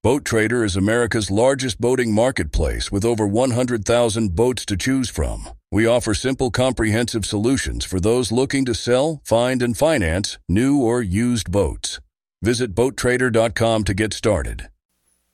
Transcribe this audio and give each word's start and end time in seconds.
Boat 0.00 0.24
Trader 0.24 0.62
is 0.62 0.76
America's 0.76 1.28
largest 1.28 1.80
boating 1.80 2.14
marketplace 2.14 2.92
with 2.92 3.04
over 3.04 3.26
100,000 3.26 4.36
boats 4.36 4.64
to 4.66 4.76
choose 4.76 5.10
from. 5.10 5.48
We 5.72 5.88
offer 5.88 6.14
simple, 6.14 6.52
comprehensive 6.52 7.26
solutions 7.26 7.84
for 7.84 7.98
those 7.98 8.30
looking 8.30 8.64
to 8.66 8.76
sell, 8.76 9.20
find, 9.24 9.60
and 9.60 9.76
finance 9.76 10.38
new 10.48 10.80
or 10.80 11.02
used 11.02 11.50
boats. 11.50 11.98
Visit 12.40 12.76
BoatTrader.com 12.76 13.82
to 13.82 13.92
get 13.92 14.12
started. 14.12 14.68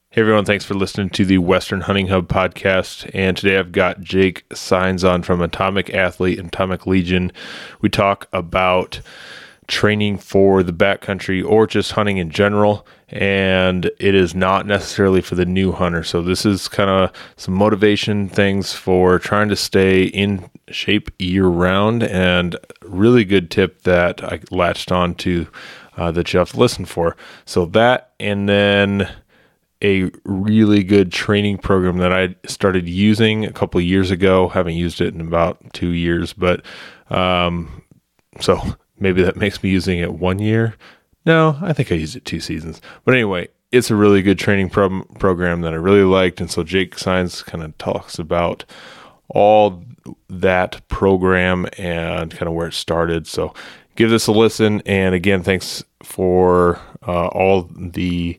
Hey 0.08 0.22
everyone, 0.22 0.46
thanks 0.46 0.64
for 0.64 0.72
listening 0.72 1.10
to 1.10 1.26
the 1.26 1.36
Western 1.36 1.82
Hunting 1.82 2.06
Hub 2.06 2.26
podcast. 2.26 3.10
And 3.12 3.36
today 3.36 3.58
I've 3.58 3.70
got 3.70 4.00
Jake 4.00 4.48
Saenz 4.48 5.06
on 5.06 5.22
from 5.24 5.42
Atomic 5.42 5.92
Athlete 5.92 6.38
and 6.38 6.48
Atomic 6.48 6.86
Legion. 6.86 7.32
We 7.82 7.90
talk 7.90 8.28
about 8.32 9.02
training 9.66 10.18
for 10.18 10.62
the 10.62 10.72
backcountry 10.72 11.44
or 11.44 11.66
just 11.66 11.92
hunting 11.92 12.18
in 12.18 12.30
general. 12.30 12.86
And 13.08 13.86
it 13.98 14.14
is 14.14 14.34
not 14.34 14.66
necessarily 14.66 15.20
for 15.20 15.34
the 15.34 15.44
new 15.44 15.72
hunter. 15.72 16.02
So, 16.02 16.22
this 16.22 16.44
is 16.44 16.68
kind 16.68 16.90
of 16.90 17.12
some 17.36 17.54
motivation 17.54 18.28
things 18.28 18.72
for 18.72 19.18
trying 19.18 19.48
to 19.50 19.56
stay 19.56 20.04
in 20.04 20.50
shape 20.68 21.10
year 21.18 21.46
round. 21.46 22.02
And 22.02 22.56
really 22.82 23.24
good 23.24 23.50
tip 23.50 23.82
that 23.82 24.24
I 24.24 24.40
latched 24.50 24.90
on 24.90 25.14
to 25.16 25.46
uh, 25.96 26.10
that 26.12 26.32
you 26.32 26.38
have 26.38 26.50
to 26.52 26.58
listen 26.58 26.84
for. 26.84 27.16
So, 27.44 27.66
that 27.66 28.12
and 28.18 28.48
then 28.48 29.08
a 29.82 30.10
really 30.24 30.82
good 30.82 31.12
training 31.12 31.58
program 31.58 31.98
that 31.98 32.12
I 32.12 32.34
started 32.46 32.88
using 32.88 33.44
a 33.44 33.52
couple 33.52 33.80
years 33.80 34.10
ago. 34.10 34.48
Haven't 34.48 34.74
used 34.74 35.00
it 35.00 35.14
in 35.14 35.20
about 35.20 35.60
two 35.74 35.90
years, 35.90 36.32
but 36.32 36.64
um, 37.10 37.82
so 38.40 38.60
maybe 39.04 39.22
that 39.22 39.36
makes 39.36 39.62
me 39.62 39.70
using 39.70 39.98
it 39.98 40.14
one 40.14 40.38
year. 40.38 40.74
No, 41.26 41.58
I 41.60 41.72
think 41.72 41.92
I 41.92 41.94
used 41.94 42.16
it 42.16 42.24
two 42.24 42.40
seasons. 42.40 42.80
But 43.04 43.14
anyway, 43.14 43.48
it's 43.70 43.90
a 43.90 43.96
really 43.96 44.22
good 44.22 44.38
training 44.38 44.70
pro- 44.70 45.04
program 45.18 45.60
that 45.60 45.72
I 45.72 45.76
really 45.76 46.02
liked. 46.02 46.40
And 46.40 46.50
so 46.50 46.64
Jake 46.64 46.96
Saenz 46.96 47.44
kind 47.44 47.62
of 47.62 47.76
talks 47.78 48.18
about 48.18 48.64
all 49.28 49.84
that 50.28 50.86
program 50.88 51.66
and 51.78 52.30
kind 52.30 52.48
of 52.48 52.54
where 52.54 52.68
it 52.68 52.74
started. 52.74 53.26
So 53.26 53.54
give 53.94 54.10
this 54.10 54.26
a 54.26 54.32
listen. 54.32 54.82
And 54.86 55.14
again, 55.14 55.42
thanks 55.42 55.84
for 56.02 56.80
uh, 57.06 57.26
all 57.28 57.68
the 57.74 58.38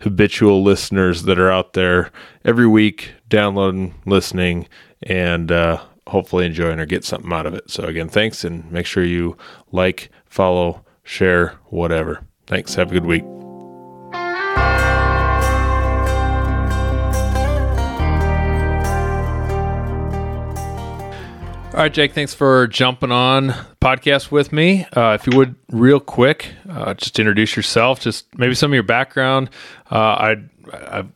habitual 0.00 0.62
listeners 0.62 1.22
that 1.24 1.38
are 1.38 1.50
out 1.50 1.72
there 1.74 2.10
every 2.44 2.66
week, 2.66 3.12
downloading, 3.28 3.94
listening, 4.06 4.66
and 5.02 5.50
uh, 5.50 5.82
hopefully 6.10 6.46
enjoying 6.46 6.78
or 6.78 6.86
get 6.86 7.04
something 7.04 7.32
out 7.32 7.46
of 7.46 7.54
it. 7.54 7.70
So, 7.70 7.84
again, 7.84 8.08
thanks 8.08 8.44
and 8.44 8.70
make 8.70 8.86
sure 8.86 9.04
you 9.04 9.36
like, 9.72 10.10
follow, 10.26 10.84
share, 11.02 11.58
whatever. 11.66 12.24
Thanks. 12.46 12.74
Have 12.74 12.90
a 12.90 12.94
good 12.94 13.06
week. 13.06 13.24
All 21.72 21.84
right, 21.84 21.94
Jake, 21.94 22.12
thanks 22.12 22.34
for 22.34 22.66
jumping 22.66 23.12
on 23.12 23.46
the 23.46 23.76
podcast 23.80 24.32
with 24.32 24.52
me. 24.52 24.86
Uh, 24.92 25.16
if 25.18 25.26
you 25.26 25.38
would, 25.38 25.54
real 25.70 26.00
quick, 26.00 26.48
uh, 26.68 26.94
just 26.94 27.18
introduce 27.20 27.54
yourself, 27.54 28.00
just 28.00 28.26
maybe 28.36 28.54
some 28.54 28.72
of 28.72 28.74
your 28.74 28.82
background. 28.82 29.48
Uh, 29.90 29.94
I, 29.94 30.36
I've 30.72 31.12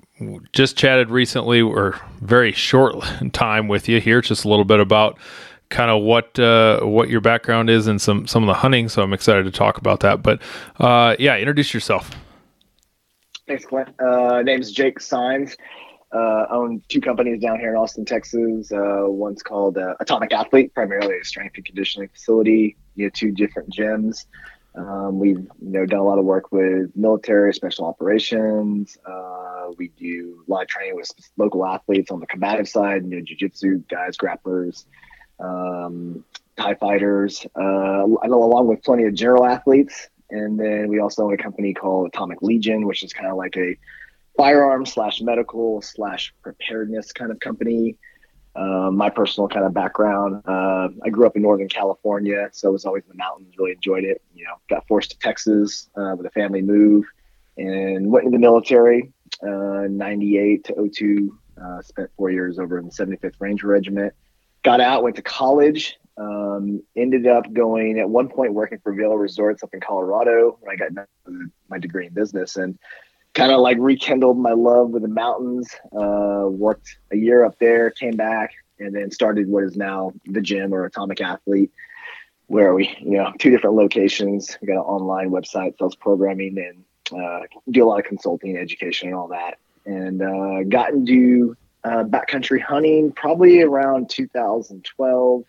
just 0.52 0.76
chatted 0.76 1.10
recently, 1.10 1.60
or 1.60 2.00
very 2.20 2.52
short 2.52 2.96
time 3.32 3.68
with 3.68 3.88
you 3.88 4.00
here, 4.00 4.20
just 4.20 4.44
a 4.44 4.48
little 4.48 4.64
bit 4.64 4.80
about 4.80 5.18
kind 5.70 5.90
of 5.90 6.02
what 6.02 6.38
uh, 6.38 6.80
what 6.80 7.08
your 7.08 7.20
background 7.20 7.70
is 7.70 7.86
and 7.86 8.00
some 8.00 8.26
some 8.26 8.42
of 8.42 8.46
the 8.46 8.54
hunting. 8.54 8.88
So 8.88 9.02
I'm 9.02 9.12
excited 9.12 9.44
to 9.44 9.50
talk 9.50 9.78
about 9.78 10.00
that. 10.00 10.22
But 10.22 10.40
uh, 10.78 11.16
yeah, 11.18 11.36
introduce 11.36 11.74
yourself. 11.74 12.10
Thanks, 13.46 13.64
Clint. 13.64 13.88
Uh, 14.00 14.42
name's 14.42 14.72
Jake 14.72 14.98
Saenz. 15.00 15.56
Uh, 16.12 16.46
own 16.50 16.80
two 16.88 17.00
companies 17.00 17.40
down 17.42 17.58
here 17.58 17.70
in 17.70 17.76
Austin, 17.76 18.04
Texas. 18.04 18.70
Uh, 18.70 19.02
one's 19.06 19.42
called 19.42 19.76
uh, 19.76 19.94
Atomic 19.98 20.32
Athlete, 20.32 20.72
primarily 20.72 21.18
a 21.18 21.24
strength 21.24 21.56
and 21.56 21.64
conditioning 21.64 22.08
facility. 22.08 22.76
You 22.94 23.06
know, 23.06 23.10
two 23.12 23.32
different 23.32 23.70
gyms. 23.70 24.26
Um, 24.76 25.18
we've 25.18 25.38
you 25.38 25.50
know 25.60 25.86
done 25.86 26.00
a 26.00 26.04
lot 26.04 26.18
of 26.18 26.24
work 26.24 26.50
with 26.50 26.90
military, 26.96 27.54
special 27.54 27.86
operations. 27.86 28.98
Uh, 29.06 29.70
we 29.78 29.88
do 29.96 30.42
live 30.48 30.66
training 30.66 30.96
with 30.96 31.10
local 31.36 31.64
athletes 31.64 32.10
on 32.10 32.20
the 32.20 32.26
combative 32.26 32.68
side. 32.68 33.04
You 33.04 33.16
know, 33.16 33.22
jujitsu 33.22 33.88
guys, 33.88 34.16
grapplers, 34.16 34.86
um, 35.38 36.24
Thai 36.56 36.74
fighters. 36.74 37.46
Uh, 37.56 38.04
along 38.24 38.66
with 38.66 38.82
plenty 38.82 39.04
of 39.04 39.14
general 39.14 39.46
athletes. 39.46 40.08
And 40.30 40.58
then 40.58 40.88
we 40.88 40.98
also 40.98 41.24
own 41.24 41.34
a 41.34 41.36
company 41.36 41.74
called 41.74 42.08
Atomic 42.08 42.42
Legion, 42.42 42.86
which 42.86 43.04
is 43.04 43.12
kind 43.12 43.30
of 43.30 43.36
like 43.36 43.56
a 43.56 43.76
firearm 44.36 44.84
slash 44.84 45.20
medical 45.20 45.80
slash 45.82 46.34
preparedness 46.42 47.12
kind 47.12 47.30
of 47.30 47.38
company. 47.38 47.96
Um, 48.56 48.96
my 48.96 49.10
personal 49.10 49.48
kind 49.48 49.66
of 49.66 49.74
background, 49.74 50.42
uh, 50.46 50.88
I 51.04 51.10
grew 51.10 51.26
up 51.26 51.34
in 51.34 51.42
Northern 51.42 51.68
California, 51.68 52.48
so 52.52 52.68
I 52.68 52.70
was 52.70 52.84
always 52.84 53.02
in 53.04 53.08
the 53.08 53.16
mountains. 53.16 53.54
Really 53.58 53.72
enjoyed 53.72 54.04
it. 54.04 54.22
You 54.32 54.44
know, 54.44 54.54
got 54.70 54.86
forced 54.86 55.10
to 55.10 55.18
Texas 55.18 55.90
uh, 55.96 56.14
with 56.16 56.26
a 56.26 56.30
family 56.30 56.62
move, 56.62 57.04
and 57.56 58.10
went 58.10 58.26
in 58.26 58.32
the 58.32 58.38
military. 58.38 59.12
Uh, 59.42 59.88
98 59.90 60.64
to 60.64 60.90
02, 60.92 61.38
uh, 61.60 61.82
spent 61.82 62.10
four 62.16 62.30
years 62.30 62.58
over 62.58 62.78
in 62.78 62.86
the 62.86 62.92
75th 62.92 63.34
Ranger 63.40 63.66
Regiment. 63.66 64.14
Got 64.62 64.80
out, 64.80 65.02
went 65.02 65.16
to 65.16 65.22
college. 65.22 65.98
Um, 66.16 66.80
ended 66.96 67.26
up 67.26 67.52
going 67.52 67.98
at 67.98 68.08
one 68.08 68.28
point 68.28 68.54
working 68.54 68.78
for 68.78 68.92
Vail 68.92 69.14
Resorts 69.14 69.64
up 69.64 69.70
in 69.74 69.80
Colorado 69.80 70.58
when 70.60 70.72
I 70.72 70.76
got 70.76 71.06
my 71.68 71.78
degree 71.78 72.06
in 72.06 72.14
business, 72.14 72.56
and 72.56 72.78
kind 73.34 73.52
of 73.52 73.60
like 73.60 73.76
rekindled 73.78 74.38
my 74.38 74.52
love 74.52 74.90
with 74.90 75.02
the 75.02 75.08
mountains. 75.08 75.68
Uh, 75.92 76.46
worked 76.48 76.96
a 77.12 77.16
year 77.16 77.44
up 77.44 77.58
there, 77.58 77.90
came 77.90 78.16
back, 78.16 78.54
and 78.78 78.94
then 78.94 79.10
started 79.10 79.48
what 79.48 79.64
is 79.64 79.76
now 79.76 80.12
the 80.26 80.40
gym 80.40 80.72
or 80.72 80.84
Atomic 80.84 81.20
Athlete, 81.20 81.72
where 82.46 82.74
we, 82.74 82.96
you 83.00 83.18
know, 83.18 83.32
two 83.38 83.50
different 83.50 83.76
locations. 83.76 84.56
We 84.60 84.68
got 84.68 84.74
an 84.74 84.78
online 84.80 85.30
website, 85.30 85.76
sells 85.78 85.96
programming, 85.96 86.56
and 86.58 87.20
uh, 87.20 87.40
do 87.70 87.84
a 87.84 87.86
lot 87.86 87.98
of 87.98 88.06
consulting, 88.06 88.56
education, 88.56 89.08
and 89.08 89.16
all 89.16 89.28
that. 89.28 89.58
And 89.84 90.22
uh, 90.22 90.62
got 90.68 90.92
into 90.92 91.56
uh, 91.84 92.04
backcountry 92.04 92.60
hunting 92.62 93.12
probably 93.12 93.60
around 93.62 94.08
2012 94.08 95.44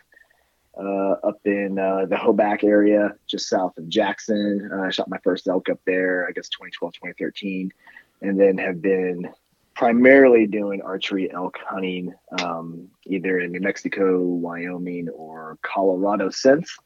uh, 0.77 1.15
up 1.23 1.39
in 1.45 1.79
uh, 1.79 2.05
the 2.05 2.15
Hoback 2.15 2.63
area, 2.63 3.15
just 3.27 3.49
south 3.49 3.77
of 3.77 3.87
Jackson. 3.87 4.69
Uh, 4.73 4.81
I 4.81 4.89
shot 4.89 5.09
my 5.09 5.19
first 5.23 5.47
elk 5.47 5.69
up 5.69 5.79
there, 5.85 6.27
I 6.27 6.31
guess 6.31 6.49
2012, 6.49 6.93
2013, 6.93 7.71
and 8.21 8.39
then 8.39 8.57
have 8.57 8.81
been 8.81 9.29
primarily 9.75 10.47
doing 10.47 10.81
archery 10.81 11.31
elk 11.31 11.57
hunting 11.67 12.13
um, 12.41 12.87
either 13.05 13.39
in 13.39 13.51
New 13.51 13.59
Mexico, 13.59 14.21
Wyoming, 14.21 15.09
or 15.09 15.57
Colorado 15.61 16.29
since. 16.29 16.77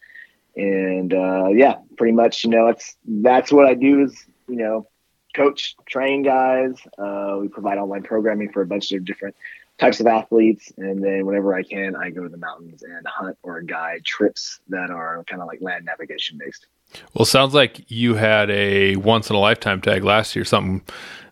And 0.55 1.13
uh, 1.13 1.49
yeah, 1.49 1.77
pretty 1.97 2.13
much, 2.13 2.43
you 2.43 2.49
know, 2.49 2.67
it's 2.67 2.95
that's 3.05 3.51
what 3.51 3.65
I 3.65 3.75
do 3.75 4.03
is, 4.03 4.25
you 4.47 4.57
know, 4.57 4.87
coach, 5.35 5.75
train 5.87 6.23
guys. 6.23 6.73
Uh, 6.97 7.37
we 7.39 7.47
provide 7.47 7.77
online 7.77 8.03
programming 8.03 8.51
for 8.51 8.61
a 8.61 8.65
bunch 8.65 8.91
of 8.91 9.05
different 9.05 9.35
types 9.79 9.99
of 9.99 10.07
athletes. 10.07 10.71
And 10.77 11.03
then 11.03 11.25
whenever 11.25 11.55
I 11.55 11.63
can, 11.63 11.95
I 11.95 12.09
go 12.09 12.23
to 12.23 12.29
the 12.29 12.37
mountains 12.37 12.83
and 12.83 13.05
hunt 13.07 13.37
or 13.43 13.61
guide 13.61 14.05
trips 14.05 14.59
that 14.69 14.89
are 14.89 15.23
kind 15.25 15.41
of 15.41 15.47
like 15.47 15.61
land 15.61 15.85
navigation 15.85 16.37
based. 16.37 16.67
Well, 17.13 17.25
sounds 17.25 17.53
like 17.53 17.89
you 17.89 18.15
had 18.15 18.49
a 18.49 18.95
once 18.97 19.29
in 19.29 19.35
a 19.35 19.39
lifetime 19.39 19.79
tag 19.81 20.03
last 20.03 20.35
year, 20.35 20.43
something, 20.43 20.81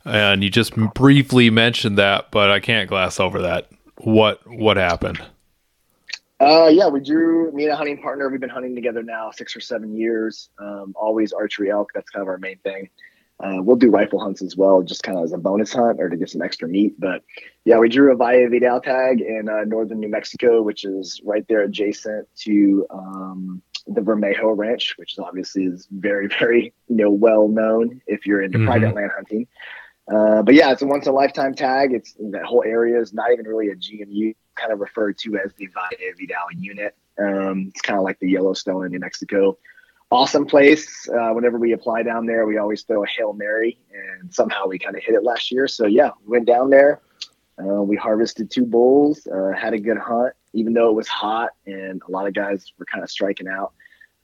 and 0.05 0.43
you 0.43 0.49
just 0.49 0.75
briefly 0.93 1.49
mentioned 1.49 1.97
that, 1.97 2.31
but 2.31 2.51
I 2.51 2.59
can't 2.59 2.87
glass 2.87 3.19
over 3.19 3.41
that. 3.41 3.67
What 3.97 4.45
what 4.47 4.77
happened? 4.77 5.19
Uh, 6.39 6.69
yeah, 6.71 6.87
we 6.87 6.99
drew 6.99 7.51
me 7.51 7.63
and 7.63 7.73
a 7.73 7.75
hunting 7.75 7.99
partner. 7.99 8.29
We've 8.29 8.39
been 8.39 8.51
hunting 8.51 8.75
together 8.75 9.01
now 9.01 9.31
six 9.31 9.55
or 9.55 9.59
seven 9.59 9.97
years. 9.97 10.49
Um, 10.59 10.93
always 10.95 11.33
archery 11.33 11.71
elk. 11.71 11.89
That's 11.95 12.11
kind 12.11 12.21
of 12.21 12.27
our 12.27 12.37
main 12.37 12.59
thing. 12.59 12.89
Uh, 13.39 13.61
we'll 13.61 13.75
do 13.75 13.91
rifle 13.91 14.19
hunts 14.19 14.41
as 14.41 14.57
well, 14.57 14.81
just 14.81 15.03
kind 15.03 15.17
of 15.17 15.23
as 15.23 15.31
a 15.31 15.37
bonus 15.37 15.71
hunt 15.71 15.99
or 15.99 16.09
to 16.09 16.17
get 16.17 16.29
some 16.29 16.41
extra 16.41 16.67
meat. 16.67 16.99
But 16.99 17.23
yeah, 17.65 17.77
we 17.77 17.87
drew 17.87 18.11
a 18.11 18.15
Valle 18.15 18.49
Vidal 18.49 18.81
tag 18.81 19.21
in 19.21 19.47
uh, 19.47 19.63
northern 19.65 19.99
New 19.99 20.09
Mexico, 20.09 20.63
which 20.63 20.83
is 20.83 21.21
right 21.23 21.45
there 21.47 21.61
adjacent 21.61 22.27
to 22.37 22.87
um, 22.89 23.61
the 23.85 24.01
Vermejo 24.01 24.57
Ranch, 24.57 24.95
which 24.97 25.13
is 25.13 25.19
obviously 25.19 25.65
is 25.65 25.87
very, 25.91 26.27
very 26.39 26.73
you 26.87 26.95
know 26.95 27.11
well 27.11 27.47
known 27.47 28.01
if 28.07 28.25
you're 28.25 28.41
into 28.41 28.57
mm-hmm. 28.57 28.67
private 28.67 28.95
land 28.95 29.11
hunting. 29.13 29.47
Uh, 30.11 30.41
but 30.41 30.55
yeah, 30.55 30.71
it's 30.71 30.81
a 30.81 30.85
once 30.85 31.05
in 31.05 31.11
a 31.11 31.15
lifetime 31.15 31.53
tag. 31.53 31.93
It's 31.93 32.15
that 32.31 32.43
whole 32.43 32.63
area 32.65 32.99
is 32.99 33.13
not 33.13 33.31
even 33.31 33.45
really 33.45 33.67
a 33.67 33.75
GMU, 33.75 34.35
kind 34.55 34.71
of 34.71 34.79
referred 34.79 35.17
to 35.19 35.37
as 35.37 35.53
the 35.57 35.67
Valle 35.67 36.13
Vidal 36.17 36.47
unit. 36.55 36.95
Um, 37.19 37.67
it's 37.69 37.81
kind 37.81 37.99
of 37.99 38.03
like 38.03 38.17
the 38.19 38.29
Yellowstone 38.29 38.85
in 38.85 38.91
New 38.91 38.99
Mexico. 38.99 39.57
Awesome 40.09 40.45
place. 40.45 41.09
Uh, 41.09 41.31
whenever 41.33 41.57
we 41.57 41.73
apply 41.73 42.03
down 42.03 42.25
there, 42.25 42.45
we 42.45 42.57
always 42.57 42.83
throw 42.83 43.03
a 43.03 43.07
Hail 43.07 43.33
Mary, 43.33 43.77
and 43.93 44.33
somehow 44.33 44.65
we 44.65 44.79
kind 44.79 44.95
of 44.95 45.03
hit 45.03 45.15
it 45.15 45.23
last 45.23 45.51
year. 45.51 45.67
So 45.67 45.85
yeah, 45.85 46.11
we 46.25 46.31
went 46.31 46.45
down 46.45 46.69
there. 46.69 47.01
Uh, 47.59 47.81
we 47.81 47.95
harvested 47.95 48.51
two 48.51 48.65
bulls, 48.65 49.27
uh, 49.27 49.51
had 49.51 49.73
a 49.73 49.79
good 49.79 49.97
hunt, 49.97 50.33
even 50.53 50.73
though 50.73 50.89
it 50.89 50.93
was 50.93 51.07
hot 51.07 51.49
and 51.65 52.01
a 52.07 52.11
lot 52.11 52.27
of 52.27 52.33
guys 52.33 52.71
were 52.77 52.85
kind 52.85 53.03
of 53.03 53.09
striking 53.09 53.47
out. 53.47 53.73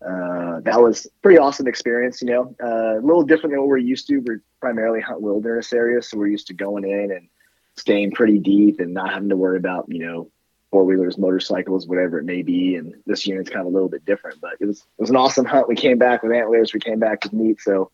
Uh, 0.05 0.59
that 0.61 0.79
was 0.79 1.07
pretty 1.21 1.39
awesome 1.39 1.67
experience, 1.67 2.21
you 2.21 2.27
know, 2.27 2.55
uh, 2.63 2.99
a 2.99 3.01
little 3.01 3.23
different 3.23 3.51
than 3.51 3.59
what 3.59 3.69
we're 3.69 3.77
used 3.77 4.07
to. 4.07 4.19
We're 4.19 4.41
primarily 4.59 5.01
hunt 5.01 5.21
wilderness 5.21 5.73
areas, 5.73 6.09
so 6.09 6.17
we're 6.17 6.27
used 6.27 6.47
to 6.47 6.53
going 6.53 6.83
in 6.83 7.11
and 7.11 7.27
staying 7.75 8.11
pretty 8.11 8.37
deep 8.37 8.79
and 8.79 8.93
not 8.93 9.11
having 9.11 9.29
to 9.29 9.35
worry 9.35 9.57
about, 9.57 9.85
you 9.87 10.05
know, 10.05 10.29
four 10.73 10.83
wheelers, 10.85 11.19
motorcycles, 11.19 11.85
whatever 11.85 12.17
it 12.17 12.25
may 12.25 12.41
be. 12.41 12.75
And 12.75 12.95
this 13.05 13.27
unit's 13.27 13.47
kind 13.47 13.61
of 13.61 13.67
a 13.67 13.69
little 13.69 13.87
bit 13.87 14.03
different, 14.05 14.41
but 14.41 14.53
it 14.59 14.65
was 14.65 14.79
it 14.79 15.01
was 15.01 15.11
an 15.11 15.15
awesome 15.15 15.45
hunt. 15.45 15.67
We 15.67 15.75
came 15.75 15.99
back 15.99 16.23
with 16.23 16.31
antlers, 16.31 16.73
we 16.73 16.79
came 16.79 16.97
back 16.97 17.23
with 17.23 17.31
meat, 17.31 17.61
so 17.61 17.91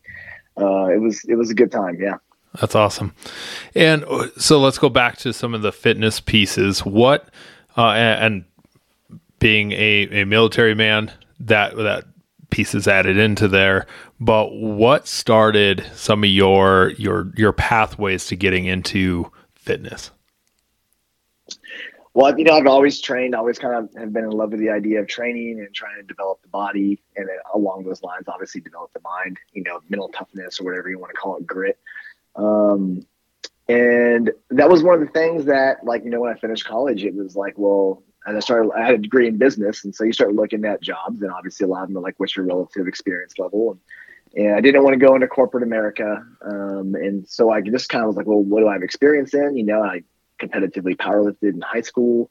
uh, 0.58 0.86
it 0.86 0.98
was 0.98 1.22
it 1.28 1.34
was 1.34 1.50
a 1.50 1.54
good 1.54 1.70
time. 1.70 1.98
Yeah. 2.00 2.14
That's 2.58 2.74
awesome. 2.74 3.14
And 3.74 4.02
uh, 4.04 4.28
so 4.38 4.58
let's 4.58 4.78
go 4.78 4.88
back 4.88 5.18
to 5.18 5.34
some 5.34 5.54
of 5.54 5.60
the 5.60 5.72
fitness 5.72 6.20
pieces. 6.20 6.80
What 6.80 7.28
uh, 7.76 7.90
and, 7.90 8.24
and 8.24 8.44
being 9.38 9.72
a, 9.72 10.22
a 10.22 10.24
military 10.24 10.74
man, 10.74 11.12
that 11.38 11.76
that 11.76 12.04
piece 12.48 12.74
is 12.74 12.88
added 12.88 13.18
into 13.18 13.46
there. 13.46 13.86
But 14.18 14.54
what 14.54 15.06
started 15.06 15.84
some 15.94 16.24
of 16.24 16.30
your 16.30 16.92
your 16.96 17.30
your 17.36 17.52
pathways 17.52 18.24
to 18.28 18.36
getting 18.36 18.64
into 18.64 19.30
fitness? 19.54 20.10
Well, 22.12 22.36
you 22.36 22.44
know, 22.44 22.54
I've 22.54 22.66
always 22.66 23.00
trained, 23.00 23.34
always 23.36 23.58
kind 23.58 23.76
of 23.76 23.88
have 23.96 24.12
been 24.12 24.24
in 24.24 24.30
love 24.30 24.50
with 24.50 24.60
the 24.60 24.70
idea 24.70 25.00
of 25.00 25.06
training 25.06 25.60
and 25.60 25.72
trying 25.72 25.96
to 25.96 26.02
develop 26.02 26.42
the 26.42 26.48
body. 26.48 27.00
And 27.16 27.28
then 27.28 27.36
along 27.54 27.84
those 27.84 28.02
lines, 28.02 28.26
obviously 28.26 28.60
develop 28.60 28.92
the 28.92 29.00
mind, 29.04 29.38
you 29.52 29.62
know, 29.62 29.80
mental 29.88 30.08
toughness 30.08 30.60
or 30.60 30.64
whatever 30.64 30.90
you 30.90 30.98
want 30.98 31.12
to 31.14 31.20
call 31.20 31.36
it, 31.36 31.46
grit. 31.46 31.78
Um, 32.34 33.06
and 33.68 34.32
that 34.50 34.68
was 34.68 34.82
one 34.82 34.94
of 34.94 35.00
the 35.00 35.12
things 35.12 35.44
that, 35.44 35.84
like, 35.84 36.02
you 36.02 36.10
know, 36.10 36.20
when 36.20 36.32
I 36.32 36.38
finished 36.38 36.64
college, 36.64 37.04
it 37.04 37.14
was 37.14 37.36
like, 37.36 37.54
well, 37.56 38.02
and 38.26 38.36
I 38.36 38.40
started, 38.40 38.72
I 38.72 38.84
had 38.84 38.94
a 38.94 38.98
degree 38.98 39.28
in 39.28 39.38
business. 39.38 39.84
And 39.84 39.94
so 39.94 40.02
you 40.02 40.12
start 40.12 40.34
looking 40.34 40.64
at 40.64 40.82
jobs 40.82 41.22
and 41.22 41.30
obviously 41.30 41.64
a 41.64 41.68
lot 41.68 41.84
of 41.84 41.88
them 41.88 41.98
are 41.98 42.00
like, 42.00 42.18
what's 42.18 42.36
your 42.36 42.44
relative 42.44 42.88
experience 42.88 43.38
level? 43.38 43.78
And, 44.34 44.44
and 44.44 44.56
I 44.56 44.60
didn't 44.60 44.82
want 44.82 44.94
to 44.94 45.06
go 45.06 45.14
into 45.14 45.28
corporate 45.28 45.62
America. 45.62 46.24
Um, 46.42 46.96
and 46.96 47.26
so 47.28 47.50
I 47.50 47.60
just 47.60 47.88
kind 47.88 48.02
of 48.02 48.08
was 48.08 48.16
like, 48.16 48.26
well, 48.26 48.42
what 48.42 48.60
do 48.60 48.68
I 48.68 48.72
have 48.72 48.82
experience 48.82 49.32
in? 49.32 49.56
You 49.56 49.64
know, 49.64 49.82
I 49.82 50.02
competitively 50.40 50.96
powerlifted 50.96 51.54
in 51.54 51.60
high 51.60 51.80
school, 51.80 52.30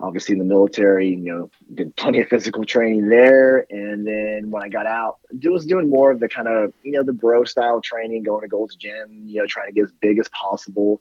obviously 0.00 0.32
in 0.32 0.38
the 0.38 0.44
military, 0.44 1.08
you 1.08 1.32
know, 1.32 1.50
did 1.74 1.94
plenty 1.96 2.20
of 2.20 2.28
physical 2.28 2.64
training 2.64 3.08
there. 3.08 3.66
And 3.70 4.06
then 4.06 4.50
when 4.50 4.62
I 4.62 4.68
got 4.68 4.86
out, 4.86 5.18
I 5.32 5.48
was 5.48 5.66
doing 5.66 5.88
more 5.88 6.10
of 6.10 6.20
the 6.20 6.28
kind 6.28 6.48
of, 6.48 6.72
you 6.82 6.92
know, 6.92 7.02
the 7.02 7.12
bro 7.12 7.44
style 7.44 7.80
training, 7.80 8.24
going 8.24 8.42
to 8.42 8.48
Gold's 8.48 8.76
Gym, 8.76 9.22
you 9.26 9.40
know, 9.40 9.46
trying 9.46 9.68
to 9.68 9.72
get 9.72 9.84
as 9.84 9.92
big 10.00 10.18
as 10.18 10.28
possible 10.28 11.00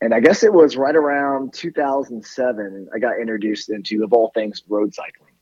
and 0.00 0.14
I 0.14 0.20
guess 0.20 0.42
it 0.42 0.52
was 0.52 0.76
right 0.76 0.94
around 0.94 1.52
2007 1.54 2.88
I 2.94 2.98
got 2.98 3.20
introduced 3.20 3.70
into 3.70 4.04
of 4.04 4.12
all 4.12 4.30
things 4.34 4.62
road 4.68 4.94
cycling, 4.94 5.34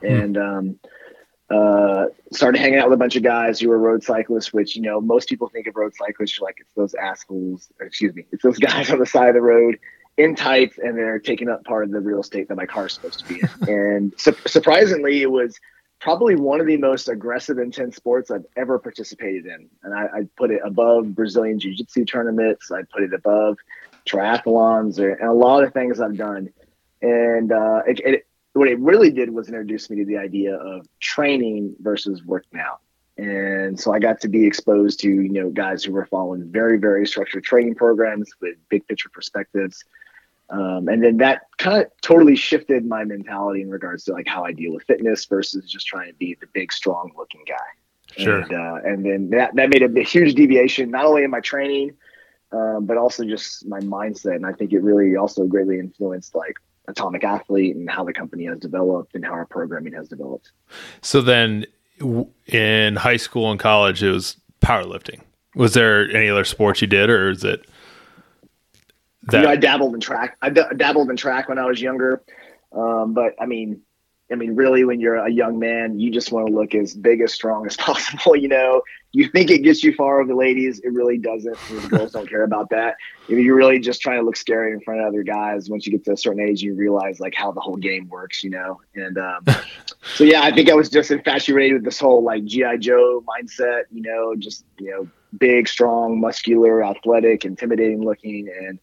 hmm. 0.00 0.06
and 0.06 0.38
um, 0.38 0.80
uh, 1.50 2.06
started 2.32 2.58
hanging 2.58 2.78
out 2.78 2.90
with 2.90 2.94
a 2.94 2.98
bunch 2.98 3.16
of 3.16 3.22
guys 3.22 3.58
who 3.58 3.68
were 3.68 3.78
road 3.78 4.02
cyclists. 4.02 4.52
Which 4.52 4.76
you 4.76 4.82
know 4.82 5.00
most 5.00 5.28
people 5.28 5.48
think 5.48 5.66
of 5.66 5.76
road 5.76 5.94
cyclists 5.94 6.40
like 6.40 6.56
it's 6.58 6.72
those 6.74 6.94
assholes. 6.94 7.68
excuse 7.80 8.14
me, 8.14 8.26
it's 8.32 8.42
those 8.42 8.58
guys 8.58 8.90
on 8.90 8.98
the 8.98 9.06
side 9.06 9.28
of 9.28 9.34
the 9.34 9.42
road 9.42 9.78
in 10.18 10.34
tights 10.34 10.78
and 10.78 10.98
they're 10.98 11.20
taking 11.20 11.48
up 11.48 11.64
part 11.64 11.84
of 11.84 11.92
the 11.92 12.00
real 12.00 12.20
estate 12.20 12.48
that 12.48 12.56
my 12.56 12.66
car 12.66 12.86
is 12.86 12.92
supposed 12.92 13.20
to 13.20 13.28
be 13.28 13.40
in. 13.40 13.68
and 13.68 14.12
su- 14.16 14.36
surprisingly, 14.46 15.22
it 15.22 15.30
was 15.30 15.58
probably 16.00 16.34
one 16.34 16.60
of 16.60 16.66
the 16.66 16.76
most 16.76 17.08
aggressive, 17.08 17.58
intense 17.58 17.96
sports 17.96 18.30
I've 18.30 18.44
ever 18.56 18.78
participated 18.78 19.46
in. 19.46 19.68
And 19.82 19.94
I, 19.94 20.06
I 20.06 20.22
put 20.36 20.50
it 20.50 20.60
above 20.64 21.14
Brazilian 21.14 21.58
Jiu 21.58 21.74
Jitsu 21.74 22.04
tournaments. 22.04 22.70
I 22.70 22.82
put 22.82 23.02
it 23.04 23.14
above 23.14 23.58
triathlons 24.06 24.98
or, 24.98 25.12
and 25.12 25.28
a 25.28 25.32
lot 25.32 25.64
of 25.64 25.72
things 25.72 26.00
I've 26.00 26.16
done. 26.16 26.50
And 27.00 27.52
uh, 27.52 27.82
it, 27.86 28.00
it, 28.00 28.26
what 28.58 28.68
it 28.68 28.78
really 28.80 29.10
did 29.10 29.30
was 29.30 29.48
introduce 29.48 29.88
me 29.88 29.96
to 29.98 30.04
the 30.04 30.18
idea 30.18 30.56
of 30.56 30.86
training 31.00 31.76
versus 31.80 32.22
working 32.24 32.60
out. 32.60 32.80
And 33.16 33.78
so 33.78 33.92
I 33.92 33.98
got 33.98 34.20
to 34.20 34.28
be 34.28 34.46
exposed 34.46 35.00
to, 35.00 35.08
you 35.08 35.32
know, 35.32 35.50
guys 35.50 35.82
who 35.82 35.92
were 35.92 36.06
following 36.06 36.50
very, 36.50 36.78
very 36.78 37.06
structured 37.06 37.42
training 37.44 37.74
programs 37.74 38.30
with 38.40 38.54
big 38.68 38.86
picture 38.86 39.08
perspectives. 39.08 39.84
Um, 40.50 40.88
and 40.88 41.02
then 41.02 41.16
that 41.18 41.42
kind 41.58 41.82
of 41.82 41.90
totally 42.00 42.36
shifted 42.36 42.86
my 42.86 43.04
mentality 43.04 43.62
in 43.62 43.70
regards 43.70 44.04
to 44.04 44.12
like 44.12 44.28
how 44.28 44.44
I 44.44 44.52
deal 44.52 44.72
with 44.72 44.84
fitness 44.84 45.24
versus 45.24 45.70
just 45.70 45.86
trying 45.86 46.08
to 46.08 46.14
be 46.14 46.36
the 46.40 46.46
big, 46.54 46.72
strong 46.72 47.12
looking 47.16 47.42
guy. 47.46 47.56
Sure. 48.16 48.40
And, 48.40 48.52
uh, 48.52 48.78
and 48.84 49.04
then 49.04 49.30
that, 49.30 49.54
that 49.56 49.68
made 49.68 49.82
a, 49.82 50.00
a 50.00 50.04
huge 50.04 50.34
deviation, 50.34 50.90
not 50.90 51.04
only 51.04 51.24
in 51.24 51.30
my 51.30 51.40
training, 51.40 51.92
um, 52.52 52.86
but 52.86 52.96
also 52.96 53.24
just 53.24 53.66
my 53.66 53.80
mindset. 53.80 54.36
And 54.36 54.46
I 54.46 54.52
think 54.52 54.72
it 54.72 54.80
really 54.80 55.16
also 55.16 55.44
greatly 55.44 55.78
influenced 55.78 56.34
like 56.34 56.56
Atomic 56.88 57.22
Athlete 57.22 57.76
and 57.76 57.88
how 57.88 58.02
the 58.04 58.12
company 58.12 58.44
has 58.46 58.58
developed 58.58 59.14
and 59.14 59.24
how 59.24 59.32
our 59.32 59.46
programming 59.46 59.92
has 59.92 60.08
developed. 60.08 60.50
So 61.02 61.20
then 61.20 61.66
in 62.46 62.96
high 62.96 63.16
school 63.16 63.50
and 63.50 63.60
college, 63.60 64.02
it 64.02 64.10
was 64.10 64.36
powerlifting. 64.60 65.20
Was 65.54 65.74
there 65.74 66.10
any 66.10 66.28
other 66.28 66.44
sports 66.44 66.80
you 66.80 66.86
did, 66.88 67.10
or 67.10 67.30
is 67.30 67.44
it? 67.44 67.66
That- 69.24 69.38
you 69.38 69.42
know, 69.44 69.50
I 69.50 69.56
dabbled 69.56 69.94
in 69.94 70.00
track. 70.00 70.36
I 70.40 70.50
d- 70.50 70.62
dabbled 70.76 71.10
in 71.10 71.16
track 71.16 71.48
when 71.48 71.58
I 71.58 71.66
was 71.66 71.80
younger, 71.80 72.22
um, 72.72 73.12
but 73.14 73.34
I 73.40 73.46
mean, 73.46 73.82
I 74.30 74.34
mean, 74.34 74.54
really, 74.54 74.84
when 74.84 75.00
you're 75.00 75.16
a 75.16 75.30
young 75.30 75.58
man, 75.58 75.98
you 75.98 76.10
just 76.10 76.32
want 76.32 76.46
to 76.48 76.52
look 76.52 76.74
as 76.74 76.94
big, 76.94 77.20
as 77.22 77.32
strong 77.32 77.66
as 77.66 77.76
possible. 77.78 78.36
You 78.36 78.48
know, 78.48 78.82
you 79.12 79.28
think 79.28 79.50
it 79.50 79.62
gets 79.62 79.82
you 79.82 79.94
far 79.94 80.18
with 80.18 80.28
the 80.28 80.34
ladies, 80.34 80.80
it 80.80 80.92
really 80.92 81.16
doesn't. 81.16 81.56
The 81.68 81.88
girls 81.88 82.12
don't 82.12 82.28
care 82.28 82.44
about 82.44 82.68
that. 82.70 82.96
You're 83.26 83.54
really 83.54 83.78
just 83.78 84.02
trying 84.02 84.18
to 84.18 84.24
look 84.24 84.36
scary 84.36 84.72
in 84.72 84.80
front 84.80 85.00
of 85.00 85.06
other 85.06 85.22
guys. 85.22 85.70
Once 85.70 85.86
you 85.86 85.92
get 85.92 86.04
to 86.04 86.12
a 86.12 86.16
certain 86.16 86.40
age, 86.40 86.62
you 86.62 86.74
realize 86.74 87.20
like 87.20 87.34
how 87.34 87.52
the 87.52 87.60
whole 87.60 87.76
game 87.76 88.08
works. 88.08 88.44
You 88.44 88.50
know, 88.50 88.80
and 88.94 89.16
um, 89.16 89.44
so 90.14 90.24
yeah, 90.24 90.42
I 90.42 90.52
think 90.52 90.68
I 90.68 90.74
was 90.74 90.90
just 90.90 91.10
infatuated 91.10 91.74
with 91.74 91.84
this 91.84 91.98
whole 91.98 92.22
like 92.22 92.44
GI 92.44 92.78
Joe 92.78 93.24
mindset. 93.26 93.84
You 93.90 94.02
know, 94.02 94.34
just 94.36 94.64
you 94.78 94.90
know, 94.90 95.08
big, 95.38 95.68
strong, 95.68 96.20
muscular, 96.20 96.84
athletic, 96.84 97.46
intimidating 97.46 98.04
looking, 98.04 98.48
and 98.48 98.78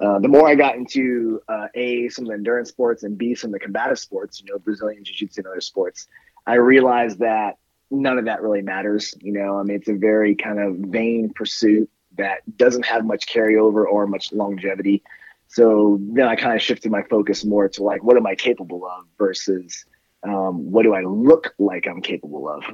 uh, 0.00 0.18
the 0.18 0.28
more 0.28 0.48
I 0.48 0.54
got 0.54 0.76
into 0.76 1.40
uh, 1.48 1.66
a 1.74 2.08
some 2.08 2.24
of 2.24 2.28
the 2.28 2.34
endurance 2.34 2.68
sports 2.68 3.02
and 3.02 3.18
b 3.18 3.34
some 3.34 3.50
of 3.50 3.52
the 3.52 3.60
combative 3.60 3.98
sports, 3.98 4.40
you 4.40 4.50
know, 4.50 4.58
Brazilian 4.58 5.04
jiu-jitsu 5.04 5.40
and 5.40 5.46
other 5.46 5.60
sports, 5.60 6.06
I 6.46 6.54
realized 6.54 7.18
that 7.18 7.56
none 7.90 8.18
of 8.18 8.26
that 8.26 8.42
really 8.42 8.62
matters. 8.62 9.14
You 9.20 9.32
know, 9.32 9.58
I 9.58 9.62
mean, 9.62 9.76
it's 9.76 9.88
a 9.88 9.94
very 9.94 10.34
kind 10.34 10.58
of 10.60 10.76
vain 10.76 11.32
pursuit 11.34 11.90
that 12.16 12.40
doesn't 12.56 12.84
have 12.84 13.04
much 13.04 13.26
carryover 13.26 13.84
or 13.86 14.06
much 14.06 14.32
longevity. 14.32 15.02
So 15.48 15.98
then 16.00 16.26
I 16.26 16.36
kind 16.36 16.54
of 16.54 16.62
shifted 16.62 16.92
my 16.92 17.02
focus 17.04 17.44
more 17.44 17.68
to 17.70 17.82
like, 17.82 18.02
what 18.04 18.16
am 18.16 18.26
I 18.26 18.34
capable 18.34 18.84
of 18.86 19.04
versus 19.16 19.84
um, 20.22 20.70
what 20.70 20.82
do 20.82 20.94
I 20.94 21.02
look 21.02 21.54
like 21.58 21.86
I'm 21.86 22.02
capable 22.02 22.48
of? 22.48 22.64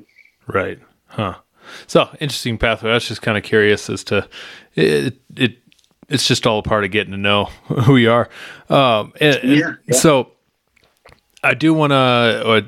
Right. 0.47 0.81
Huh. 1.07 1.37
So 1.87 2.09
interesting 2.21 2.59
pathway. 2.59 2.91
I 2.91 2.95
was 2.95 3.09
just 3.09 3.23
kind 3.23 3.39
of 3.39 3.45
curious 3.45 3.89
as 3.89 4.05
to 4.05 4.29
it. 4.75 5.21
It 5.37 5.59
it's 6.09 6.27
just 6.27 6.47
all 6.47 6.59
a 6.59 6.63
part 6.63 6.85
of 6.85 6.91
getting 6.91 7.13
to 7.13 7.19
know 7.19 7.45
who 7.85 7.97
you 7.97 8.11
are. 8.11 8.29
Um, 8.69 9.13
and, 9.21 9.41
yeah, 9.43 9.75
yeah. 9.87 9.97
so 9.97 10.33
I 11.43 11.55
do 11.55 11.75
want 11.75 11.91
to 11.91 11.97
uh, 11.97 12.61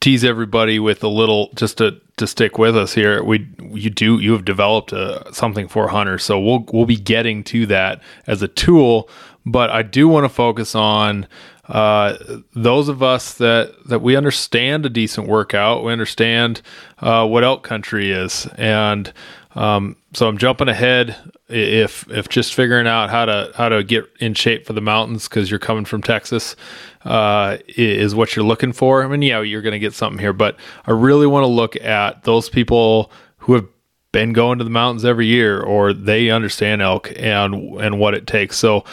tease 0.00 0.24
everybody 0.24 0.78
with 0.78 1.02
a 1.02 1.08
little 1.08 1.50
just 1.54 1.78
to 1.78 2.00
to 2.16 2.26
stick 2.26 2.58
with 2.58 2.76
us 2.76 2.94
here. 2.94 3.22
We 3.22 3.48
you 3.60 3.90
do 3.90 4.18
you 4.18 4.32
have 4.32 4.44
developed 4.44 4.92
a, 4.92 5.28
uh, 5.28 5.32
something 5.32 5.68
for 5.68 5.88
hunters, 5.88 6.24
so 6.24 6.38
we'll 6.38 6.66
we'll 6.72 6.86
be 6.86 6.96
getting 6.96 7.44
to 7.44 7.66
that 7.66 8.02
as 8.26 8.42
a 8.42 8.48
tool. 8.48 9.08
But 9.46 9.70
I 9.70 9.82
do 9.82 10.08
want 10.08 10.24
to 10.24 10.28
focus 10.28 10.74
on 10.74 11.26
uh, 11.68 12.16
those 12.54 12.88
of 12.88 13.02
us 13.02 13.34
that 13.34 13.72
that 13.86 14.00
we 14.00 14.16
understand 14.16 14.84
a 14.84 14.90
decent 14.90 15.28
workout, 15.28 15.84
we 15.84 15.92
understand 15.92 16.60
uh, 16.98 17.26
what 17.26 17.44
elk 17.44 17.62
country 17.62 18.10
is, 18.10 18.46
and 18.56 19.12
um, 19.54 19.96
so 20.12 20.28
I'm 20.28 20.38
jumping 20.38 20.68
ahead 20.68 21.16
if 21.48 22.08
if 22.10 22.28
just 22.28 22.54
figuring 22.54 22.86
out 22.86 23.10
how 23.10 23.24
to 23.24 23.50
how 23.54 23.68
to 23.68 23.82
get 23.82 24.04
in 24.20 24.34
shape 24.34 24.66
for 24.66 24.74
the 24.74 24.80
mountains 24.80 25.28
because 25.28 25.50
you're 25.50 25.58
coming 25.58 25.84
from 25.84 26.02
Texas 26.02 26.56
uh, 27.04 27.56
is 27.68 28.14
what 28.14 28.36
you're 28.36 28.44
looking 28.44 28.72
for. 28.72 29.02
I 29.02 29.08
mean, 29.08 29.22
yeah, 29.22 29.40
you're 29.40 29.62
going 29.62 29.72
to 29.72 29.78
get 29.78 29.94
something 29.94 30.18
here, 30.18 30.32
but 30.32 30.56
I 30.86 30.90
really 30.90 31.26
want 31.26 31.44
to 31.44 31.48
look 31.48 31.76
at 31.76 32.24
those 32.24 32.50
people 32.50 33.10
who 33.38 33.54
have 33.54 33.66
been 34.12 34.32
going 34.32 34.58
to 34.58 34.64
the 34.64 34.70
mountains 34.70 35.04
every 35.04 35.26
year 35.26 35.60
or 35.60 35.92
they 35.92 36.30
understand 36.30 36.82
elk 36.82 37.12
and 37.16 37.54
and 37.80 37.98
what 37.98 38.14
it 38.14 38.26
takes. 38.26 38.58
So, 38.58 38.84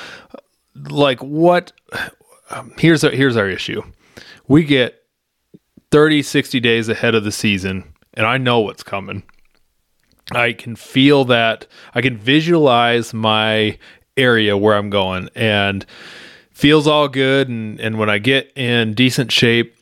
like, 0.89 1.21
what? 1.21 1.73
Um, 2.51 2.73
here's 2.77 3.03
a, 3.03 3.09
here's 3.09 3.35
our 3.35 3.49
issue. 3.49 3.81
We 4.47 4.63
get 4.63 5.03
30, 5.91 6.21
60 6.21 6.59
days 6.59 6.87
ahead 6.87 7.15
of 7.15 7.23
the 7.23 7.31
season, 7.31 7.91
and 8.13 8.25
I 8.27 8.37
know 8.37 8.59
what's 8.59 8.83
coming 8.83 9.23
I 10.31 10.53
can 10.53 10.75
feel 10.75 11.25
that 11.25 11.67
I 11.93 12.01
can 12.01 12.17
visualize 12.17 13.13
my 13.13 13.77
area 14.17 14.57
where 14.57 14.75
I'm 14.75 14.89
going 14.89 15.29
and 15.35 15.85
feels 16.51 16.87
all 16.87 17.07
good 17.07 17.49
and 17.49 17.79
and 17.79 17.99
when 17.99 18.09
I 18.09 18.17
get 18.17 18.51
in 18.55 18.93
decent 18.93 19.31
shape 19.31 19.75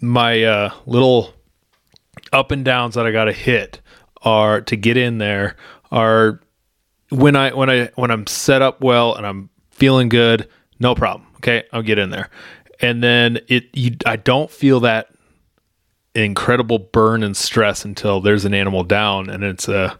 my 0.00 0.42
uh, 0.44 0.72
little 0.86 1.34
up 2.32 2.50
and 2.50 2.64
downs 2.64 2.94
that 2.94 3.06
I 3.06 3.10
got 3.10 3.24
to 3.24 3.32
hit 3.32 3.80
are 4.22 4.60
to 4.62 4.76
get 4.76 4.96
in 4.96 5.18
there 5.18 5.56
are 5.90 6.40
when 7.10 7.36
I 7.36 7.50
when 7.50 7.68
I 7.68 7.90
when 7.96 8.10
I'm 8.10 8.26
set 8.26 8.62
up 8.62 8.80
well 8.82 9.14
and 9.14 9.26
I'm 9.26 9.50
feeling 9.70 10.08
good, 10.08 10.48
no 10.78 10.94
problem. 10.94 11.26
Okay, 11.36 11.64
I'll 11.72 11.82
get 11.82 11.98
in 11.98 12.10
there. 12.10 12.30
And 12.80 13.02
then 13.02 13.40
it 13.48 13.68
you, 13.74 13.96
I 14.06 14.16
don't 14.16 14.50
feel 14.50 14.80
that 14.80 15.08
incredible 16.14 16.78
burn 16.78 17.22
and 17.22 17.36
stress 17.36 17.84
until 17.84 18.20
there's 18.20 18.44
an 18.44 18.54
animal 18.54 18.82
down 18.82 19.30
and 19.30 19.44
it's 19.44 19.68
a 19.68 19.98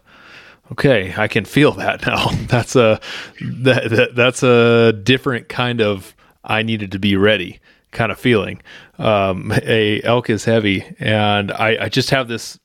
okay, 0.71 1.13
I 1.17 1.27
can 1.27 1.45
feel 1.45 1.71
that 1.73 2.05
now. 2.07 2.29
That's 2.47 2.75
a 2.75 2.99
that, 3.41 3.89
that 3.89 4.15
that's 4.15 4.43
a 4.43 4.93
different 4.93 5.49
kind 5.49 5.81
of 5.81 6.15
I 6.43 6.63
needed 6.63 6.91
to 6.93 6.99
be 6.99 7.15
ready 7.15 7.59
kind 7.91 8.11
of 8.11 8.19
feeling. 8.19 8.61
Um, 8.97 9.53
a 9.63 10.01
elk 10.03 10.29
is 10.29 10.45
heavy, 10.45 10.95
and 10.99 11.51
I, 11.51 11.85
I 11.85 11.89
just 11.89 12.09
have 12.11 12.27
this. 12.27 12.59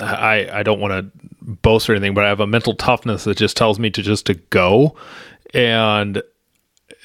I 0.00 0.48
I 0.52 0.62
don't 0.62 0.80
want 0.80 0.92
to 0.92 1.26
boast 1.42 1.88
or 1.88 1.94
anything, 1.94 2.14
but 2.14 2.24
I 2.24 2.28
have 2.28 2.40
a 2.40 2.46
mental 2.46 2.74
toughness 2.74 3.24
that 3.24 3.36
just 3.36 3.56
tells 3.56 3.78
me 3.78 3.90
to 3.90 4.02
just 4.02 4.26
to 4.26 4.34
go, 4.34 4.96
and 5.54 6.22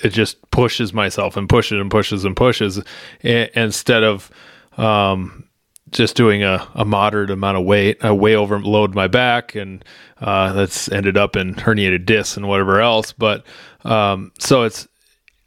it 0.03 0.09
just 0.09 0.49
pushes 0.51 0.93
myself 0.93 1.37
and 1.37 1.49
pushes 1.49 1.79
and 1.79 1.89
pushes 1.89 2.25
and 2.25 2.35
pushes 2.35 2.81
instead 3.21 4.03
of 4.03 4.29
um, 4.77 5.47
just 5.91 6.15
doing 6.15 6.43
a, 6.43 6.67
a 6.73 6.85
moderate 6.85 7.29
amount 7.29 7.57
of 7.57 7.65
weight. 7.65 8.03
I 8.03 8.11
way 8.11 8.35
overload 8.35 8.95
my 8.95 9.07
back, 9.07 9.55
and 9.55 9.83
uh, 10.19 10.53
that's 10.53 10.91
ended 10.91 11.17
up 11.17 11.35
in 11.35 11.55
herniated 11.55 12.05
discs 12.05 12.37
and 12.37 12.47
whatever 12.47 12.81
else. 12.81 13.11
But 13.11 13.45
um, 13.83 14.31
so 14.39 14.63
it's 14.63 14.87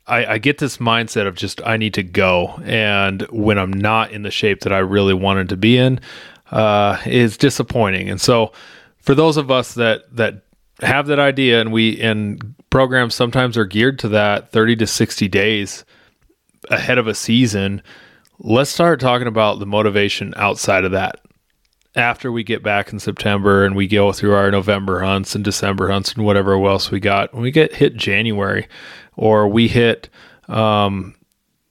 I, 0.07 0.35
I, 0.35 0.39
get 0.39 0.59
this 0.59 0.77
mindset 0.77 1.27
of 1.27 1.35
just 1.35 1.61
I 1.67 1.77
need 1.77 1.95
to 1.95 2.03
go, 2.03 2.61
and 2.65 3.23
when 3.31 3.59
I'm 3.59 3.73
not 3.73 4.13
in 4.13 4.23
the 4.23 4.31
shape 4.31 4.61
that 4.61 4.73
I 4.73 4.79
really 4.79 5.15
wanted 5.15 5.49
to 5.49 5.57
be 5.57 5.77
in, 5.77 6.01
uh, 6.51 6.99
is 7.07 7.37
disappointing. 7.37 8.09
And 8.09 8.21
so, 8.21 8.53
for 9.01 9.15
those 9.15 9.37
of 9.37 9.51
us 9.51 9.75
that 9.75 10.05
that 10.15 10.43
have 10.81 11.09
that 11.09 11.19
idea, 11.19 11.61
and 11.61 11.73
we 11.73 12.01
and 12.01 12.55
programs 12.71 13.15
sometimes 13.15 13.57
are 13.57 13.65
geared 13.65 13.99
to 14.01 14.09
that 14.09 14.53
30 14.53 14.77
to 14.77 14.87
60 14.87 15.29
days 15.29 15.85
ahead 16.71 16.99
of 16.99 17.07
a 17.07 17.15
season. 17.15 17.83
Let's 18.39 18.71
start 18.71 19.01
talking 19.01 19.27
about 19.27 19.59
the 19.59 19.67
motivation 19.67 20.35
outside 20.37 20.85
of 20.85 20.93
that. 20.93 21.21
After 21.95 22.31
we 22.31 22.45
get 22.45 22.63
back 22.63 22.93
in 22.93 22.99
September 22.99 23.65
and 23.65 23.75
we 23.75 23.87
go 23.87 24.13
through 24.13 24.35
our 24.35 24.51
November 24.51 25.01
hunts 25.01 25.35
and 25.35 25.43
December 25.43 25.89
hunts 25.89 26.13
and 26.13 26.27
whatever 26.27 26.63
else 26.67 26.91
we 26.91 27.01
got, 27.01 27.33
when 27.33 27.43
we 27.43 27.51
get 27.51 27.75
hit 27.75 27.97
January, 27.97 28.69
or 29.17 29.49
we 29.49 29.67
hit 29.67 30.11
um, 30.49 31.15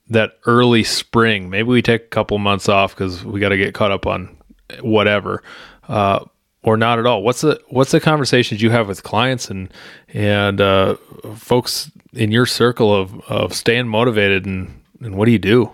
that 0.08 0.32
early 0.46 0.82
spring. 0.82 1.48
Maybe 1.48 1.68
we 1.68 1.82
take 1.82 2.02
a 2.02 2.08
couple 2.08 2.38
months 2.38 2.68
off 2.68 2.92
because 2.94 3.24
we 3.24 3.38
got 3.38 3.50
to 3.50 3.56
get 3.56 3.72
caught 3.72 3.92
up 3.92 4.04
on 4.04 4.36
whatever, 4.80 5.44
uh, 5.86 6.24
or 6.64 6.76
not 6.76 6.98
at 6.98 7.06
all. 7.06 7.22
What's 7.22 7.42
the 7.42 7.60
what's 7.68 7.92
the 7.92 8.00
conversations 8.00 8.60
you 8.60 8.70
have 8.70 8.88
with 8.88 9.04
clients 9.04 9.48
and 9.48 9.72
and 10.12 10.60
uh, 10.60 10.96
folks 11.36 11.92
in 12.12 12.32
your 12.32 12.46
circle 12.46 12.92
of 12.92 13.20
of 13.30 13.54
staying 13.54 13.86
motivated 13.86 14.44
and 14.44 14.82
and 15.00 15.16
what 15.16 15.26
do 15.26 15.30
you 15.30 15.38
do? 15.38 15.72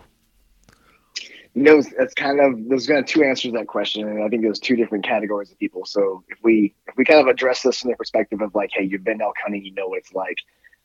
You 1.54 1.62
know, 1.62 1.82
that's 1.98 2.14
kind 2.14 2.40
of 2.40 2.68
there's 2.68 2.86
kind 2.86 3.00
of 3.00 3.06
two 3.06 3.22
answers 3.22 3.52
to 3.52 3.58
that 3.58 3.66
question, 3.66 4.08
and 4.08 4.24
I 4.24 4.28
think 4.28 4.42
there's 4.42 4.58
two 4.58 4.74
different 4.74 5.04
categories 5.04 5.50
of 5.50 5.58
people. 5.58 5.84
So 5.84 6.24
if 6.28 6.38
we 6.42 6.74
if 6.86 6.96
we 6.96 7.04
kind 7.04 7.20
of 7.20 7.26
address 7.26 7.62
this 7.62 7.80
from 7.80 7.90
the 7.90 7.96
perspective 7.96 8.40
of 8.40 8.54
like, 8.54 8.70
hey, 8.72 8.84
you've 8.84 9.04
been 9.04 9.20
elk 9.20 9.36
hunting, 9.42 9.64
you 9.64 9.74
know 9.74 9.88
what 9.88 9.98
it's 9.98 10.14
like 10.14 10.38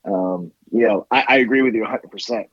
um, 0.07 0.51
you 0.71 0.87
know, 0.87 1.05
I, 1.11 1.25
I, 1.27 1.37
agree 1.37 1.61
with 1.61 1.73
you 1.73 1.83
100%. 1.83 2.45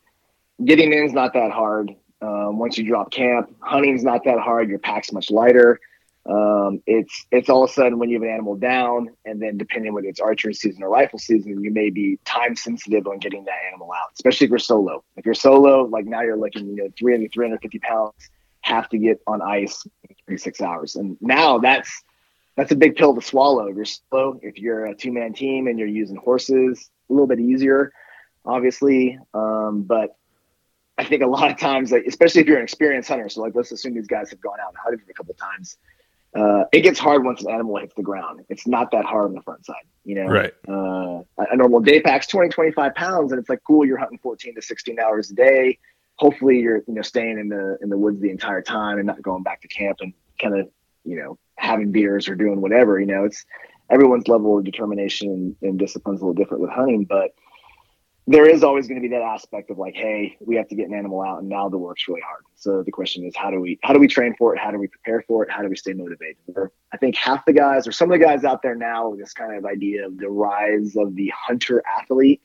Getting 0.65 0.93
in 0.93 1.05
is 1.05 1.13
not 1.13 1.33
that 1.35 1.53
hard. 1.53 1.95
Um, 2.21 2.59
once 2.59 2.79
you 2.79 2.87
drop 2.87 3.11
camp, 3.11 3.55
hunting's 3.61 4.03
not 4.03 4.25
that 4.25 4.39
hard. 4.39 4.69
Your 4.69 4.79
pack's 4.79 5.13
much 5.13 5.31
lighter. 5.31 5.81
Um, 6.27 6.83
it's 6.87 7.27
it's 7.31 7.51
all 7.51 7.65
of 7.65 7.71
a 7.71 7.73
sudden 7.73 7.99
when 7.99 8.09
you 8.09 8.17
have 8.17 8.23
an 8.23 8.31
animal 8.31 8.57
down, 8.57 9.11
and 9.27 9.43
then 9.43 9.59
depending 9.59 9.93
whether 9.93 10.09
it's 10.09 10.21
archery 10.21 10.55
season 10.55 10.83
or 10.83 10.89
rifle 10.89 11.19
season, 11.19 11.63
you 11.63 11.71
may 11.71 11.91
be 11.91 12.19
time 12.25 12.57
sensitive 12.57 13.07
on 13.07 13.19
getting 13.19 13.45
that 13.45 13.59
animal 13.69 13.93
out, 13.93 14.09
especially 14.15 14.47
if 14.47 14.51
you're 14.51 14.59
solo. 14.59 15.05
If 15.17 15.27
you're 15.27 15.35
solo, 15.35 15.85
like 15.85 16.07
now 16.07 16.23
you're 16.23 16.39
looking, 16.39 16.67
you 16.69 16.77
know, 16.77 16.89
300, 16.99 17.31
350 17.31 17.79
pounds 17.81 18.15
have 18.63 18.89
to 18.89 18.99
get 18.99 19.21
on 19.27 19.43
ice 19.43 19.87
in 20.27 20.39
six 20.39 20.63
hours, 20.63 20.97
and 20.97 21.19
now 21.21 21.59
that's 21.59 22.03
that's 22.57 22.73
a 22.73 22.77
big 22.77 22.97
pill 22.97 23.15
to 23.15 23.21
swallow. 23.21 23.67
If 23.67 23.77
you're 23.77 23.85
slow, 23.85 24.41
if 24.43 24.59
you're 24.59 24.87
a 24.87 24.95
two 24.95 25.13
man 25.13 25.35
team 25.35 25.67
and 25.67 25.79
you're 25.79 25.89
using 25.89 26.17
horses, 26.17 26.91
a 27.11 27.13
little 27.13 27.27
bit 27.27 27.41
easier, 27.41 27.93
obviously. 28.47 29.19
Um, 29.35 29.83
but 29.83 30.17
I 30.97 31.05
think 31.05 31.23
a 31.23 31.27
lot 31.27 31.51
of 31.51 31.59
times, 31.59 31.91
like, 31.91 32.05
especially 32.07 32.41
if 32.41 32.47
you're 32.47 32.59
an 32.59 32.63
experienced 32.63 33.09
hunter, 33.09 33.29
so 33.29 33.43
like 33.43 33.55
let's 33.55 33.73
assume 33.73 33.95
these 33.95 34.07
guys 34.07 34.31
have 34.31 34.41
gone 34.41 34.59
out 34.63 34.69
and 34.69 34.79
hunted 34.79 35.01
a 35.11 35.13
couple 35.13 35.35
times. 35.35 35.77
Uh, 36.35 36.65
it 36.73 36.81
gets 36.81 36.99
hard 36.99 37.25
once 37.25 37.43
an 37.43 37.51
animal 37.51 37.77
hits 37.77 37.95
the 37.95 38.03
ground. 38.03 38.41
It's 38.49 38.67
not 38.67 38.91
that 38.91 39.05
hard 39.05 39.27
on 39.27 39.35
the 39.35 39.43
front 39.43 39.65
side, 39.65 39.77
you 40.05 40.17
know. 40.17 40.27
Right. 40.27 40.53
Uh, 40.67 41.23
a 41.39 41.57
normal 41.57 41.81
day 41.81 42.01
pack's 42.01 42.27
20, 42.27 42.49
25 42.49 42.95
pounds, 42.95 43.31
and 43.31 43.39
it's 43.39 43.49
like 43.49 43.63
cool. 43.65 43.87
You're 43.87 43.99
hunting 43.99 44.19
14 44.19 44.57
to 44.57 44.63
16 44.63 44.99
hours 44.99 45.31
a 45.31 45.35
day. 45.35 45.79
Hopefully, 46.17 46.59
you're 46.59 46.83
you 46.89 46.95
know 46.95 47.03
staying 47.03 47.39
in 47.39 47.49
the 47.49 47.79
in 47.83 47.89
the 47.89 47.97
woods 47.97 48.21
the 48.21 48.31
entire 48.31 48.63
time 48.63 48.99
and 48.99 49.07
not 49.07 49.23
going 49.23 49.45
back 49.45 49.61
to 49.63 49.69
camp 49.69 49.99
and 50.01 50.13
kind 50.41 50.59
of 50.59 50.69
you 51.05 51.17
know 51.17 51.39
having 51.57 51.93
beers 51.93 52.29
or 52.29 52.35
doing 52.35 52.61
whatever. 52.61 52.99
You 52.99 53.07
know, 53.07 53.25
it's 53.25 53.45
everyone's 53.91 54.27
level 54.27 54.59
of 54.59 54.65
determination 54.65 55.29
and, 55.29 55.57
and 55.63 55.79
discipline 55.79 56.17
is 56.17 56.21
a 56.21 56.25
little 56.25 56.35
different 56.35 56.63
with 56.63 56.71
hunting, 56.71 57.05
but 57.05 57.35
there 58.27 58.49
is 58.49 58.65
always 58.65 58.89
going 58.89 59.01
to 59.01 59.07
be 59.07 59.15
that 59.15 59.23
aspect 59.23 59.71
of 59.71 59.77
like, 59.77 59.95
hey, 59.95 60.37
we 60.41 60.57
have 60.57 60.67
to 60.69 60.75
get 60.75 60.89
an 60.89 60.95
animal 60.95 61.21
out, 61.21 61.41
and 61.41 61.49
now 61.49 61.69
the 61.69 61.77
work's 61.77 62.09
really 62.09 62.23
hard. 62.23 62.43
So 62.57 62.83
the 62.83 62.91
question 62.91 63.25
is, 63.25 63.37
how 63.37 63.51
do 63.51 63.61
we 63.61 63.79
how 63.83 63.93
do 63.93 64.01
we 64.01 64.09
train 64.09 64.35
for 64.39 64.55
it? 64.55 64.59
How 64.59 64.71
do 64.71 64.79
we 64.79 64.87
prepare 64.87 65.23
for 65.29 65.45
it? 65.45 65.51
How 65.51 65.63
do 65.63 65.69
we 65.69 65.77
stay 65.77 65.93
motivated? 65.93 66.37
I 66.93 66.97
think 66.97 67.17
half 67.17 67.45
the 67.45 67.53
guys, 67.53 67.87
or 67.87 67.93
some 67.93 68.11
of 68.11 68.19
the 68.19 68.25
guys 68.25 68.45
out 68.45 68.63
there 68.63 68.75
now, 68.75 69.11
with 69.11 69.21
this 69.21 69.35
kind 69.35 69.57
of 69.57 69.67
idea 69.67 70.07
of 70.07 70.17
the 70.17 70.31
rise 70.31 70.97
of 70.97 71.15
the 71.15 71.33
hunter 71.37 71.83
athlete, 72.01 72.41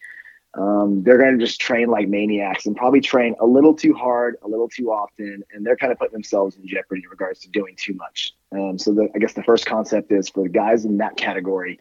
um, 0.56 1.04
they're 1.04 1.18
going 1.18 1.38
to 1.38 1.46
just 1.46 1.62
train 1.62 1.88
like 1.90 2.10
maniacs 2.10 2.66
and 2.66 2.76
probably 2.76 3.00
train 3.00 3.36
a 3.40 3.46
little 3.46 3.74
too 3.74 3.94
hard, 3.94 4.36
a 4.42 4.48
little 4.48 4.68
too 4.68 4.92
often, 4.92 5.44
and 5.54 5.66
they're 5.66 5.78
kind 5.78 5.94
of 5.94 6.00
putting 6.00 6.14
themselves 6.14 6.58
in 6.58 6.68
jeopardy 6.68 7.04
in 7.04 7.10
regards 7.10 7.40
to 7.42 7.50
doing 7.50 7.76
too 7.78 7.94
much. 7.94 8.34
Um, 8.52 8.78
so 8.78 8.92
the, 8.92 9.10
I 9.16 9.20
guess 9.20 9.34
the 9.34 9.44
first 9.44 9.66
concept 9.66 10.12
is 10.12 10.28
for 10.28 10.44
the 10.44 10.50
guys 10.50 10.86
in 10.86 10.98
that 10.98 11.16
category 11.16 11.80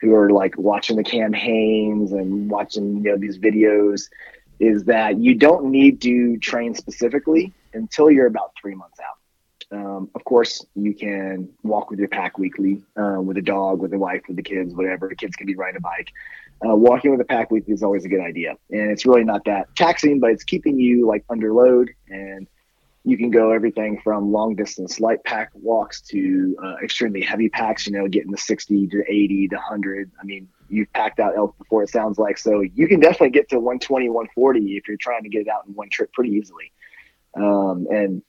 who 0.00 0.14
are 0.14 0.30
like 0.30 0.56
watching 0.58 0.96
the 0.96 1.04
campaigns 1.04 2.12
and 2.12 2.50
watching 2.50 3.04
you 3.04 3.10
know 3.10 3.16
these 3.16 3.38
videos, 3.38 4.08
is 4.58 4.84
that 4.84 5.18
you 5.18 5.34
don't 5.34 5.70
need 5.70 6.00
to 6.02 6.38
train 6.38 6.74
specifically 6.74 7.52
until 7.72 8.10
you're 8.10 8.26
about 8.26 8.52
three 8.60 8.74
months 8.74 8.98
out. 9.00 9.16
Um, 9.72 10.10
of 10.16 10.24
course, 10.24 10.66
you 10.74 10.94
can 10.94 11.48
walk 11.62 11.90
with 11.90 12.00
your 12.00 12.08
pack 12.08 12.38
weekly, 12.38 12.82
uh, 12.96 13.20
with 13.20 13.36
a 13.36 13.42
dog, 13.42 13.80
with 13.80 13.92
a 13.92 13.98
wife, 13.98 14.22
with 14.26 14.36
the 14.36 14.42
kids, 14.42 14.74
whatever. 14.74 15.08
The 15.08 15.14
kids 15.14 15.36
can 15.36 15.46
be 15.46 15.54
riding 15.54 15.76
a 15.76 15.80
bike 15.80 16.12
uh, 16.66 16.74
walking 16.74 17.10
with 17.10 17.20
a 17.20 17.24
pack 17.24 17.50
weekly 17.50 17.72
is 17.72 17.82
always 17.82 18.04
a 18.04 18.08
good 18.08 18.20
idea. 18.20 18.56
And 18.70 18.90
it's 18.90 19.06
really 19.06 19.24
not 19.24 19.44
that 19.44 19.74
taxing, 19.76 20.20
but 20.20 20.30
it's 20.30 20.44
keeping 20.44 20.78
you 20.78 21.06
like 21.06 21.24
under 21.30 21.52
load. 21.52 21.90
And 22.08 22.46
you 23.04 23.16
can 23.16 23.30
go 23.30 23.50
everything 23.50 24.00
from 24.02 24.30
long 24.30 24.54
distance 24.54 25.00
light 25.00 25.24
pack 25.24 25.50
walks 25.54 26.02
to 26.02 26.56
uh, 26.62 26.76
extremely 26.82 27.22
heavy 27.22 27.48
packs, 27.48 27.86
you 27.86 27.92
know, 27.92 28.06
getting 28.08 28.30
the 28.30 28.38
60 28.38 28.88
to 28.88 29.02
80 29.08 29.48
to 29.48 29.56
100. 29.56 30.10
I 30.20 30.24
mean, 30.24 30.48
you've 30.68 30.92
packed 30.92 31.18
out 31.18 31.36
elk 31.36 31.56
before, 31.56 31.82
it 31.82 31.88
sounds 31.88 32.18
like. 32.18 32.36
So 32.36 32.60
you 32.60 32.86
can 32.88 33.00
definitely 33.00 33.30
get 33.30 33.48
to 33.50 33.56
120, 33.56 34.08
140 34.08 34.76
if 34.76 34.86
you're 34.86 34.98
trying 34.98 35.22
to 35.22 35.30
get 35.30 35.42
it 35.42 35.48
out 35.48 35.64
in 35.66 35.74
one 35.74 35.88
trip 35.88 36.12
pretty 36.12 36.32
easily. 36.32 36.72
Um, 37.34 37.86
and 37.90 38.22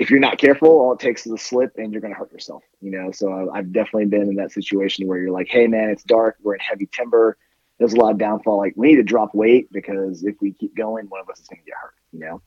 if 0.00 0.10
you're 0.10 0.18
not 0.18 0.38
careful, 0.38 0.68
all 0.68 0.92
it 0.94 0.98
takes 0.98 1.24
is 1.24 1.32
a 1.32 1.38
slip 1.38 1.78
and 1.78 1.92
you're 1.92 2.00
going 2.00 2.12
to 2.12 2.18
hurt 2.18 2.32
yourself, 2.32 2.64
you 2.80 2.90
know? 2.90 3.12
So 3.12 3.50
I've 3.54 3.72
definitely 3.72 4.06
been 4.06 4.22
in 4.22 4.34
that 4.36 4.50
situation 4.50 5.06
where 5.06 5.18
you're 5.18 5.30
like, 5.30 5.48
hey, 5.48 5.68
man, 5.68 5.90
it's 5.90 6.02
dark. 6.02 6.38
We're 6.42 6.54
in 6.54 6.60
heavy 6.60 6.88
timber 6.92 7.38
there's 7.78 7.92
a 7.92 7.96
lot 7.96 8.12
of 8.12 8.18
downfall. 8.18 8.58
Like 8.58 8.74
we 8.76 8.88
need 8.88 8.96
to 8.96 9.02
drop 9.02 9.34
weight 9.34 9.72
because 9.72 10.24
if 10.24 10.34
we 10.40 10.52
keep 10.52 10.76
going, 10.76 11.06
one 11.06 11.20
of 11.20 11.30
us 11.30 11.40
is 11.40 11.46
going 11.46 11.60
to 11.60 11.64
get 11.64 11.74
hurt. 11.80 11.94
You 12.12 12.18
know. 12.18 12.42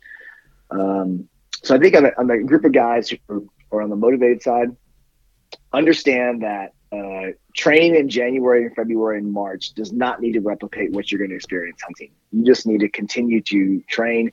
Um, 0.71 1.29
so 1.63 1.75
I 1.75 1.79
think 1.79 1.95
on 1.95 2.31
a, 2.31 2.43
group 2.43 2.65
of 2.65 2.71
guys 2.71 3.13
who 3.27 3.49
are 3.71 3.81
on 3.81 3.89
the 3.89 3.95
motivated 3.95 4.41
side, 4.41 4.75
understand 5.73 6.41
that 6.41 6.73
uh, 6.91 7.31
training 7.55 7.95
in 7.95 8.09
January 8.09 8.65
and 8.65 8.75
February 8.75 9.19
and 9.19 9.31
March 9.31 9.73
does 9.73 9.93
not 9.93 10.21
need 10.21 10.33
to 10.33 10.41
replicate 10.41 10.91
what 10.91 11.11
you're 11.11 11.19
going 11.19 11.29
to 11.29 11.35
experience 11.35 11.81
hunting. 11.81 12.11
You 12.31 12.43
just 12.43 12.65
need 12.65 12.79
to 12.79 12.89
continue 12.89 13.41
to 13.43 13.81
train 13.87 14.31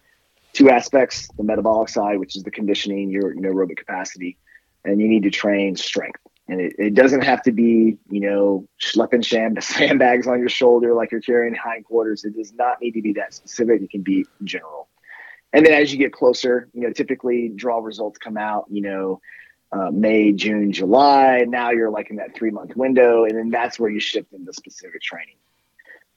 two 0.54 0.70
aspects: 0.70 1.28
the 1.36 1.44
metabolic 1.44 1.88
side, 1.88 2.18
which 2.18 2.34
is 2.36 2.42
the 2.42 2.50
conditioning, 2.50 3.10
your, 3.10 3.34
your 3.34 3.54
aerobic 3.54 3.76
capacity, 3.76 4.38
and 4.84 5.00
you 5.00 5.08
need 5.08 5.22
to 5.24 5.30
train 5.30 5.76
strength. 5.76 6.20
And 6.48 6.62
it, 6.62 6.74
it 6.78 6.94
doesn't 6.94 7.20
have 7.20 7.42
to 7.42 7.52
be, 7.52 7.98
you 8.10 8.20
know, 8.20 8.66
schlepping 8.80 9.24
sham 9.24 9.54
sandbags 9.60 10.26
on 10.26 10.40
your 10.40 10.48
shoulder 10.48 10.94
like 10.94 11.12
you're 11.12 11.20
carrying 11.20 11.54
hindquarters. 11.54 12.24
It 12.24 12.34
does 12.34 12.54
not 12.54 12.80
need 12.80 12.92
to 12.92 13.02
be 13.02 13.12
that 13.12 13.34
specific. 13.34 13.82
It 13.82 13.90
can 13.90 14.02
be 14.02 14.24
general. 14.44 14.87
And 15.52 15.64
then 15.64 15.72
as 15.72 15.92
you 15.92 15.98
get 15.98 16.12
closer, 16.12 16.68
you 16.74 16.82
know, 16.82 16.92
typically 16.92 17.48
draw 17.48 17.78
results 17.78 18.18
come 18.18 18.36
out, 18.36 18.66
you 18.68 18.82
know, 18.82 19.20
uh, 19.72 19.90
May, 19.90 20.32
June, 20.32 20.72
July. 20.72 21.44
Now 21.46 21.70
you're 21.70 21.90
like 21.90 22.10
in 22.10 22.16
that 22.16 22.34
three 22.34 22.50
month 22.50 22.76
window, 22.76 23.24
and 23.24 23.36
then 23.36 23.50
that's 23.50 23.78
where 23.78 23.90
you 23.90 24.00
shift 24.00 24.32
into 24.32 24.52
specific 24.52 25.02
training. 25.02 25.36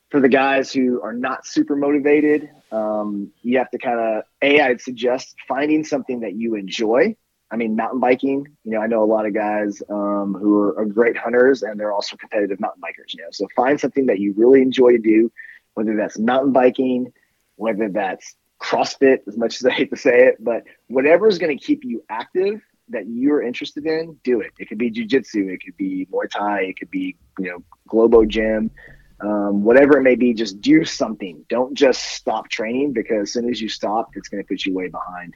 For 0.10 0.20
the 0.20 0.30
guys 0.30 0.74
who 0.74 1.02
are 1.02 1.14
not 1.14 1.46
super 1.46 1.76
motivated, 1.76 2.50
um, 2.72 3.32
you 3.42 3.58
have 3.58 3.72
to 3.72 3.78
kind 3.78 4.00
of 4.00 4.24
a. 4.42 4.62
I'd 4.62 4.82
suggest 4.82 5.36
finding 5.48 5.84
something 5.84 6.22
that 6.22 6.34
you 6.34 6.56
enjoy. 6.56 7.16
I 7.50 7.58
mean, 7.58 7.76
mountain 7.76 8.00
biking. 8.00 8.48
You 8.64 8.72
know, 8.72 8.82
I 8.82 8.88
know 8.88 9.04
a 9.04 9.06
lot 9.06 9.26
of 9.26 9.34
guys 9.34 9.82
um, 9.90 10.38
who 10.40 10.58
are, 10.58 10.80
are 10.80 10.86
great 10.86 11.18
hunters, 11.18 11.64
and 11.64 11.80
they're 11.80 11.94
also 11.94 12.16
competitive 12.18 12.60
mountain 12.60 12.82
bikers. 12.82 13.14
You 13.14 13.24
know, 13.24 13.30
so 13.32 13.48
find 13.56 13.80
something 13.80 14.06
that 14.08 14.20
you 14.20 14.34
really 14.36 14.62
enjoy 14.62 14.92
to 14.92 14.98
do, 14.98 15.32
whether 15.74 15.96
that's 15.96 16.20
mountain 16.20 16.52
biking, 16.54 17.14
whether 17.56 17.90
that's 17.90 18.36
CrossFit, 18.62 19.20
as 19.28 19.38
much 19.38 19.56
as 19.56 19.66
I 19.66 19.72
hate 19.72 19.90
to 19.90 19.98
say 19.98 20.28
it, 20.28 20.38
but 20.40 20.64
whatever 20.88 21.28
is 21.28 21.40
going 21.40 21.58
to 21.58 21.64
keep 21.64 21.84
you 21.84 22.04
active 22.10 22.62
that 22.90 23.08
you're 23.08 23.42
interested 23.42 23.86
in, 23.86 24.18
do 24.24 24.42
it. 24.42 24.52
It 24.60 24.68
could 24.68 24.78
be 24.78 24.92
jujitsu, 24.92 25.52
it 25.52 25.62
could 25.64 25.76
be 25.78 26.08
Muay 26.12 26.30
Thai, 26.30 26.62
it 26.64 26.78
could 26.78 26.92
be 26.92 27.16
you 27.40 27.50
know 27.50 27.64
Globo 27.88 28.26
Gym, 28.26 28.70
um, 29.22 29.64
whatever 29.64 29.98
it 29.98 30.04
may 30.04 30.16
be. 30.16 30.34
Just 30.34 30.62
do 30.62 30.86
something. 30.86 31.44
Don't 31.50 31.74
just 31.74 32.04
stop 32.04 32.50
training 32.50 32.94
because 32.94 33.22
as 33.24 33.34
soon 33.34 33.50
as 33.50 33.60
you 33.60 33.70
stop, 33.70 34.12
it's 34.16 34.30
going 34.30 34.44
to 34.44 34.48
put 34.48 34.66
you 34.66 34.74
way 34.74 34.90
behind. 34.90 35.36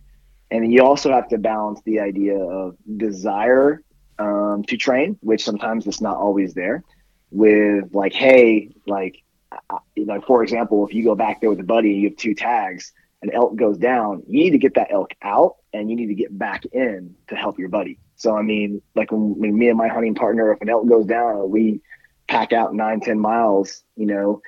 And 0.51 0.72
you 0.72 0.84
also 0.84 1.12
have 1.12 1.27
to 1.29 1.38
balance 1.39 1.82
the 1.86 2.00
idea 2.00 2.38
of 2.38 2.77
desire 2.98 3.82
um, 4.20 4.63
to 4.67 4.77
train, 4.77 5.17
which 5.22 5.44
sometimes 5.44 5.88
it's 5.88 6.01
not 6.01 6.17
always 6.17 6.53
there, 6.53 6.84
with 7.32 7.94
like, 7.94 8.13
hey, 8.13 8.70
like, 8.86 9.24
you 9.96 10.05
know, 10.05 10.22
for 10.22 10.44
example, 10.44 10.86
if 10.86 10.94
you 10.94 11.03
go 11.03 11.15
back 11.15 11.41
there 11.41 11.50
with 11.50 11.60
a 11.60 11.63
buddy, 11.63 11.94
and 11.94 12.01
you 12.01 12.10
have 12.10 12.17
two 12.17 12.36
tags 12.36 12.94
an 13.22 13.31
elk 13.34 13.55
goes 13.55 13.77
down, 13.77 14.24
you 14.27 14.43
need 14.43 14.51
to 14.51 14.57
get 14.57 14.75
that 14.75 14.91
elk 14.91 15.13
out 15.22 15.55
and 15.74 15.89
you 15.89 15.95
need 15.95 16.07
to 16.07 16.15
get 16.15 16.38
back 16.38 16.65
in 16.65 17.15
to 17.27 17.36
help 17.36 17.57
your 17.57 17.69
buddy. 17.69 18.00
So, 18.15 18.38
I 18.38 18.41
mean, 18.41 18.81
like 18.95 19.12
when, 19.12 19.57
me 19.57 19.69
and 19.69 19.77
my 19.77 19.88
hunting 19.88 20.15
partner, 20.15 20.51
if 20.53 20.62
an 20.62 20.69
elk 20.69 20.88
goes 20.88 21.05
down, 21.05 21.50
we 21.50 21.81
pack 22.27 22.53
out 22.53 22.74
nine, 22.74 23.00
10 23.00 23.19
miles, 23.19 23.84
you 23.95 24.05
know, 24.05 24.41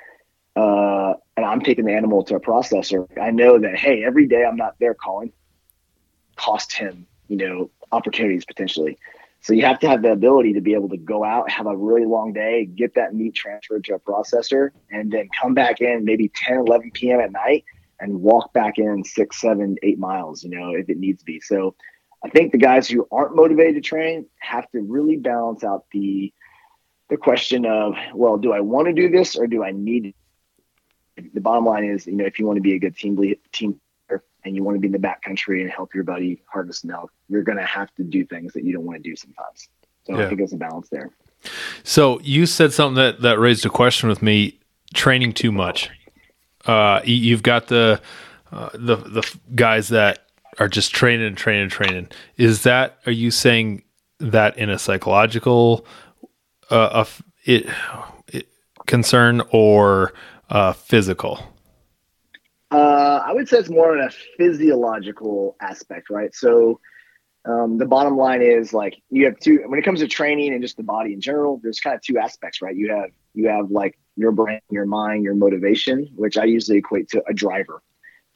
uh, 0.56 1.14
and 1.36 1.46
I'm 1.46 1.62
taking 1.62 1.86
the 1.86 1.94
animal 1.94 2.24
to 2.26 2.36
a 2.36 2.40
processor. 2.40 3.08
I 3.20 3.32
know 3.32 3.60
that, 3.60 3.78
hey, 3.78 4.04
every 4.04 4.28
day 4.28 4.44
I'm 4.44 4.58
not 4.58 4.76
there 4.80 4.94
calling, 4.94 5.32
cost 6.36 6.74
him, 6.74 7.06
you 7.28 7.38
know, 7.38 7.70
opportunities 7.92 8.46
potentially. 8.46 8.98
So 9.42 9.54
you 9.54 9.64
have 9.66 9.80
to 9.80 9.88
have 9.88 10.02
the 10.02 10.12
ability 10.12 10.54
to 10.54 10.62
be 10.62 10.74
able 10.74 10.90
to 10.90 10.98
go 10.98 11.24
out, 11.24 11.50
have 11.50 11.68
a 11.68 11.78
really 11.78 12.06
long 12.06 12.34
day, 12.34 12.66
get 12.66 12.96
that 12.96 13.14
meat 13.14 13.36
transferred 13.36 13.84
to 13.86 13.96
a 13.96 14.00
processor, 14.00 14.72
and 14.90 15.12
then 15.12 15.30
come 15.40 15.54
back 15.54 15.80
in 15.80 16.06
maybe 16.06 16.32
10, 16.34 16.58
11 16.58 16.92
p.m. 16.92 17.20
at 17.20 17.32
night 17.32 17.64
and 18.00 18.22
walk 18.22 18.54
back 18.54 18.78
in 18.78 19.04
six, 19.04 19.42
seven, 19.42 19.76
eight 19.84 20.00
miles, 20.00 20.44
you 20.44 20.50
know, 20.50 20.72
if 20.72 20.90
it 20.90 20.98
needs 20.98 21.20
to 21.20 21.26
be. 21.26 21.40
So 21.40 21.76
I 22.24 22.30
think 22.30 22.52
the 22.52 22.58
guys 22.58 22.88
who 22.88 23.08
aren't 23.12 23.36
motivated 23.36 23.76
to 23.76 23.82
train 23.82 24.26
have 24.40 24.70
to 24.72 24.82
really 24.82 25.18
balance 25.18 25.64
out 25.64 25.86
the 25.92 26.34
the 27.10 27.18
question 27.18 27.66
of, 27.66 27.96
well, 28.14 28.38
do 28.38 28.52
I 28.52 28.60
want 28.60 28.88
to 28.88 28.94
do 28.94 29.10
this 29.10 29.38
or 29.38 29.48
do 29.48 29.64
I 29.64 29.72
need 29.72 30.14
it? 31.16 31.34
The 31.34 31.40
bottom 31.40 31.66
line 31.66 31.86
is, 31.86 32.06
you 32.06 32.16
know, 32.18 32.26
if 32.26 32.38
you 32.38 32.46
want 32.46 32.58
to 32.58 32.62
be 32.62 32.74
a 32.74 32.80
good 32.80 32.98
team 32.98 33.16
lead, 33.16 33.40
team 33.54 33.80
and 34.44 34.56
you 34.56 34.64
want 34.64 34.76
to 34.76 34.80
be 34.80 34.88
in 34.88 34.94
the 34.94 35.00
backcountry 35.00 35.62
and 35.62 35.70
help 35.70 35.94
your 35.94 36.04
buddy 36.04 36.42
harvest 36.52 36.86
milk, 36.86 37.12
you're 37.28 37.44
going 37.44 37.58
to 37.58 37.66
have 37.66 37.94
to 37.96 38.04
do 38.04 38.26
things 38.26 38.54
that 38.54 38.64
you 38.64 38.74
don't 38.74 38.86
want 38.86 39.02
to 39.02 39.10
do 39.10 39.16
sometimes. 39.16 39.70
So 40.06 40.18
yeah. 40.18 40.26
I 40.26 40.28
think 40.28 40.40
there's 40.40 40.54
a 40.54 40.58
balance 40.58 40.90
there. 40.90 41.12
So 41.84 42.20
you 42.22 42.46
said 42.46 42.74
something 42.74 42.96
that, 42.96 43.22
that 43.22 43.40
raised 43.40 43.66
a 43.66 43.70
question 43.70 44.10
with 44.10 44.22
me, 44.22 44.60
training 44.94 45.34
too 45.34 45.52
much 45.52 45.90
uh, 46.68 47.02
you've 47.04 47.44
got 47.44 47.68
the 47.68 48.02
uh, 48.52 48.70
the 48.74 48.96
the 48.98 49.38
guys 49.56 49.90
that 49.90 50.28
are 50.60 50.68
just 50.68 50.94
training 50.94 51.26
and 51.26 51.38
training 51.38 51.64
and 51.64 51.72
training. 51.72 52.08
Is 52.38 52.64
that 52.64 53.00
are 53.06 53.12
you 53.12 53.32
saying 53.32 53.84
that 54.20 54.58
in 54.58 54.70
a 54.70 54.78
psychological 54.78 55.86
uh, 56.70 57.06
it, 57.46 57.68
it, 58.32 58.48
concern 58.86 59.42
or 59.52 60.14
uh, 60.50 60.74
physical? 60.74 61.40
Uh, 62.70 63.22
I 63.26 63.32
would 63.32 63.48
say 63.48 63.60
it's 63.60 63.70
more 63.70 63.98
on 63.98 64.04
a 64.06 64.12
physiological 64.38 65.56
aspect, 65.62 66.10
right? 66.10 66.36
So 66.36 66.82
um, 67.46 67.78
the 67.78 67.86
bottom 67.86 68.18
line 68.18 68.42
is 68.42 68.74
like 68.74 69.02
you 69.10 69.26
have 69.26 69.40
two 69.40 69.64
when 69.68 69.80
it 69.80 69.84
comes 69.84 70.02
to 70.02 70.08
training 70.08 70.52
and 70.54 70.62
just 70.62 70.76
the 70.76 70.84
body 70.84 71.14
in 71.14 71.22
general. 71.22 71.60
There's 71.64 71.80
kind 71.80 71.96
of 71.96 72.02
two 72.02 72.18
aspects, 72.18 72.62
right? 72.62 72.76
You 72.76 72.94
have 72.94 73.12
you 73.34 73.48
have 73.48 73.72
like 73.72 73.98
your 74.18 74.32
brain, 74.32 74.60
your 74.70 74.86
mind, 74.86 75.24
your 75.24 75.36
motivation, 75.36 76.10
which 76.16 76.38
I 76.38 76.46
usually 76.46 76.80
equate 76.80 77.08
to 77.10 77.24
a 77.28 77.34
driver. 77.34 77.82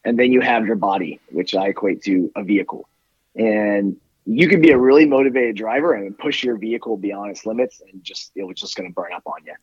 And 0.06 0.17
then 0.17 0.32
you 0.32 0.41
have 0.41 0.65
your 0.65 0.76
body, 0.76 1.20
which 1.32 1.54
I 1.56 1.67
equate 1.67 2.02
to 2.04 2.32
a 2.36 2.44
vehicle. 2.44 2.88
And 3.36 3.98
you 4.26 4.48
can 4.48 4.62
be 4.62 4.72
a 4.72 4.78
really 4.78 5.06
motivated 5.06 5.56
driver 5.56 5.94
and 5.94 6.17
push 6.17 6.44
your 6.44 6.58
vehicle 6.58 6.98
beyond 6.98 7.32
its 7.32 7.46
limits 7.46 7.82
and 7.82 8.04
just 8.04 8.32
it 8.36 8.44
was 8.44 8.60
just 8.60 8.76
going 8.76 8.89
to 8.89 8.94
burn 8.94 9.12
up 9.13 9.24
on 9.26 9.44
you. 9.46 9.54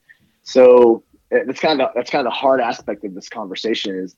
So 0.42 1.04
that's 1.31 1.61
kind 1.61 1.81
of 1.81 1.90
that's 1.94 2.11
kind 2.11 2.26
of 2.26 2.33
the 2.33 2.37
hard 2.37 2.61
aspect 2.61 3.04
of 3.04 3.14
this 3.14 3.28
conversation 3.28 3.96
is 3.96 4.16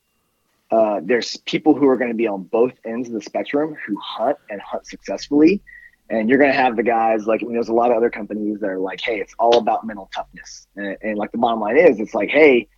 uh, 0.71 1.01
there's 1.03 1.37
people 1.39 1.75
who 1.75 1.89
are 1.89 1.97
going 1.97 2.11
to 2.11 2.17
be 2.17 2.29
on 2.29 2.45
both 2.45 2.73
ends 2.85 3.09
of 3.09 3.15
the 3.15 3.21
spectrum 3.21 3.77
who 3.87 3.99
hunt 3.99 4.39
and 4.49 4.61
hunt 4.61 4.87
successfully 4.87 5.63
and 6.11 6.29
you're 6.29 6.39
going 6.39 6.51
to 6.51 6.57
have 6.57 6.77
the 6.77 6.83
guys 6.83 7.27
like, 7.27 7.41
I 7.43 7.45
mean, 7.45 7.55
there's 7.55 7.69
a 7.69 7.73
lot 7.73 7.93
of 7.93 7.97
other 7.97 8.11
companies 8.11 8.59
that 8.61 8.69
are 8.69 8.81
like, 8.81 9.01
hey, 9.01 9.21
it's 9.21 9.33
all 9.39 9.59
about 9.59 9.87
mental 9.87 10.11
toughness. 10.13 10.67
And, 10.75 10.97
and 11.03 11.17
like 11.17 11.31
the 11.31 11.39
bottom 11.39 11.61
line 11.61 11.77
is, 11.77 12.01
it's 12.01 12.15
like, 12.15 12.31
hey, 12.31 12.69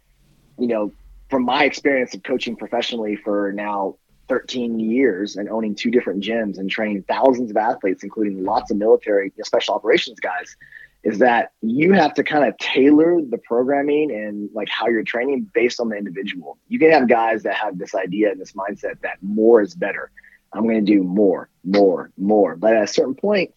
you 0.58 0.66
know, 0.66 0.92
from 1.30 1.44
my 1.44 1.64
experience 1.64 2.14
of 2.14 2.22
coaching 2.22 2.56
professionally 2.56 3.16
for 3.16 3.50
now 3.52 3.96
13 4.28 4.78
years 4.78 5.36
and 5.36 5.48
owning 5.48 5.74
two 5.74 5.90
different 5.90 6.22
gyms 6.22 6.58
and 6.58 6.70
training 6.70 7.04
thousands 7.08 7.50
of 7.50 7.56
athletes, 7.56 8.04
including 8.04 8.44
lots 8.44 8.70
of 8.70 8.76
military 8.76 9.32
special 9.42 9.74
operations 9.74 10.20
guys, 10.20 10.54
is 11.02 11.18
that 11.18 11.52
you 11.62 11.92
have 11.94 12.12
to 12.14 12.22
kind 12.22 12.44
of 12.44 12.56
tailor 12.58 13.20
the 13.30 13.38
programming 13.38 14.10
and 14.10 14.50
like 14.52 14.68
how 14.68 14.88
you're 14.88 15.02
training 15.02 15.50
based 15.54 15.80
on 15.80 15.88
the 15.88 15.96
individual. 15.96 16.58
You 16.68 16.78
can 16.78 16.90
have 16.90 17.08
guys 17.08 17.42
that 17.44 17.54
have 17.54 17.78
this 17.78 17.94
idea 17.94 18.30
and 18.30 18.40
this 18.40 18.52
mindset 18.52 19.00
that 19.00 19.16
more 19.22 19.62
is 19.62 19.74
better. 19.74 20.10
I'm 20.52 20.64
going 20.64 20.84
to 20.84 20.92
do 20.92 21.02
more, 21.02 21.48
more, 21.64 22.10
more. 22.16 22.56
But 22.56 22.76
at 22.76 22.84
a 22.84 22.86
certain 22.86 23.14
point, 23.14 23.52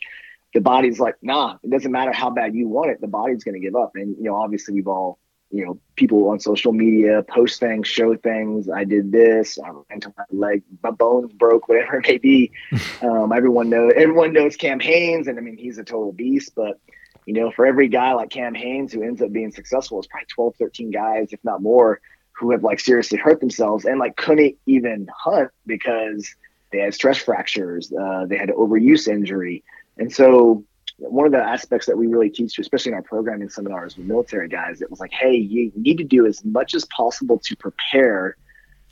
the 0.54 0.62
body's 0.62 1.00
like, 1.00 1.16
nah, 1.22 1.58
it 1.64 1.70
doesn't 1.70 1.92
matter 1.92 2.14
how 2.14 2.30
bad 2.30 2.56
you 2.56 2.68
want 2.68 2.92
it. 2.92 3.02
The 3.02 3.08
body's 3.08 3.44
going 3.44 3.56
to 3.56 3.60
give 3.60 3.76
up. 3.76 3.92
And, 3.96 4.16
you 4.18 4.24
know, 4.24 4.36
obviously 4.36 4.74
we've 4.74 4.88
all, 4.88 5.20
you 5.52 5.66
know, 5.66 5.80
people 5.96 6.30
on 6.30 6.40
social 6.40 6.72
media 6.72 7.24
post 7.24 7.60
things, 7.60 7.88
show 7.88 8.16
things. 8.16 8.70
I 8.70 8.86
did 8.86 9.12
this. 9.12 9.60
I 9.60 9.70
ran 9.70 10.00
to 10.02 10.14
my 10.18 10.24
leg, 10.32 10.64
my 10.82 10.92
bones 10.92 11.34
broke, 11.34 11.68
whatever 11.68 11.98
it 11.98 12.08
may 12.08 12.18
be. 12.18 12.52
um, 13.02 13.32
everyone 13.34 13.70
knows, 13.70 13.92
everyone 13.96 14.34
knows 14.34 14.56
Cam 14.56 14.80
Hanes. 14.80 15.28
And 15.28 15.38
I 15.38 15.42
mean, 15.42 15.58
he's 15.58 15.78
a 15.78 15.84
total 15.84 16.14
beast, 16.14 16.54
but 16.56 16.80
you 17.26 17.34
know, 17.34 17.52
for 17.52 17.66
every 17.66 17.88
guy 17.88 18.14
like 18.14 18.30
Cam 18.30 18.54
Hanes 18.54 18.94
who 18.94 19.04
ends 19.04 19.22
up 19.22 19.32
being 19.32 19.52
successful, 19.52 20.00
it's 20.00 20.08
probably 20.08 20.28
12, 20.28 20.56
13 20.58 20.92
guys, 20.92 21.34
if 21.34 21.44
not 21.44 21.62
more, 21.62 22.00
who 22.34 22.52
have 22.52 22.64
like 22.64 22.80
seriously 22.80 23.18
hurt 23.18 23.40
themselves 23.40 23.86
and 23.86 24.00
like 24.00 24.16
couldn't 24.16 24.56
even 24.66 25.08
hunt 25.14 25.50
because 25.66 26.36
they 26.72 26.80
had 26.80 26.94
stress 26.94 27.18
fractures. 27.18 27.92
Uh, 27.92 28.26
they 28.26 28.38
had 28.38 28.50
overuse 28.50 29.08
injury. 29.08 29.64
And 29.98 30.12
so 30.12 30.64
one 30.98 31.26
of 31.26 31.32
the 31.32 31.40
aspects 31.40 31.88
that 31.88 31.98
we 31.98 32.08
really 32.08 32.30
teach, 32.30 32.58
especially 32.58 32.92
in 32.92 32.96
our 32.96 33.02
programming 33.02 33.50
seminars 33.50 33.98
with 33.98 34.08
military 34.08 34.48
guys, 34.48 34.82
it 34.82 34.90
was 34.90 35.00
like, 35.00 35.12
hey, 35.12 35.36
you 35.36 35.72
need 35.76 35.98
to 35.98 36.04
do 36.04 36.26
as 36.26 36.44
much 36.46 36.74
as 36.74 36.86
possible 36.86 37.40
to 37.40 37.56
prepare, 37.56 38.38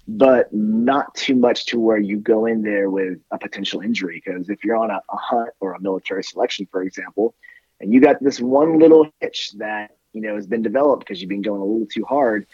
but 0.08 0.54
not 0.54 1.14
too 1.16 1.36
much 1.36 1.66
to 1.68 1.80
where 1.80 1.98
you 1.98 2.18
go 2.18 2.46
in 2.46 2.62
there 2.62 2.90
with 2.90 3.20
a 3.32 3.38
potential 3.38 3.82
injury. 3.82 4.22
Because 4.24 4.50
if 4.50 4.64
you're 4.64 4.76
on 4.76 4.92
a, 4.92 5.02
a 5.10 5.18
hunt 5.18 5.50
or 5.60 5.74
a 5.74 5.82
military 5.82 6.24
selection, 6.24 6.68
for 6.72 6.84
example, 6.84 7.36
and 7.80 7.94
you 7.94 8.02
got 8.02 8.22
this 8.22 8.40
one 8.40 8.80
little 8.80 9.10
hitch 9.20 9.52
that 9.58 9.92
you 10.14 10.22
know 10.22 10.36
has 10.36 10.48
been 10.48 10.62
developed 10.62 11.02
because 11.06 11.22
you've 11.22 11.30
been 11.30 11.42
going 11.42 11.62
a 11.62 11.66
little 11.66 11.88
too 11.88 12.06
hard, 12.06 12.46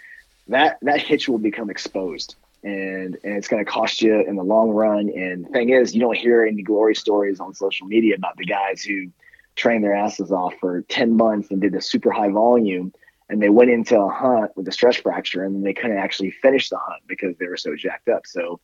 that 0.48 0.78
that 0.82 1.02
hitch 1.02 1.28
will 1.28 1.38
become 1.40 1.70
exposed 1.70 2.36
and 2.64 3.18
and 3.24 3.38
it's 3.38 3.48
going 3.48 3.64
to 3.64 3.70
cost 3.70 4.02
you 4.02 4.22
in 4.28 4.36
the 4.36 4.44
long 4.44 4.70
run. 4.70 5.10
And 5.10 5.46
the 5.46 5.50
thing 5.50 5.70
is, 5.70 5.94
you 5.94 6.02
don't 6.02 6.18
hear 6.18 6.46
any 6.46 6.62
glory 6.62 6.96
stories 6.96 7.40
on 7.40 7.54
social 7.54 7.88
media 7.88 8.16
about 8.16 8.38
the 8.38 8.46
guys 8.46 8.82
who 8.84 9.08
trained 9.56 9.84
their 9.84 9.96
asses 9.96 10.32
off 10.32 10.54
for 10.60 10.82
10 10.84 11.18
months 11.18 11.52
and 11.52 11.62
did 11.62 11.76
a 11.76 11.82
super 11.82 12.12
high 12.12 12.30
volume 12.30 12.94
and 13.30 13.42
they 13.42 13.50
went 13.50 13.70
into 13.70 14.00
a 14.00 14.10
hunt 14.10 14.52
with 14.56 14.68
a 14.68 14.72
stress 14.72 14.98
fracture 14.98 15.44
and 15.44 15.66
they 15.66 15.74
couldn't 15.74 15.98
actually 15.98 16.32
finish 16.32 16.70
the 16.70 16.78
hunt 16.78 17.02
because 17.08 17.36
they 17.38 17.48
were 17.48 17.58
so 17.58 17.76
jacked 17.76 18.10
up. 18.10 18.26
So 18.26 18.60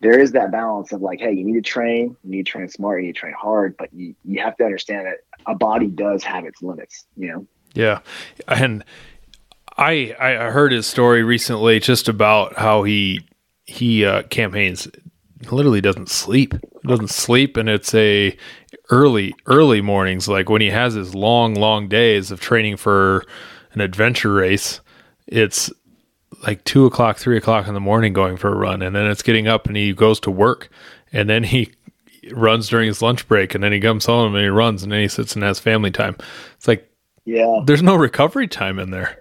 there 0.00 0.20
is 0.20 0.32
that 0.32 0.52
balance 0.52 0.92
of 0.92 1.00
like, 1.00 1.20
hey, 1.20 1.32
you 1.32 1.44
need 1.44 1.54
to 1.54 1.62
train, 1.62 2.16
you 2.22 2.30
need 2.30 2.46
to 2.46 2.52
train 2.52 2.68
smart, 2.68 3.00
you 3.00 3.06
need 3.06 3.14
to 3.14 3.20
train 3.20 3.32
hard, 3.32 3.76
but 3.78 3.92
you, 3.94 4.14
you 4.24 4.40
have 4.40 4.56
to 4.58 4.64
understand 4.64 5.06
that 5.06 5.18
a 5.46 5.54
body 5.54 5.86
does 5.86 6.22
have 6.22 6.44
its 6.44 6.62
limits, 6.62 7.06
you 7.16 7.28
know? 7.28 7.46
Yeah. 7.72 8.00
And 8.46 8.84
I 9.76 10.14
I 10.18 10.50
heard 10.50 10.72
his 10.72 10.86
story 10.86 11.22
recently 11.22 11.80
just 11.80 12.08
about 12.08 12.56
how 12.56 12.82
he 12.82 13.26
he 13.64 14.04
uh, 14.04 14.22
Cam 14.24 14.52
Hanes 14.52 14.88
literally 15.50 15.80
doesn't 15.80 16.08
sleep. 16.08 16.54
Doesn't 16.86 17.10
sleep, 17.10 17.56
and 17.56 17.68
it's 17.68 17.94
a 17.94 18.36
early 18.90 19.34
early 19.46 19.80
mornings 19.80 20.28
like 20.28 20.48
when 20.48 20.60
he 20.60 20.70
has 20.70 20.94
his 20.94 21.14
long 21.14 21.54
long 21.54 21.88
days 21.88 22.30
of 22.30 22.40
training 22.40 22.76
for 22.76 23.24
an 23.72 23.80
adventure 23.80 24.32
race. 24.32 24.80
It's 25.26 25.72
like 26.46 26.62
two 26.64 26.84
o'clock, 26.84 27.16
three 27.16 27.38
o'clock 27.38 27.66
in 27.66 27.74
the 27.74 27.80
morning 27.80 28.12
going 28.12 28.36
for 28.36 28.52
a 28.52 28.56
run, 28.56 28.82
and 28.82 28.94
then 28.94 29.06
it's 29.06 29.22
getting 29.22 29.48
up 29.48 29.66
and 29.66 29.76
he 29.76 29.92
goes 29.92 30.20
to 30.20 30.30
work, 30.30 30.68
and 31.12 31.28
then 31.28 31.44
he 31.44 31.72
runs 32.32 32.68
during 32.68 32.86
his 32.86 33.02
lunch 33.02 33.26
break 33.28 33.54
and 33.54 33.62
then 33.62 33.72
he 33.72 33.80
comes 33.80 34.06
home 34.06 34.34
and 34.34 34.42
he 34.42 34.48
runs 34.48 34.82
and 34.82 34.90
then 34.90 35.00
he 35.00 35.08
sits 35.08 35.34
and 35.34 35.42
has 35.44 35.58
family 35.58 35.90
time. 35.90 36.16
It's 36.56 36.68
like, 36.68 36.90
yeah, 37.24 37.60
there's 37.66 37.82
no 37.82 37.96
recovery 37.96 38.48
time 38.48 38.78
in 38.78 38.90
there. 38.90 39.20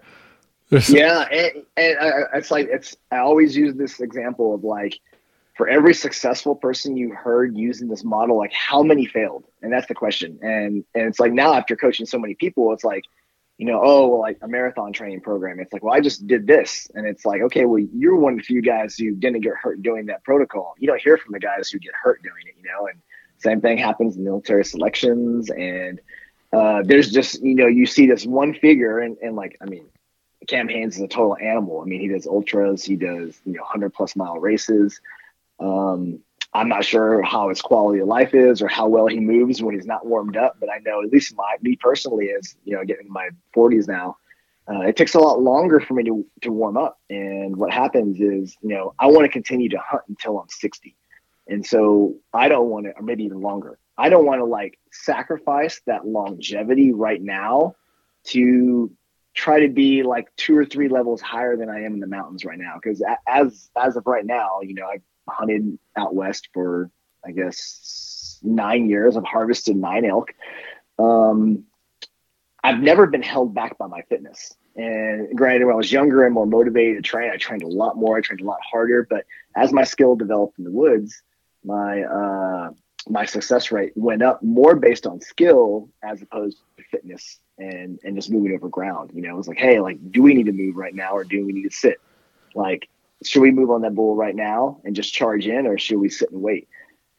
Yeah, 0.89 1.21
and, 1.31 1.63
and 1.77 1.99
I, 1.99 2.09
it's 2.35 2.51
like 2.51 2.67
it's. 2.69 2.95
I 3.11 3.17
always 3.17 3.55
use 3.55 3.75
this 3.75 3.99
example 3.99 4.55
of 4.55 4.63
like, 4.63 4.99
for 5.55 5.67
every 5.67 5.93
successful 5.93 6.55
person 6.55 6.97
you 6.97 7.13
heard 7.13 7.55
using 7.55 7.87
this 7.87 8.03
model, 8.03 8.37
like 8.37 8.53
how 8.53 8.81
many 8.81 9.05
failed, 9.05 9.45
and 9.61 9.71
that's 9.71 9.87
the 9.87 9.93
question. 9.93 10.39
And 10.41 10.83
and 10.95 11.07
it's 11.07 11.19
like 11.19 11.31
now 11.31 11.53
after 11.53 11.75
coaching 11.75 12.05
so 12.05 12.17
many 12.17 12.33
people, 12.33 12.73
it's 12.73 12.83
like, 12.83 13.03
you 13.57 13.67
know, 13.67 13.79
oh, 13.83 14.07
well, 14.07 14.19
like 14.19 14.39
a 14.41 14.47
marathon 14.47 14.93
training 14.93 15.21
program. 15.21 15.59
It's 15.59 15.71
like, 15.71 15.83
well, 15.83 15.93
I 15.93 15.99
just 15.99 16.25
did 16.25 16.47
this, 16.47 16.89
and 16.95 17.05
it's 17.05 17.25
like, 17.25 17.41
okay, 17.41 17.65
well, 17.65 17.79
you're 17.93 18.15
one 18.15 18.33
of 18.33 18.39
the 18.39 18.45
few 18.45 18.61
guys 18.61 18.95
who 18.95 19.13
didn't 19.13 19.41
get 19.41 19.53
hurt 19.55 19.81
doing 19.81 20.07
that 20.07 20.23
protocol. 20.23 20.73
You 20.79 20.87
don't 20.87 21.01
hear 21.01 21.17
from 21.17 21.33
the 21.33 21.39
guys 21.39 21.69
who 21.69 21.79
get 21.79 21.93
hurt 21.93 22.21
doing 22.23 22.47
it, 22.47 22.55
you 22.57 22.63
know. 22.63 22.87
And 22.87 22.99
same 23.37 23.61
thing 23.61 23.77
happens 23.77 24.17
in 24.17 24.23
military 24.23 24.65
selections, 24.65 25.51
and 25.51 26.01
uh, 26.51 26.81
there's 26.83 27.11
just 27.11 27.43
you 27.43 27.55
know 27.55 27.67
you 27.67 27.85
see 27.85 28.07
this 28.07 28.25
one 28.25 28.55
figure, 28.55 28.97
and 28.99 29.17
and 29.21 29.35
like 29.35 29.57
I 29.61 29.65
mean 29.65 29.85
Cam 30.47 30.67
Hanes 30.67 30.95
is 30.95 31.01
a 31.01 31.07
total 31.07 31.37
animal. 31.37 31.81
I 31.81 31.85
mean, 31.85 31.99
he 32.01 32.07
does 32.07 32.27
ultras, 32.27 32.83
he 32.83 32.95
does 32.95 33.39
you 33.45 33.53
know 33.53 33.63
hundred 33.63 33.93
plus 33.93 34.15
mile 34.15 34.39
races. 34.39 34.99
Um, 35.59 36.19
I'm 36.53 36.69
not 36.69 36.85
sure 36.85 37.23
how 37.23 37.49
his 37.49 37.61
quality 37.61 37.99
of 37.99 38.07
life 38.07 38.35
is 38.35 38.61
or 38.61 38.67
how 38.67 38.87
well 38.87 39.07
he 39.07 39.19
moves 39.19 39.61
when 39.61 39.73
he's 39.73 39.87
not 39.87 40.05
warmed 40.05 40.37
up, 40.37 40.57
but 40.59 40.69
I 40.69 40.77
know 40.79 41.01
at 41.01 41.09
least 41.09 41.35
my 41.35 41.55
me 41.61 41.75
personally 41.75 42.25
is 42.25 42.55
you 42.63 42.75
know 42.75 42.83
getting 42.83 43.11
my 43.11 43.29
40s 43.55 43.87
now. 43.87 44.17
Uh, 44.69 44.81
it 44.81 44.95
takes 44.95 45.13
a 45.13 45.19
lot 45.19 45.41
longer 45.41 45.79
for 45.79 45.93
me 45.93 46.03
to 46.03 46.25
to 46.41 46.51
warm 46.51 46.77
up, 46.77 46.99
and 47.09 47.55
what 47.55 47.71
happens 47.71 48.19
is 48.19 48.55
you 48.61 48.69
know 48.69 48.93
I 48.99 49.07
want 49.07 49.25
to 49.25 49.29
continue 49.29 49.69
to 49.69 49.79
hunt 49.79 50.03
until 50.07 50.39
I'm 50.39 50.49
60, 50.49 50.95
and 51.47 51.65
so 51.65 52.15
I 52.33 52.47
don't 52.47 52.69
want 52.69 52.85
to, 52.85 52.91
or 52.91 53.01
maybe 53.01 53.23
even 53.23 53.41
longer. 53.41 53.79
I 53.97 54.09
don't 54.09 54.25
want 54.25 54.39
to 54.39 54.45
like 54.45 54.79
sacrifice 54.91 55.81
that 55.85 56.05
longevity 56.05 56.93
right 56.93 57.21
now 57.21 57.75
to 58.25 58.91
try 59.33 59.59
to 59.61 59.69
be 59.69 60.03
like 60.03 60.27
two 60.35 60.57
or 60.57 60.65
three 60.65 60.87
levels 60.87 61.21
higher 61.21 61.55
than 61.57 61.69
I 61.69 61.83
am 61.83 61.93
in 61.93 61.99
the 61.99 62.07
mountains 62.07 62.45
right 62.45 62.57
now. 62.57 62.75
Because 62.75 63.03
as 63.27 63.69
as 63.75 63.95
of 63.95 64.05
right 64.05 64.25
now, 64.25 64.61
you 64.61 64.73
know, 64.73 64.85
I 64.85 65.01
hunted 65.29 65.77
out 65.95 66.15
west 66.15 66.49
for 66.53 66.89
I 67.25 67.31
guess 67.31 68.39
nine 68.43 68.89
years. 68.89 69.17
I've 69.17 69.23
harvested 69.23 69.75
nine 69.75 70.05
elk. 70.05 70.33
Um, 70.99 71.65
I've 72.63 72.79
never 72.79 73.07
been 73.07 73.21
held 73.21 73.53
back 73.53 73.77
by 73.77 73.87
my 73.87 74.01
fitness. 74.03 74.53
And 74.75 75.35
granted, 75.37 75.65
when 75.65 75.73
I 75.73 75.77
was 75.77 75.91
younger 75.91 76.25
and 76.25 76.33
more 76.33 76.47
motivated 76.47 77.03
to 77.03 77.07
train, 77.07 77.29
I 77.31 77.37
trained 77.37 77.63
a 77.63 77.67
lot 77.67 77.95
more. 77.95 78.17
I 78.17 78.21
trained 78.21 78.41
a 78.41 78.45
lot 78.45 78.59
harder. 78.63 79.05
But 79.07 79.25
as 79.55 79.71
my 79.71 79.83
skill 79.83 80.15
developed 80.15 80.57
in 80.57 80.65
the 80.65 80.71
woods, 80.71 81.21
my 81.63 82.01
uh, 82.03 82.71
my 83.09 83.25
success 83.25 83.71
rate 83.71 83.91
went 83.95 84.21
up 84.21 84.41
more 84.41 84.75
based 84.75 85.05
on 85.05 85.19
skill 85.21 85.89
as 86.03 86.21
opposed 86.21 86.57
to 86.77 86.83
fitness 86.91 87.39
and 87.57 87.99
and 88.03 88.15
just 88.15 88.31
moving 88.31 88.53
over 88.53 88.69
ground. 88.69 89.11
You 89.13 89.21
know, 89.21 89.33
it 89.33 89.37
was 89.37 89.47
like, 89.47 89.57
hey, 89.57 89.79
like, 89.79 90.11
do 90.11 90.21
we 90.21 90.33
need 90.33 90.45
to 90.45 90.51
move 90.51 90.75
right 90.75 90.93
now 90.93 91.13
or 91.13 91.23
do 91.23 91.45
we 91.45 91.51
need 91.51 91.63
to 91.63 91.75
sit? 91.75 91.99
Like, 92.55 92.87
should 93.23 93.41
we 93.41 93.51
move 93.51 93.69
on 93.69 93.81
that 93.81 93.95
bull 93.95 94.15
right 94.15 94.35
now 94.35 94.79
and 94.83 94.95
just 94.95 95.13
charge 95.13 95.47
in, 95.47 95.67
or 95.67 95.77
should 95.77 95.97
we 95.97 96.09
sit 96.09 96.31
and 96.31 96.41
wait? 96.41 96.67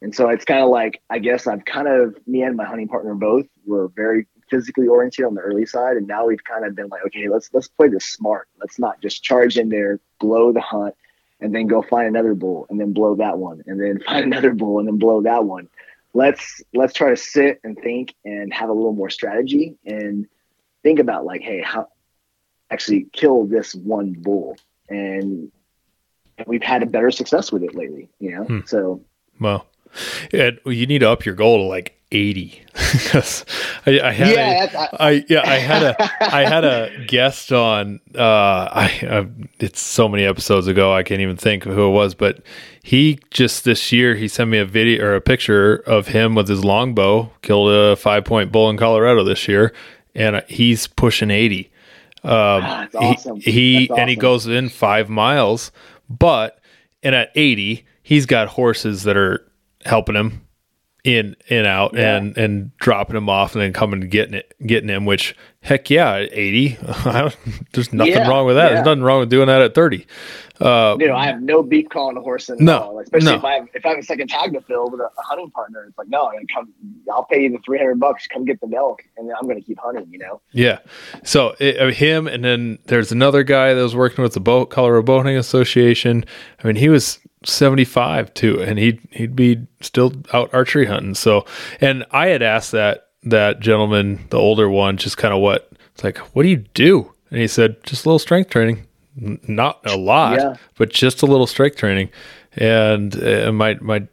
And 0.02 0.14
so 0.14 0.28
it's 0.28 0.44
kind 0.44 0.62
of 0.62 0.68
like, 0.68 1.00
I 1.08 1.18
guess 1.18 1.46
I've 1.46 1.64
kind 1.64 1.88
of 1.88 2.16
me 2.26 2.42
and 2.42 2.56
my 2.56 2.64
hunting 2.64 2.88
partner 2.88 3.14
both 3.14 3.46
were 3.66 3.88
very 3.88 4.26
physically 4.50 4.86
oriented 4.86 5.24
on 5.24 5.34
the 5.34 5.40
early 5.40 5.66
side, 5.66 5.96
and 5.96 6.06
now 6.06 6.26
we've 6.26 6.44
kind 6.44 6.64
of 6.64 6.74
been 6.74 6.88
like, 6.88 7.04
okay, 7.06 7.28
let's 7.28 7.50
let's 7.52 7.68
play 7.68 7.88
this 7.88 8.06
smart. 8.06 8.48
Let's 8.60 8.78
not 8.78 9.00
just 9.00 9.22
charge 9.22 9.56
in 9.56 9.68
there, 9.68 10.00
blow 10.20 10.52
the 10.52 10.60
hunt, 10.60 10.94
and 11.40 11.54
then 11.54 11.66
go 11.66 11.82
find 11.82 12.06
another 12.06 12.34
bull, 12.34 12.66
and 12.70 12.80
then 12.80 12.92
blow 12.92 13.16
that 13.16 13.38
one, 13.38 13.62
and 13.66 13.80
then 13.80 14.00
find 14.06 14.24
another 14.24 14.52
bull, 14.52 14.78
and 14.78 14.88
then 14.88 14.98
blow 14.98 15.22
that 15.22 15.44
one. 15.44 15.68
Let's 16.12 16.62
let's 16.72 16.92
try 16.92 17.10
to 17.10 17.16
sit 17.16 17.60
and 17.64 17.76
think 17.76 18.14
and 18.24 18.52
have 18.52 18.68
a 18.68 18.72
little 18.72 18.92
more 18.92 19.10
strategy 19.10 19.76
and 19.84 20.26
think 20.82 21.00
about 21.00 21.24
like 21.24 21.40
hey 21.40 21.60
how 21.60 21.88
actually 22.70 23.06
kill 23.12 23.46
this 23.46 23.74
one 23.74 24.12
bull. 24.12 24.56
And 24.88 25.50
we've 26.46 26.62
had 26.62 26.82
a 26.82 26.86
better 26.86 27.10
success 27.10 27.50
with 27.50 27.62
it 27.62 27.74
lately 27.74 28.08
you 28.18 28.30
know? 28.32 28.44
Hmm. 28.44 28.60
so 28.66 29.00
well 29.40 29.66
yeah, 30.32 30.50
you 30.66 30.86
need 30.86 31.00
to 31.00 31.10
up 31.10 31.24
your 31.24 31.34
goal 31.34 31.58
to 31.58 31.64
like 31.64 32.00
80 32.14 32.62
because 32.92 33.44
I, 33.86 34.00
I, 34.00 34.12
had 34.12 34.28
yeah, 34.28 34.64
a, 34.64 34.78
I, 34.78 34.88
I, 35.00 35.24
yeah 35.28 35.42
I 35.44 35.56
had 35.56 35.82
a 35.82 35.96
I 36.34 36.44
had 36.44 36.64
a 36.64 37.04
guest 37.06 37.52
on 37.52 38.00
uh 38.14 38.20
I, 38.20 39.00
I 39.02 39.26
it's 39.58 39.80
so 39.80 40.08
many 40.08 40.24
episodes 40.24 40.68
ago 40.68 40.94
I 40.94 41.02
can't 41.02 41.20
even 41.20 41.36
think 41.36 41.66
of 41.66 41.74
who 41.74 41.88
it 41.88 41.90
was 41.90 42.14
but 42.14 42.40
he 42.82 43.18
just 43.30 43.64
this 43.64 43.90
year 43.90 44.14
he 44.14 44.28
sent 44.28 44.48
me 44.48 44.58
a 44.58 44.64
video 44.64 45.04
or 45.04 45.16
a 45.16 45.20
picture 45.20 45.76
of 45.86 46.08
him 46.08 46.36
with 46.36 46.48
his 46.48 46.64
longbow 46.64 47.32
killed 47.42 47.72
a 47.72 47.96
five 47.96 48.24
point 48.24 48.52
bull 48.52 48.70
in 48.70 48.76
Colorado 48.76 49.24
this 49.24 49.48
year 49.48 49.74
and 50.14 50.42
he's 50.48 50.86
pushing 50.86 51.32
80 51.32 51.72
um 52.22 52.30
ah, 52.32 52.88
awesome. 52.94 53.40
he, 53.40 53.50
he 53.50 53.88
awesome. 53.88 54.00
and 54.00 54.10
he 54.10 54.16
goes 54.16 54.46
in 54.46 54.68
five 54.68 55.08
miles 55.08 55.72
but 56.08 56.60
and 57.02 57.16
at 57.16 57.32
80 57.34 57.84
he's 58.04 58.24
got 58.24 58.48
horses 58.48 59.02
that 59.02 59.16
are 59.16 59.44
helping 59.84 60.14
him 60.14 60.43
in 61.04 61.36
and 61.50 61.66
out 61.66 61.92
yeah. 61.92 62.16
and 62.16 62.36
and 62.38 62.76
dropping 62.78 63.14
him 63.14 63.28
off 63.28 63.54
and 63.54 63.60
then 63.60 63.74
coming 63.74 64.00
and 64.00 64.10
getting 64.10 64.32
it 64.32 64.54
getting 64.66 64.88
him 64.88 65.04
which 65.04 65.36
heck 65.60 65.90
yeah 65.90 66.16
80 66.16 66.68
there's 67.72 67.92
nothing 67.92 68.14
yeah, 68.14 68.26
wrong 68.26 68.46
with 68.46 68.56
that 68.56 68.64
yeah. 68.64 68.74
there's 68.76 68.86
nothing 68.86 69.02
wrong 69.02 69.20
with 69.20 69.28
doing 69.28 69.48
that 69.48 69.60
at 69.60 69.74
30 69.74 70.06
uh, 70.60 70.96
you 70.98 71.06
know 71.06 71.14
i 71.14 71.26
have 71.26 71.42
no 71.42 71.62
beef 71.62 71.90
calling 71.90 72.16
a 72.16 72.22
horse 72.22 72.48
in 72.48 72.56
no 72.58 72.78
all, 72.78 72.98
especially 73.00 73.32
no. 73.32 73.36
if 73.36 73.44
i 73.44 73.52
have 73.52 73.68
if 73.74 73.84
i 73.84 73.90
have 73.90 73.98
a 73.98 74.02
second 74.02 74.28
tag 74.28 74.54
to 74.54 74.62
fill 74.62 74.88
with 74.88 75.00
a, 75.00 75.04
a 75.18 75.22
hunting 75.22 75.50
partner 75.50 75.84
it's 75.86 75.98
like 75.98 76.08
no 76.08 76.26
I'm 76.26 76.46
come 76.46 76.72
i'll 77.12 77.24
pay 77.24 77.42
you 77.42 77.50
the 77.50 77.58
300 77.66 78.00
bucks 78.00 78.26
come 78.26 78.46
get 78.46 78.58
the 78.62 78.66
milk 78.66 79.02
and 79.18 79.28
then 79.28 79.36
i'm 79.38 79.46
going 79.46 79.60
to 79.60 79.66
keep 79.66 79.78
hunting 79.78 80.06
you 80.10 80.18
know 80.18 80.40
yeah 80.52 80.78
so 81.22 81.54
it, 81.60 81.78
uh, 81.78 81.90
him 81.90 82.26
and 82.26 82.42
then 82.42 82.78
there's 82.86 83.12
another 83.12 83.42
guy 83.42 83.74
that 83.74 83.82
was 83.82 83.94
working 83.94 84.22
with 84.22 84.32
the 84.32 84.40
boat 84.40 84.70
colorado 84.70 85.02
boating 85.02 85.36
association 85.36 86.24
i 86.62 86.66
mean 86.66 86.76
he 86.76 86.88
was 86.88 87.20
75 87.44 88.32
too 88.34 88.60
and 88.62 88.78
he'd 88.78 89.00
he'd 89.10 89.36
be 89.36 89.66
still 89.80 90.12
out 90.32 90.52
archery 90.52 90.86
hunting. 90.86 91.14
So 91.14 91.44
and 91.80 92.04
i 92.10 92.28
had 92.28 92.42
asked 92.42 92.72
that 92.72 93.08
that 93.22 93.60
gentleman 93.60 94.26
the 94.30 94.38
older 94.38 94.68
one 94.68 94.96
just 94.96 95.16
kind 95.16 95.34
of 95.34 95.40
what 95.40 95.70
it's 95.92 96.04
like 96.04 96.18
what 96.18 96.42
do 96.42 96.48
you 96.48 96.64
do? 96.74 97.12
And 97.30 97.40
he 97.40 97.48
said 97.48 97.82
just 97.84 98.04
a 98.04 98.08
little 98.08 98.18
strength 98.18 98.50
training. 98.50 98.86
N- 99.20 99.40
not 99.46 99.80
a 99.84 99.96
lot 99.96 100.38
yeah. 100.38 100.56
but 100.76 100.90
just 100.90 101.22
a 101.22 101.26
little 101.26 101.46
strength 101.46 101.76
training. 101.76 102.10
And 102.56 103.22
uh, 103.22 103.52
my 103.52 103.74
my 103.80 104.06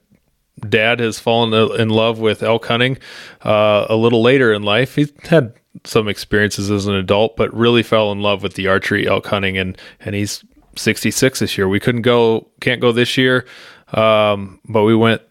dad 0.67 0.99
has 0.99 1.19
fallen 1.19 1.53
in 1.79 1.89
love 1.89 2.19
with 2.19 2.43
elk 2.43 2.65
hunting 2.65 2.97
uh, 3.43 3.85
a 3.89 3.95
little 3.95 4.21
later 4.21 4.53
in 4.53 4.63
life. 4.63 4.95
He's 4.95 5.11
had 5.23 5.53
some 5.83 6.07
experiences 6.07 6.69
as 6.69 6.85
an 6.85 6.93
adult 6.95 7.35
but 7.37 7.53
really 7.53 7.81
fell 7.83 8.11
in 8.11 8.21
love 8.21 8.43
with 8.43 8.55
the 8.55 8.67
archery 8.67 9.07
elk 9.07 9.25
hunting 9.27 9.57
and 9.57 9.77
and 10.01 10.15
he's 10.15 10.43
66 10.75 11.39
this 11.39 11.57
year. 11.57 11.67
We 11.67 11.79
couldn't 11.79 12.01
go, 12.01 12.49
can't 12.59 12.81
go 12.81 12.91
this 12.91 13.17
year, 13.17 13.45
um, 13.93 14.59
but 14.67 14.83
we 14.83 14.95
went 14.95 15.21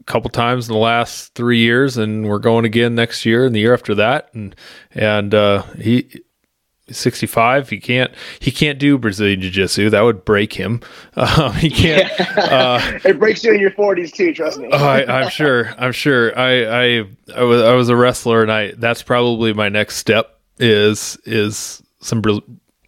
a 0.00 0.04
couple 0.04 0.30
times 0.30 0.68
in 0.68 0.72
the 0.72 0.78
last 0.78 1.34
three 1.34 1.58
years, 1.58 1.96
and 1.96 2.28
we're 2.28 2.38
going 2.38 2.64
again 2.64 2.94
next 2.94 3.24
year 3.24 3.46
and 3.46 3.54
the 3.54 3.60
year 3.60 3.74
after 3.74 3.94
that. 3.96 4.30
And 4.34 4.54
and 4.92 5.34
uh, 5.34 5.62
he. 5.74 6.22
65 6.88 7.68
he 7.68 7.80
can't 7.80 8.12
he 8.38 8.52
can't 8.52 8.78
do 8.78 8.96
brazilian 8.96 9.40
jiu-jitsu 9.40 9.90
that 9.90 10.02
would 10.02 10.24
break 10.24 10.52
him 10.52 10.80
um, 11.16 11.52
he 11.54 11.68
can't 11.68 12.08
uh, 12.38 12.80
it 13.04 13.18
breaks 13.18 13.42
you 13.42 13.52
in 13.52 13.58
your 13.58 13.72
40s 13.72 14.12
too 14.12 14.32
trust 14.32 14.60
me 14.60 14.70
I, 14.70 15.22
am 15.24 15.28
sure 15.28 15.74
i'm 15.78 15.90
sure 15.90 16.38
I, 16.38 17.00
I 17.00 17.04
i 17.34 17.42
was 17.42 17.62
i 17.62 17.74
was 17.74 17.88
a 17.88 17.96
wrestler 17.96 18.40
and 18.40 18.52
i 18.52 18.70
that's 18.76 19.02
probably 19.02 19.52
my 19.52 19.68
next 19.68 19.96
step 19.96 20.38
is 20.60 21.18
is 21.24 21.82
some 21.98 22.22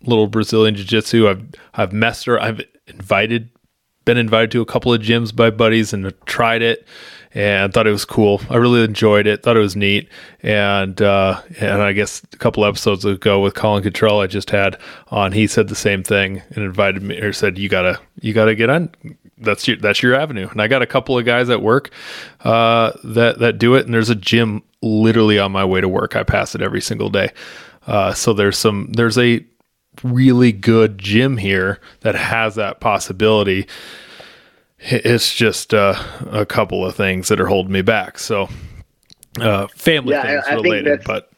little 0.03 0.27
Brazilian 0.27 0.75
Jiu 0.75 0.85
Jitsu. 0.85 1.29
I've 1.29 1.45
I've 1.75 1.93
messed 1.93 2.29
or 2.29 2.41
I've 2.41 2.61
invited 2.87 3.51
been 4.05 4.17
invited 4.17 4.51
to 4.51 4.63
a 4.63 4.67
couple 4.67 4.93
of 4.93 5.03
gyms 5.03 5.35
by 5.37 5.51
buddies 5.51 5.93
and 5.93 6.15
tried 6.25 6.63
it 6.63 6.87
and 7.35 7.75
thought 7.75 7.87
it 7.87 7.91
was 7.93 8.07
cool. 8.07 8.41
I 8.49 8.57
really 8.57 8.83
enjoyed 8.83 9.27
it. 9.27 9.43
Thought 9.43 9.59
it 9.59 9.61
was 9.61 9.77
neat. 9.77 10.09
And 10.43 11.01
uh, 11.03 11.43
and 11.61 11.83
I 11.83 11.93
guess 11.93 12.23
a 12.33 12.37
couple 12.39 12.65
episodes 12.65 13.05
ago 13.05 13.41
with 13.41 13.55
Colin 13.55 13.83
Control 13.83 14.21
I 14.21 14.27
just 14.27 14.51
had 14.51 14.79
on, 15.09 15.33
he 15.33 15.47
said 15.47 15.69
the 15.69 15.75
same 15.75 16.03
thing 16.03 16.43
and 16.55 16.65
invited 16.65 17.03
me 17.03 17.19
or 17.19 17.33
said 17.33 17.59
you 17.59 17.69
gotta 17.69 18.01
you 18.21 18.33
gotta 18.33 18.55
get 18.55 18.71
on. 18.71 18.91
That's 19.37 19.69
your 19.69 19.77
that's 19.77 20.03
your 20.03 20.15
avenue. 20.15 20.49
And 20.49 20.63
I 20.63 20.69
got 20.69 20.83
a 20.83 20.87
couple 20.87 21.19
of 21.19 21.27
guys 21.27 21.51
at 21.51 21.63
work 21.63 21.91
uh, 22.41 22.93
that 23.05 23.41
that 23.41 23.59
do 23.59 23.75
it. 23.75 23.85
And 23.85 23.93
there's 23.93 24.11
a 24.11 24.15
gym 24.15 24.63
literally 24.81 25.39
on 25.39 25.53
my 25.53 25.65
way 25.65 25.81
to 25.81 25.89
work. 25.89 26.17
I 26.17 26.23
pass 26.23 26.55
it 26.55 26.63
every 26.63 26.81
single 26.81 27.11
day. 27.11 27.31
Uh, 27.87 28.15
so 28.15 28.33
there's 28.33 28.57
some 28.57 28.91
there's 28.93 29.19
a 29.19 29.45
really 30.03 30.53
good 30.53 30.99
gym 30.99 31.37
here 31.37 31.81
that 32.01 32.15
has 32.15 32.55
that 32.57 32.81
possibility. 32.81 33.67
It's 34.79 35.35
just 35.35 35.75
uh, 35.75 36.01
a 36.31 36.47
couple 36.47 36.87
of 36.87 36.95
things 36.95 37.29
that 37.29 37.41
are 37.41 37.47
holding 37.47 37.73
me 37.73 37.83
back. 37.83 38.19
So, 38.19 38.49
uh, 39.41 39.67
family 39.69 40.13
yeah, 40.13 40.23
things 40.23 40.45
I, 40.47 40.53
I 40.53 40.55
related, 40.55 41.03
but 41.05 41.31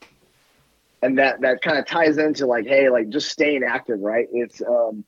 and 1.02 1.18
that 1.18 1.40
that 1.40 1.62
kind 1.62 1.78
of 1.78 1.86
ties 1.86 2.18
into 2.18 2.46
like, 2.46 2.66
hey, 2.66 2.90
like 2.90 3.08
just 3.08 3.30
staying 3.30 3.64
active, 3.64 4.00
right? 4.00 4.28
It's 4.32 4.60
um, 4.62 5.04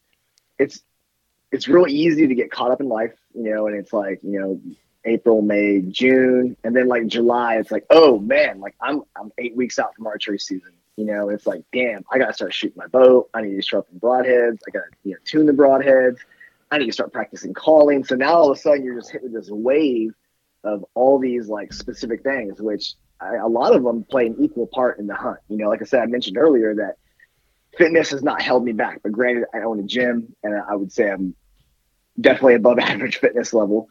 it's 0.58 0.82
it's 1.50 1.68
real 1.68 1.86
easy 1.86 2.26
to 2.26 2.34
get 2.34 2.50
caught 2.50 2.70
up 2.70 2.80
in 2.80 2.88
life, 2.88 3.12
you 3.34 3.52
know, 3.54 3.66
and 3.66 3.76
it's 3.76 3.92
like, 3.92 4.20
you 4.22 4.40
know, 4.40 4.60
April, 5.04 5.42
May, 5.42 5.82
June, 5.82 6.56
and 6.64 6.74
then 6.74 6.88
like 6.88 7.06
July, 7.06 7.56
it's 7.56 7.70
like, 7.70 7.84
oh 7.90 8.18
man, 8.18 8.60
like 8.60 8.74
I'm 8.80 9.02
I'm 9.16 9.32
eight 9.38 9.54
weeks 9.54 9.78
out 9.78 9.94
from 9.94 10.06
archery 10.06 10.38
season. 10.38 10.72
You 11.02 11.08
know, 11.08 11.30
it's 11.30 11.48
like, 11.48 11.64
damn, 11.72 12.04
I 12.12 12.18
gotta 12.18 12.32
start 12.32 12.54
shooting 12.54 12.76
my 12.76 12.86
bow. 12.86 13.28
I 13.34 13.42
need 13.42 13.56
to 13.56 13.62
sharpen 13.62 13.98
broadheads. 13.98 14.60
I 14.68 14.70
gotta 14.70 14.86
you 15.02 15.10
know 15.10 15.18
tune 15.24 15.46
the 15.46 15.52
broadheads. 15.52 16.18
I 16.70 16.78
need 16.78 16.86
to 16.86 16.92
start 16.92 17.12
practicing 17.12 17.54
calling. 17.54 18.04
So 18.04 18.14
now 18.14 18.34
all 18.34 18.52
of 18.52 18.56
a 18.56 18.60
sudden 18.60 18.84
you're 18.84 18.94
just 18.94 19.10
hit 19.10 19.24
with 19.24 19.32
this 19.32 19.50
wave 19.50 20.14
of 20.62 20.84
all 20.94 21.18
these 21.18 21.48
like 21.48 21.72
specific 21.72 22.22
things, 22.22 22.62
which 22.62 22.94
I, 23.20 23.34
a 23.34 23.48
lot 23.48 23.74
of 23.74 23.82
them 23.82 24.04
play 24.04 24.26
an 24.26 24.36
equal 24.38 24.68
part 24.68 25.00
in 25.00 25.08
the 25.08 25.16
hunt. 25.16 25.40
You 25.48 25.56
know, 25.56 25.68
like 25.68 25.82
I 25.82 25.86
said, 25.86 26.02
I 26.02 26.06
mentioned 26.06 26.38
earlier 26.38 26.72
that 26.76 26.98
fitness 27.76 28.10
has 28.10 28.22
not 28.22 28.40
held 28.40 28.64
me 28.64 28.70
back. 28.70 29.00
But 29.02 29.10
granted, 29.10 29.46
I 29.52 29.62
own 29.62 29.80
a 29.80 29.82
gym, 29.82 30.36
and 30.44 30.54
I 30.54 30.76
would 30.76 30.92
say 30.92 31.10
I'm 31.10 31.34
definitely 32.20 32.54
above 32.54 32.78
average 32.78 33.16
fitness 33.16 33.52
level. 33.52 33.88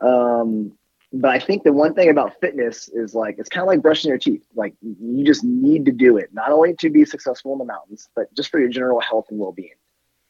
Um, 0.00 0.72
but 1.14 1.30
I 1.30 1.38
think 1.38 1.62
the 1.62 1.72
one 1.72 1.94
thing 1.94 2.10
about 2.10 2.40
fitness 2.40 2.88
is 2.88 3.14
like 3.14 3.36
it's 3.38 3.48
kind 3.48 3.62
of 3.62 3.68
like 3.68 3.80
brushing 3.80 4.08
your 4.08 4.18
teeth. 4.18 4.44
Like 4.54 4.74
you 4.82 5.24
just 5.24 5.44
need 5.44 5.84
to 5.84 5.92
do 5.92 6.16
it, 6.16 6.34
not 6.34 6.50
only 6.50 6.74
to 6.74 6.90
be 6.90 7.04
successful 7.04 7.52
in 7.52 7.58
the 7.58 7.64
mountains, 7.64 8.08
but 8.16 8.34
just 8.34 8.50
for 8.50 8.58
your 8.58 8.68
general 8.68 9.00
health 9.00 9.26
and 9.30 9.38
well-being. 9.38 9.76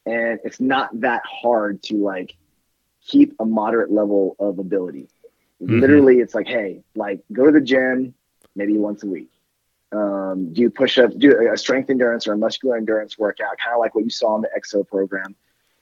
And 0.04 0.40
it's 0.44 0.60
not 0.60 1.00
that 1.00 1.22
hard 1.24 1.82
to 1.84 1.96
like 1.96 2.36
keep 3.06 3.34
a 3.40 3.46
moderate 3.46 3.90
level 3.90 4.36
of 4.38 4.58
ability. 4.58 5.08
Mm-hmm. 5.62 5.80
Literally, 5.80 6.18
it's 6.18 6.34
like, 6.34 6.46
hey, 6.46 6.82
like 6.94 7.20
go 7.32 7.46
to 7.46 7.52
the 7.52 7.62
gym 7.62 8.12
maybe 8.54 8.76
once 8.76 9.02
a 9.04 9.06
week. 9.06 9.30
Um, 9.90 10.52
do 10.52 10.68
push 10.68 10.98
up, 10.98 11.16
do 11.16 11.50
a 11.50 11.56
strength 11.56 11.88
endurance 11.88 12.26
or 12.26 12.34
a 12.34 12.36
muscular 12.36 12.76
endurance 12.76 13.16
workout, 13.16 13.56
kind 13.56 13.74
of 13.74 13.80
like 13.80 13.94
what 13.94 14.04
you 14.04 14.10
saw 14.10 14.36
in 14.36 14.42
the 14.42 14.50
EXO 14.58 14.86
program. 14.86 15.34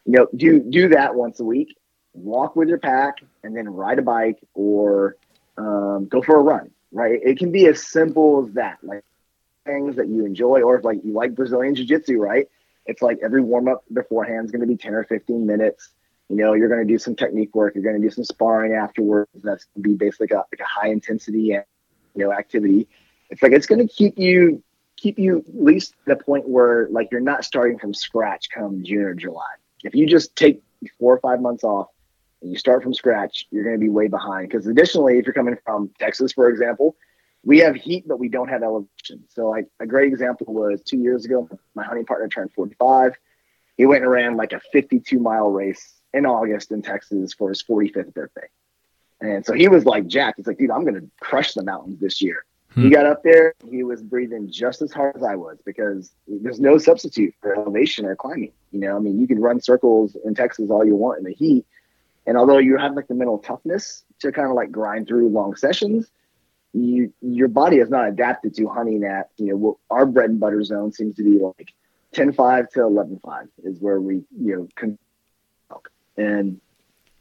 You 0.04 0.12
know, 0.12 0.28
do 0.36 0.60
do 0.60 0.90
that 0.90 1.16
once 1.16 1.40
a 1.40 1.44
week. 1.44 1.76
Walk 2.14 2.56
with 2.56 2.68
your 2.68 2.78
pack, 2.78 3.16
and 3.42 3.56
then 3.56 3.68
ride 3.68 3.98
a 3.98 4.02
bike 4.02 4.38
or 4.54 5.16
um, 5.56 6.06
go 6.08 6.22
for 6.22 6.38
a 6.38 6.42
run. 6.42 6.70
Right? 6.92 7.18
It 7.22 7.38
can 7.38 7.52
be 7.52 7.66
as 7.66 7.86
simple 7.86 8.46
as 8.46 8.54
that. 8.54 8.78
Like 8.82 9.04
things 9.64 9.96
that 9.96 10.08
you 10.08 10.26
enjoy, 10.26 10.62
or 10.62 10.76
if 10.76 10.84
like 10.84 10.98
you 11.04 11.12
like 11.12 11.34
Brazilian 11.34 11.74
Jiu 11.74 11.86
Jitsu, 11.86 12.18
right? 12.18 12.48
It's 12.84 13.00
like 13.00 13.18
every 13.22 13.42
warm 13.42 13.68
up 13.68 13.84
beforehand 13.92 14.46
is 14.46 14.50
going 14.50 14.60
to 14.60 14.66
be 14.66 14.76
ten 14.76 14.94
or 14.94 15.04
fifteen 15.04 15.46
minutes. 15.46 15.90
You 16.28 16.36
know, 16.36 16.54
you're 16.54 16.68
going 16.68 16.86
to 16.86 16.92
do 16.92 16.98
some 16.98 17.14
technique 17.14 17.54
work. 17.54 17.74
You're 17.74 17.84
going 17.84 18.00
to 18.00 18.06
do 18.06 18.10
some 18.10 18.24
sparring 18.24 18.72
afterwards. 18.72 19.30
That's 19.42 19.64
going 19.64 19.82
to 19.82 19.88
be 19.90 19.94
basically 19.94 20.28
like 20.28 20.32
a, 20.32 20.44
like 20.52 20.60
a 20.60 20.64
high 20.64 20.88
intensity 20.88 21.52
and 21.52 21.64
you 22.14 22.24
know 22.24 22.32
activity 22.32 22.88
it's 23.32 23.42
like 23.42 23.52
it's 23.52 23.66
going 23.66 23.86
to 23.86 23.92
keep 23.92 24.18
you 24.18 24.62
keep 24.96 25.18
you 25.18 25.38
at 25.38 25.64
least 25.64 25.94
the 26.06 26.14
point 26.14 26.46
where 26.46 26.86
like 26.90 27.08
you're 27.10 27.20
not 27.20 27.44
starting 27.44 27.78
from 27.78 27.94
scratch 27.94 28.50
come 28.50 28.84
June 28.84 29.02
or 29.02 29.14
July. 29.14 29.48
If 29.82 29.94
you 29.94 30.06
just 30.06 30.36
take 30.36 30.62
four 31.00 31.14
or 31.14 31.20
five 31.20 31.40
months 31.40 31.64
off 31.64 31.88
and 32.42 32.50
you 32.50 32.58
start 32.58 32.82
from 32.82 32.92
scratch, 32.92 33.46
you're 33.50 33.64
going 33.64 33.76
to 33.76 33.80
be 33.80 33.88
way 33.88 34.08
behind. 34.08 34.48
Because 34.48 34.66
additionally, 34.66 35.18
if 35.18 35.26
you're 35.26 35.34
coming 35.34 35.56
from 35.64 35.90
Texas, 35.98 36.32
for 36.32 36.48
example, 36.48 36.96
we 37.44 37.58
have 37.58 37.74
heat, 37.74 38.04
but 38.06 38.18
we 38.18 38.28
don't 38.28 38.48
have 38.48 38.62
elevation. 38.62 39.24
So 39.28 39.48
like 39.48 39.68
a 39.80 39.86
great 39.86 40.12
example 40.12 40.52
was 40.52 40.82
two 40.82 40.98
years 40.98 41.24
ago, 41.24 41.48
my 41.74 41.84
hunting 41.84 42.04
partner 42.04 42.28
turned 42.28 42.52
45. 42.52 43.14
He 43.76 43.86
went 43.86 44.02
and 44.02 44.10
ran 44.10 44.36
like 44.36 44.52
a 44.52 44.60
52 44.72 45.18
mile 45.18 45.50
race 45.50 46.00
in 46.12 46.26
August 46.26 46.70
in 46.70 46.82
Texas 46.82 47.32
for 47.32 47.48
his 47.48 47.62
45th 47.62 48.12
birthday. 48.12 48.48
And 49.20 49.46
so 49.46 49.54
he 49.54 49.68
was 49.68 49.84
like 49.84 50.06
Jack. 50.06 50.34
He's 50.36 50.46
like, 50.46 50.58
dude, 50.58 50.70
I'm 50.70 50.82
going 50.82 51.00
to 51.00 51.08
crush 51.20 51.54
the 51.54 51.64
mountains 51.64 52.00
this 52.00 52.20
year. 52.20 52.44
Hmm. 52.70 52.84
He 52.84 52.90
got 52.90 53.06
up 53.06 53.22
there, 53.22 53.54
he 53.70 53.84
was 53.84 54.02
breathing 54.02 54.50
just 54.50 54.82
as 54.82 54.92
hard 54.92 55.16
as 55.16 55.22
I 55.22 55.36
was 55.36 55.58
because 55.64 56.12
there's 56.26 56.60
no 56.60 56.78
substitute 56.78 57.34
for 57.40 57.54
elevation 57.54 58.04
or 58.04 58.16
climbing. 58.16 58.52
You 58.72 58.80
know, 58.80 58.96
I 58.96 59.00
mean, 59.00 59.20
you 59.20 59.26
can 59.26 59.40
run 59.40 59.60
circles 59.60 60.16
in 60.24 60.34
Texas 60.34 60.70
all 60.70 60.84
you 60.84 60.96
want 60.96 61.18
in 61.18 61.24
the 61.24 61.34
heat. 61.34 61.66
And 62.26 62.36
although 62.36 62.58
you 62.58 62.76
have 62.76 62.94
like 62.94 63.08
the 63.08 63.14
mental 63.14 63.38
toughness 63.38 64.04
to 64.20 64.32
kind 64.32 64.48
of 64.48 64.54
like 64.54 64.70
grind 64.70 65.08
through 65.08 65.28
long 65.28 65.56
sessions, 65.56 66.10
you 66.72 67.12
your 67.20 67.48
body 67.48 67.78
is 67.78 67.90
not 67.90 68.08
adapted 68.08 68.54
to 68.54 68.68
hunting 68.68 69.04
at, 69.04 69.30
you 69.36 69.48
know, 69.48 69.56
what 69.56 69.76
our 69.90 70.06
bread 70.06 70.30
and 70.30 70.40
butter 70.40 70.62
zone 70.62 70.92
seems 70.92 71.16
to 71.16 71.24
be 71.24 71.38
like 71.38 71.72
10.5 72.14 72.70
to 72.70 72.80
11.5 72.80 73.48
is 73.64 73.80
where 73.80 74.00
we, 74.00 74.22
you 74.38 74.56
know, 74.56 74.68
can 74.76 74.98
and 76.16 76.60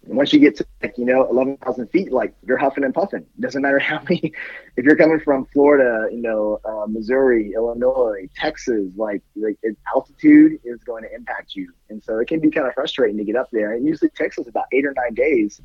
once 0.08 0.34
you 0.34 0.40
get 0.40 0.56
to 0.58 0.66
like, 0.82 0.98
you 0.98 1.06
know, 1.06 1.28
11,000 1.30 1.88
feet, 1.88 2.12
like 2.12 2.34
you're 2.46 2.58
huffing 2.58 2.84
and 2.84 2.94
puffing. 2.94 3.26
Doesn't 3.40 3.62
matter 3.62 3.80
how 3.80 4.02
many, 4.02 4.34
if 4.76 4.86
you're 4.86 4.96
coming 4.96 5.20
from 5.20 5.46
Florida, 5.46 6.08
you 6.12 6.22
know, 6.22 6.60
uh, 6.66 6.88
Missouri, 6.88 7.54
Illinois, 7.54 8.28
Texas, 8.36 8.92
like, 8.96 9.22
like 9.36 9.58
it, 9.62 9.78
altitude 9.94 10.60
is 10.64 10.84
going 10.84 11.04
to 11.04 11.14
impact 11.14 11.56
you. 11.56 11.72
And 11.90 12.04
so 12.04 12.18
it 12.20 12.28
can 12.28 12.40
be 12.40 12.50
kind 12.50 12.68
of 12.68 12.74
frustrating 12.74 13.18
to 13.18 13.24
get 13.24 13.36
up 13.36 13.50
there. 13.52 13.74
And 13.74 13.86
usually 13.86 14.10
takes 14.10 14.38
us 14.40 14.48
about 14.48 14.66
eight 14.72 14.86
or 14.86 14.94
nine 14.94 15.14
days 15.14 15.62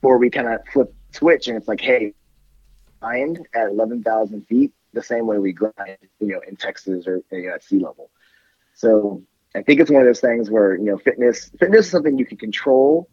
before 0.00 0.18
we 0.18 0.30
kind 0.30 0.48
of 0.48 0.60
flip 0.72 0.94
switch. 1.12 1.48
And 1.48 1.56
it's 1.56 1.68
like, 1.68 1.80
hey, 1.80 2.14
grind 3.00 3.46
at 3.54 3.68
11,000 3.68 4.46
feet 4.46 4.72
the 4.92 5.02
same 5.02 5.26
way 5.26 5.38
we 5.38 5.52
grind, 5.52 5.98
you 6.20 6.28
know, 6.28 6.40
in 6.46 6.54
Texas 6.54 7.08
or 7.08 7.22
you 7.32 7.48
know, 7.48 7.54
at 7.54 7.64
sea 7.64 7.80
level. 7.80 8.10
So 8.74 9.22
I 9.56 9.62
think 9.62 9.80
it's 9.80 9.90
one 9.90 10.02
of 10.02 10.06
those 10.06 10.20
things 10.20 10.48
where, 10.48 10.76
you 10.76 10.84
know, 10.84 10.98
fitness, 10.98 11.50
fitness 11.58 11.86
is 11.86 11.90
something 11.90 12.18
you 12.18 12.26
can 12.26 12.38
control 12.38 13.08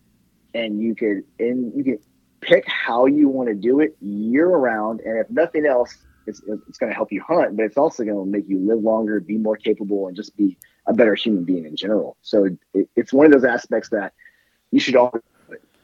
and 0.53 0.81
you 0.81 0.95
could 0.95 1.23
and 1.39 1.73
you 1.75 1.83
can 1.83 1.99
pick 2.41 2.67
how 2.67 3.05
you 3.05 3.29
want 3.29 3.49
to 3.49 3.55
do 3.55 3.79
it 3.79 3.95
year 4.01 4.47
round. 4.47 4.99
And 5.01 5.17
if 5.17 5.29
nothing 5.29 5.65
else, 5.65 5.97
it's, 6.27 6.41
it's 6.67 6.77
going 6.77 6.91
to 6.91 6.95
help 6.95 7.11
you 7.11 7.21
hunt, 7.21 7.55
but 7.55 7.63
it's 7.63 7.77
also 7.77 8.03
going 8.03 8.17
to 8.17 8.25
make 8.25 8.47
you 8.47 8.59
live 8.59 8.79
longer, 8.79 9.19
be 9.19 9.37
more 9.37 9.55
capable, 9.55 10.07
and 10.07 10.15
just 10.15 10.35
be 10.35 10.57
a 10.87 10.93
better 10.93 11.15
human 11.15 11.43
being 11.43 11.65
in 11.65 11.75
general. 11.75 12.17
So 12.21 12.49
it, 12.73 12.89
it's 12.95 13.13
one 13.13 13.25
of 13.25 13.31
those 13.31 13.43
aspects 13.43 13.89
that 13.89 14.13
you 14.71 14.79
should 14.79 14.95
always. 14.95 15.21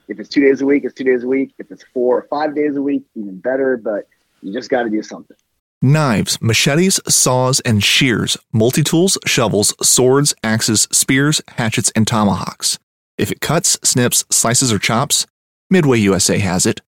If 0.07 0.19
it's 0.21 0.29
two 0.29 0.41
days 0.41 0.61
a 0.61 0.65
week, 0.65 0.85
it's 0.85 0.93
two 0.93 1.03
days 1.03 1.23
a 1.23 1.27
week. 1.27 1.53
If 1.59 1.69
it's 1.69 1.83
four 1.93 2.17
or 2.17 2.27
five 2.29 2.55
days 2.55 2.77
a 2.77 2.81
week, 2.81 3.03
even 3.15 3.39
better. 3.39 3.75
But 3.75 4.07
you 4.41 4.53
just 4.53 4.69
got 4.69 4.83
to 4.83 4.89
do 4.89 5.03
something. 5.03 5.35
Knives, 5.81 6.41
machetes, 6.41 6.99
saws, 7.07 7.59
and 7.59 7.83
shears, 7.83 8.37
multi 8.53 8.83
tools, 8.83 9.17
shovels, 9.25 9.75
swords, 9.85 10.33
axes, 10.43 10.87
spears, 10.91 11.41
hatchets, 11.49 11.91
and 11.95 12.07
tomahawks. 12.07 12.79
If 13.17 13.31
it 13.31 13.41
cuts, 13.41 13.79
snips, 13.83 14.25
slices, 14.29 14.71
or 14.71 14.79
chops, 14.79 15.25
Midway 15.69 15.99
USA 15.99 16.39
has 16.39 16.65
it. 16.65 16.81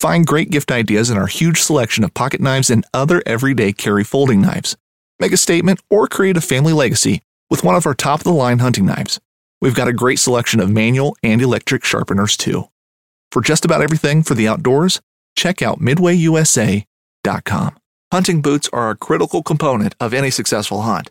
Find 0.00 0.26
great 0.26 0.50
gift 0.50 0.72
ideas 0.72 1.08
in 1.08 1.16
our 1.16 1.28
huge 1.28 1.60
selection 1.60 2.02
of 2.02 2.14
pocket 2.14 2.40
knives 2.40 2.68
and 2.68 2.84
other 2.92 3.22
everyday 3.24 3.72
carry 3.72 4.02
folding 4.02 4.40
knives. 4.40 4.76
Make 5.20 5.32
a 5.32 5.36
statement 5.36 5.80
or 5.88 6.08
create 6.08 6.36
a 6.36 6.40
family 6.40 6.72
legacy 6.72 7.22
with 7.48 7.62
one 7.62 7.76
of 7.76 7.86
our 7.86 7.94
top 7.94 8.20
of 8.20 8.24
the 8.24 8.32
line 8.32 8.58
hunting 8.58 8.86
knives. 8.86 9.20
We've 9.60 9.74
got 9.74 9.88
a 9.88 9.92
great 9.92 10.18
selection 10.18 10.58
of 10.60 10.68
manual 10.68 11.16
and 11.22 11.40
electric 11.40 11.84
sharpeners 11.84 12.36
too. 12.36 12.68
For 13.30 13.40
just 13.40 13.64
about 13.64 13.82
everything 13.82 14.22
for 14.22 14.34
the 14.34 14.48
outdoors, 14.48 15.00
check 15.36 15.62
out 15.62 15.80
midwayusa.com. 15.80 17.76
Hunting 18.12 18.42
boots 18.42 18.68
are 18.72 18.90
a 18.90 18.96
critical 18.96 19.42
component 19.42 19.94
of 20.00 20.12
any 20.12 20.30
successful 20.30 20.82
hunt. 20.82 21.10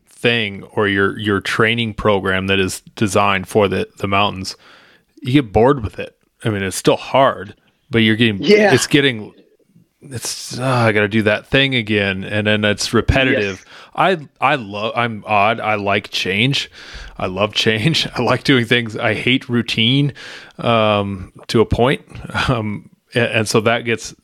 thing 0.21 0.63
or 0.63 0.87
your 0.87 1.17
your 1.17 1.41
training 1.41 1.93
program 1.95 2.47
that 2.47 2.59
is 2.59 2.81
designed 2.95 3.47
for 3.47 3.67
the 3.67 3.89
the 3.97 4.07
mountains, 4.07 4.55
you 5.21 5.33
get 5.33 5.51
bored 5.51 5.83
with 5.83 5.99
it. 5.99 6.17
I 6.43 6.49
mean, 6.49 6.63
it's 6.63 6.77
still 6.77 6.97
hard, 6.97 7.55
but 7.89 7.99
you're 7.99 8.15
getting 8.15 8.41
yeah. 8.41 8.73
it's 8.73 8.87
getting 8.87 9.33
it's 10.01 10.57
oh, 10.57 10.63
I 10.63 10.91
got 10.91 11.01
to 11.01 11.07
do 11.07 11.21
that 11.23 11.45
thing 11.47 11.75
again, 11.75 12.23
and 12.23 12.47
then 12.47 12.65
it's 12.65 12.93
repetitive. 12.93 13.63
Yes. 13.65 13.75
I 13.95 14.27
I 14.39 14.55
love 14.55 14.93
I'm 14.95 15.23
odd. 15.27 15.59
I 15.59 15.75
like 15.75 16.09
change. 16.09 16.71
I 17.17 17.27
love 17.27 17.53
change. 17.53 18.07
I 18.15 18.21
like 18.21 18.43
doing 18.43 18.65
things. 18.65 18.97
I 18.97 19.13
hate 19.13 19.47
routine 19.47 20.13
um, 20.57 21.33
to 21.47 21.61
a 21.61 21.65
point, 21.65 22.03
um, 22.49 22.89
and, 23.13 23.25
and 23.25 23.47
so 23.47 23.61
that 23.61 23.81
gets 23.81 24.15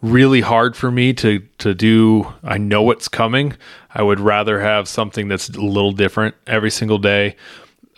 really 0.00 0.40
hard 0.40 0.74
for 0.74 0.90
me 0.90 1.12
to 1.14 1.40
to 1.58 1.74
do. 1.74 2.32
I 2.42 2.56
know 2.56 2.82
what's 2.82 3.08
coming. 3.08 3.54
I 3.94 4.02
would 4.02 4.20
rather 4.20 4.60
have 4.60 4.88
something 4.88 5.28
that's 5.28 5.48
a 5.48 5.60
little 5.60 5.92
different 5.92 6.34
every 6.46 6.70
single 6.70 6.98
day. 6.98 7.36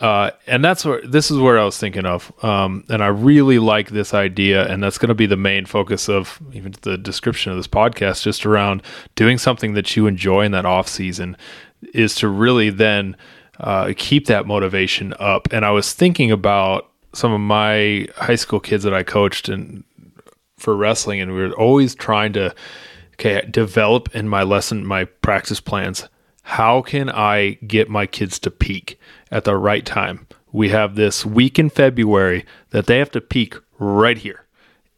Uh, 0.01 0.31
and 0.45 0.63
that's 0.63 0.83
where 0.83 1.01
this 1.07 1.31
is 1.31 1.37
where 1.37 1.57
I 1.57 1.63
was 1.63 1.77
thinking 1.77 2.05
of. 2.05 2.31
Um, 2.43 2.83
and 2.89 3.01
I 3.01 3.07
really 3.07 3.59
like 3.59 3.91
this 3.91 4.13
idea, 4.13 4.67
and 4.67 4.83
that's 4.83 4.97
going 4.97 5.09
to 5.09 5.15
be 5.15 5.25
the 5.25 5.37
main 5.37 5.65
focus 5.65 6.09
of 6.09 6.41
even 6.51 6.73
the 6.81 6.97
description 6.97 7.51
of 7.51 7.57
this 7.57 7.67
podcast, 7.67 8.21
just 8.21 8.45
around 8.45 8.83
doing 9.15 9.37
something 9.37 9.73
that 9.73 9.95
you 9.95 10.05
enjoy 10.05 10.43
in 10.43 10.51
that 10.51 10.65
off 10.65 10.89
season, 10.89 11.37
is 11.93 12.13
to 12.15 12.27
really 12.27 12.69
then 12.69 13.15
uh, 13.59 13.93
keep 13.95 14.25
that 14.25 14.45
motivation 14.45 15.13
up. 15.17 15.47
And 15.53 15.63
I 15.63 15.71
was 15.71 15.93
thinking 15.93 16.29
about 16.29 16.91
some 17.13 17.31
of 17.31 17.39
my 17.39 18.09
high 18.17 18.35
school 18.35 18.59
kids 18.59 18.83
that 18.83 18.93
I 18.93 19.03
coached, 19.03 19.47
and 19.47 19.85
for 20.57 20.75
wrestling, 20.75 21.21
and 21.21 21.33
we 21.33 21.41
were 21.47 21.53
always 21.53 21.95
trying 21.95 22.33
to 22.33 22.53
okay 23.15 23.45
develop 23.49 24.15
in 24.15 24.29
my 24.29 24.43
lesson, 24.43 24.85
my 24.85 25.05
practice 25.05 25.59
plans. 25.59 26.07
How 26.43 26.81
can 26.81 27.09
I 27.09 27.53
get 27.65 27.89
my 27.89 28.05
kids 28.05 28.37
to 28.39 28.51
peak 28.51 28.99
at 29.31 29.45
the 29.45 29.57
right 29.57 29.85
time? 29.85 30.27
We 30.51 30.69
have 30.69 30.95
this 30.95 31.25
week 31.25 31.57
in 31.57 31.69
February 31.69 32.45
that 32.69 32.85
they 32.85 32.99
have 32.99 33.11
to 33.11 33.21
peak 33.21 33.55
right 33.79 34.17
here 34.17 34.45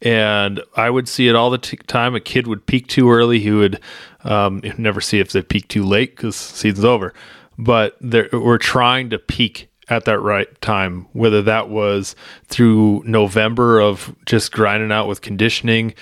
and 0.01 0.61
I 0.75 0.89
would 0.89 1.07
see 1.07 1.27
it 1.27 1.35
all 1.35 1.49
the 1.49 1.57
t- 1.57 1.77
time. 1.87 2.15
A 2.15 2.19
kid 2.19 2.47
would 2.47 2.65
peak 2.65 2.87
too 2.87 3.11
early. 3.11 3.39
He 3.39 3.51
would 3.51 3.79
um, 4.23 4.61
never 4.77 5.01
see 5.01 5.19
if 5.19 5.31
they 5.31 5.41
peak 5.41 5.67
too 5.67 5.83
late 5.83 6.15
because 6.15 6.35
season's 6.35 6.85
over. 6.85 7.13
But 7.57 7.97
we're 8.01 8.59
trying 8.59 9.09
to 9.09 9.19
peak 9.19 9.69
at 9.89 10.05
that 10.05 10.19
right 10.19 10.59
time, 10.61 11.07
whether 11.13 11.41
that 11.41 11.69
was 11.69 12.15
through 12.47 13.03
November 13.05 13.79
of 13.79 14.13
just 14.25 14.51
grinding 14.51 14.91
out 14.91 15.07
with 15.07 15.21
conditioning, 15.21 15.93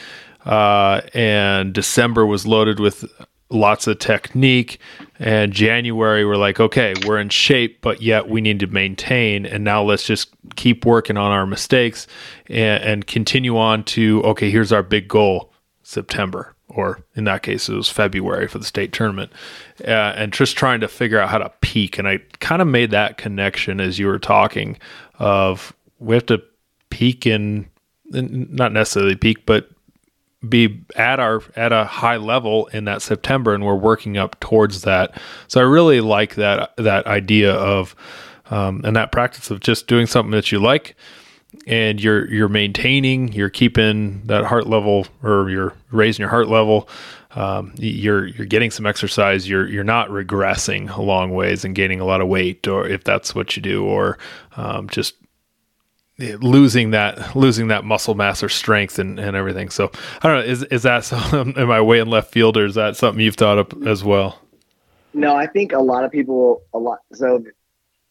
uh, 0.45 1.01
and 1.13 1.73
December 1.73 2.25
was 2.25 2.45
loaded 2.45 2.79
with 2.79 3.05
lots 3.49 3.87
of 3.87 3.99
technique. 3.99 4.79
And 5.19 5.53
January, 5.53 6.25
we're 6.25 6.35
like, 6.35 6.59
okay, 6.59 6.93
we're 7.05 7.19
in 7.19 7.29
shape, 7.29 7.81
but 7.81 8.01
yet 8.01 8.29
we 8.29 8.41
need 8.41 8.59
to 8.59 8.67
maintain. 8.67 9.45
And 9.45 9.63
now 9.63 9.83
let's 9.83 10.05
just 10.05 10.33
keep 10.55 10.85
working 10.85 11.17
on 11.17 11.31
our 11.31 11.45
mistakes 11.45 12.07
and, 12.47 12.83
and 12.83 13.07
continue 13.07 13.57
on 13.57 13.83
to, 13.85 14.21
okay, 14.23 14.49
here's 14.49 14.71
our 14.71 14.83
big 14.83 15.07
goal 15.07 15.53
September, 15.83 16.55
or 16.67 17.03
in 17.15 17.25
that 17.25 17.43
case, 17.43 17.69
it 17.69 17.75
was 17.75 17.89
February 17.89 18.47
for 18.47 18.57
the 18.57 18.65
state 18.65 18.91
tournament. 18.91 19.31
Uh, 19.81 20.13
and 20.15 20.33
just 20.33 20.57
trying 20.57 20.79
to 20.81 20.87
figure 20.87 21.19
out 21.19 21.29
how 21.29 21.37
to 21.37 21.51
peak. 21.61 21.97
And 21.97 22.07
I 22.07 22.19
kind 22.39 22.61
of 22.61 22.67
made 22.67 22.91
that 22.91 23.17
connection 23.17 23.79
as 23.79 23.99
you 23.99 24.07
were 24.07 24.19
talking 24.19 24.77
of 25.19 25.73
we 25.99 26.15
have 26.15 26.25
to 26.25 26.41
peak 26.89 27.25
in, 27.25 27.69
not 28.11 28.73
necessarily 28.73 29.15
peak, 29.15 29.45
but 29.45 29.69
be 30.49 30.83
at 30.95 31.19
our 31.19 31.41
at 31.55 31.71
a 31.71 31.85
high 31.85 32.17
level 32.17 32.67
in 32.67 32.85
that 32.85 33.01
September, 33.01 33.53
and 33.53 33.65
we're 33.65 33.75
working 33.75 34.17
up 34.17 34.39
towards 34.39 34.81
that. 34.81 35.19
So 35.47 35.59
I 35.59 35.63
really 35.63 36.01
like 36.01 36.35
that 36.35 36.73
that 36.77 37.07
idea 37.07 37.53
of 37.53 37.95
um, 38.49 38.81
and 38.83 38.95
that 38.95 39.11
practice 39.11 39.49
of 39.51 39.59
just 39.59 39.87
doing 39.87 40.05
something 40.05 40.31
that 40.31 40.51
you 40.51 40.59
like, 40.59 40.95
and 41.67 42.01
you're 42.01 42.29
you're 42.31 42.49
maintaining, 42.49 43.33
you're 43.33 43.49
keeping 43.49 44.21
that 44.25 44.45
heart 44.45 44.67
level, 44.67 45.07
or 45.23 45.49
you're 45.49 45.73
raising 45.91 46.23
your 46.23 46.29
heart 46.29 46.47
level. 46.47 46.87
Um, 47.31 47.73
you're 47.77 48.27
you're 48.27 48.47
getting 48.47 48.71
some 48.71 48.85
exercise. 48.85 49.49
You're 49.49 49.67
you're 49.67 49.83
not 49.83 50.09
regressing 50.09 50.95
a 50.95 51.01
long 51.01 51.31
ways 51.31 51.65
and 51.65 51.75
gaining 51.75 51.99
a 51.99 52.05
lot 52.05 52.21
of 52.21 52.27
weight, 52.27 52.67
or 52.67 52.87
if 52.87 53.03
that's 53.03 53.35
what 53.35 53.55
you 53.55 53.61
do, 53.61 53.83
or 53.83 54.17
um, 54.55 54.87
just 54.89 55.15
losing 56.17 56.91
that 56.91 57.35
losing 57.35 57.67
that 57.67 57.83
muscle 57.83 58.15
mass 58.15 58.41
or 58.41 58.49
strength 58.49 58.99
and, 58.99 59.19
and 59.19 59.35
everything. 59.35 59.69
So 59.69 59.91
I 60.21 60.27
don't 60.27 60.39
know. 60.39 60.51
Is 60.51 60.63
is 60.63 60.83
that 60.83 61.03
some, 61.05 61.53
am 61.57 61.71
I 61.71 61.81
way 61.81 61.99
in 61.99 62.09
left 62.09 62.31
field 62.31 62.57
or 62.57 62.65
is 62.65 62.75
that 62.75 62.95
something 62.95 63.23
you've 63.23 63.35
thought 63.35 63.57
of 63.57 63.87
as 63.87 64.03
well? 64.03 64.39
No, 65.13 65.35
I 65.35 65.47
think 65.47 65.71
a 65.71 65.79
lot 65.79 66.03
of 66.03 66.11
people 66.11 66.63
a 66.73 66.77
lot. 66.77 66.99
So 67.13 67.43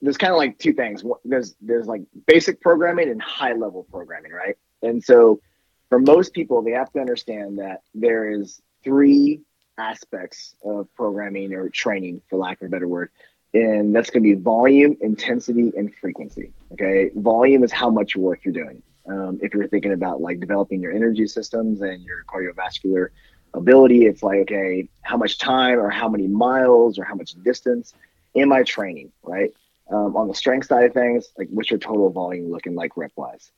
there's 0.00 0.16
kind 0.16 0.32
of 0.32 0.36
like 0.36 0.58
two 0.58 0.72
things. 0.72 1.02
There's 1.24 1.54
there's 1.60 1.86
like 1.86 2.02
basic 2.26 2.60
programming 2.60 3.10
and 3.10 3.20
high 3.20 3.52
level 3.52 3.86
programming, 3.90 4.32
right? 4.32 4.56
And 4.82 5.02
so 5.02 5.40
for 5.88 5.98
most 5.98 6.32
people, 6.34 6.62
they 6.62 6.72
have 6.72 6.92
to 6.92 7.00
understand 7.00 7.58
that 7.58 7.82
there 7.94 8.30
is 8.30 8.60
three 8.82 9.40
aspects 9.78 10.54
of 10.62 10.88
programming 10.94 11.52
or 11.52 11.68
training, 11.68 12.20
for 12.28 12.36
lack 12.36 12.60
of 12.60 12.66
a 12.66 12.70
better 12.70 12.88
word 12.88 13.10
and 13.54 13.94
that's 13.94 14.10
going 14.10 14.22
to 14.24 14.36
be 14.36 14.40
volume, 14.40 14.96
intensity, 15.00 15.72
and 15.76 15.94
frequency. 15.94 16.52
Okay, 16.72 17.10
volume 17.14 17.62
is 17.62 17.72
how 17.72 17.88
much 17.88 18.16
work 18.16 18.40
you're 18.44 18.52
doing. 18.52 18.82
Um, 19.06 19.38
if 19.42 19.54
you're 19.54 19.68
thinking 19.68 19.92
about 19.92 20.20
like 20.20 20.40
developing 20.40 20.80
your 20.80 20.92
energy 20.92 21.26
systems 21.26 21.80
and 21.80 22.02
your 22.02 22.24
cardiovascular 22.24 23.08
ability, 23.54 24.06
it's 24.06 24.22
like 24.22 24.40
okay, 24.40 24.88
how 25.02 25.16
much 25.16 25.38
time 25.38 25.78
or 25.78 25.88
how 25.88 26.08
many 26.08 26.26
miles 26.26 26.98
or 26.98 27.04
how 27.04 27.14
much 27.14 27.32
distance 27.44 27.94
am 28.36 28.52
I 28.52 28.64
training? 28.64 29.12
Right. 29.22 29.54
Um, 29.90 30.16
on 30.16 30.28
the 30.28 30.34
strength 30.34 30.66
side 30.66 30.84
of 30.84 30.94
things, 30.94 31.28
like 31.38 31.48
what's 31.50 31.70
your 31.70 31.78
total 31.78 32.10
volume 32.10 32.50
looking 32.50 32.74
like 32.74 32.96
rep 32.96 33.12
wise? 33.14 33.50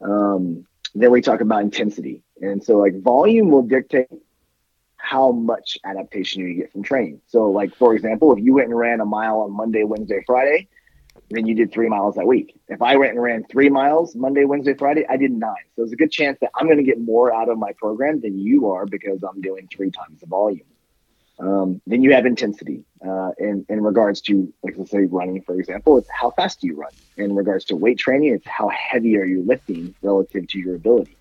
Um, 0.00 0.66
then 0.94 1.10
we 1.10 1.20
talk 1.20 1.40
about 1.40 1.62
intensity, 1.62 2.22
and 2.40 2.64
so 2.64 2.78
like 2.78 3.00
volume 3.00 3.50
will 3.50 3.62
dictate 3.62 4.08
how 5.06 5.30
much 5.30 5.78
adaptation 5.84 6.42
you 6.42 6.54
get 6.54 6.72
from 6.72 6.82
training. 6.82 7.20
So, 7.28 7.50
like 7.50 7.74
for 7.76 7.94
example, 7.94 8.32
if 8.32 8.42
you 8.42 8.54
went 8.54 8.68
and 8.68 8.76
ran 8.76 9.00
a 9.00 9.04
mile 9.04 9.40
on 9.40 9.52
Monday, 9.52 9.84
Wednesday, 9.84 10.20
Friday, 10.26 10.68
then 11.30 11.46
you 11.46 11.54
did 11.54 11.72
three 11.72 11.88
miles 11.88 12.16
that 12.16 12.26
week. 12.26 12.58
If 12.68 12.82
I 12.82 12.96
went 12.96 13.12
and 13.12 13.22
ran 13.22 13.44
three 13.44 13.68
miles 13.68 14.16
Monday, 14.16 14.44
Wednesday, 14.44 14.74
Friday, 14.74 15.06
I 15.08 15.16
did 15.16 15.30
nine. 15.30 15.54
So 15.74 15.82
there's 15.82 15.92
a 15.92 15.96
good 15.96 16.10
chance 16.10 16.38
that 16.40 16.50
I'm 16.56 16.66
going 16.66 16.78
to 16.78 16.84
get 16.84 17.00
more 17.00 17.32
out 17.32 17.48
of 17.48 17.56
my 17.58 17.72
program 17.72 18.20
than 18.20 18.38
you 18.38 18.68
are 18.70 18.84
because 18.84 19.22
I'm 19.22 19.40
doing 19.40 19.68
three 19.72 19.90
times 19.90 20.20
the 20.20 20.26
volume. 20.26 20.66
Um, 21.38 21.80
then 21.86 22.02
you 22.02 22.12
have 22.14 22.26
intensity 22.26 22.82
uh, 23.06 23.30
in 23.38 23.64
in 23.68 23.82
regards 23.82 24.20
to, 24.22 24.52
like 24.64 24.74
let's 24.76 24.90
say 24.90 25.04
running, 25.04 25.42
for 25.42 25.54
example, 25.60 25.98
it's 25.98 26.08
how 26.10 26.30
fast 26.30 26.60
do 26.60 26.66
you 26.66 26.76
run. 26.76 26.92
In 27.16 27.34
regards 27.34 27.64
to 27.66 27.76
weight 27.76 27.98
training, 27.98 28.34
it's 28.34 28.46
how 28.46 28.68
heavy 28.70 29.16
are 29.18 29.24
you 29.24 29.42
lifting 29.42 29.94
relative 30.02 30.48
to 30.48 30.58
your 30.58 30.74
ability. 30.74 31.16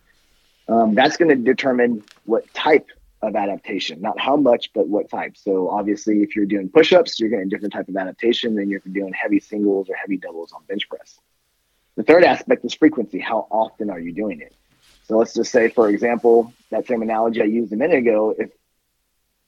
Um, 0.67 0.95
that's 0.95 1.17
going 1.17 1.29
to 1.29 1.35
determine 1.35 2.03
what 2.25 2.51
type 2.53 2.89
of 3.25 3.35
adaptation, 3.35 4.01
not 4.01 4.19
how 4.19 4.35
much, 4.35 4.71
but 4.73 4.87
what 4.87 5.09
type. 5.09 5.37
So 5.37 5.69
obviously, 5.69 6.21
if 6.21 6.35
you're 6.35 6.45
doing 6.45 6.69
push-ups, 6.69 7.19
you're 7.19 7.29
getting 7.29 7.47
a 7.47 7.49
different 7.49 7.73
type 7.73 7.87
of 7.89 7.95
adaptation 7.95 8.55
than 8.55 8.69
you're 8.69 8.81
doing 8.91 9.13
heavy 9.13 9.39
singles 9.39 9.89
or 9.89 9.95
heavy 9.95 10.17
doubles 10.17 10.51
on 10.53 10.63
bench 10.65 10.87
press. 10.89 11.19
The 11.95 12.03
third 12.03 12.23
aspect 12.23 12.65
is 12.65 12.73
frequency. 12.73 13.19
How 13.19 13.47
often 13.49 13.89
are 13.89 13.99
you 13.99 14.11
doing 14.11 14.41
it? 14.41 14.53
So 15.07 15.17
let's 15.17 15.33
just 15.33 15.51
say, 15.51 15.69
for 15.69 15.89
example, 15.89 16.53
that 16.71 16.87
same 16.87 17.01
analogy 17.01 17.41
I 17.41 17.45
used 17.45 17.71
a 17.71 17.75
minute 17.75 17.99
ago, 17.99 18.35
if 18.37 18.49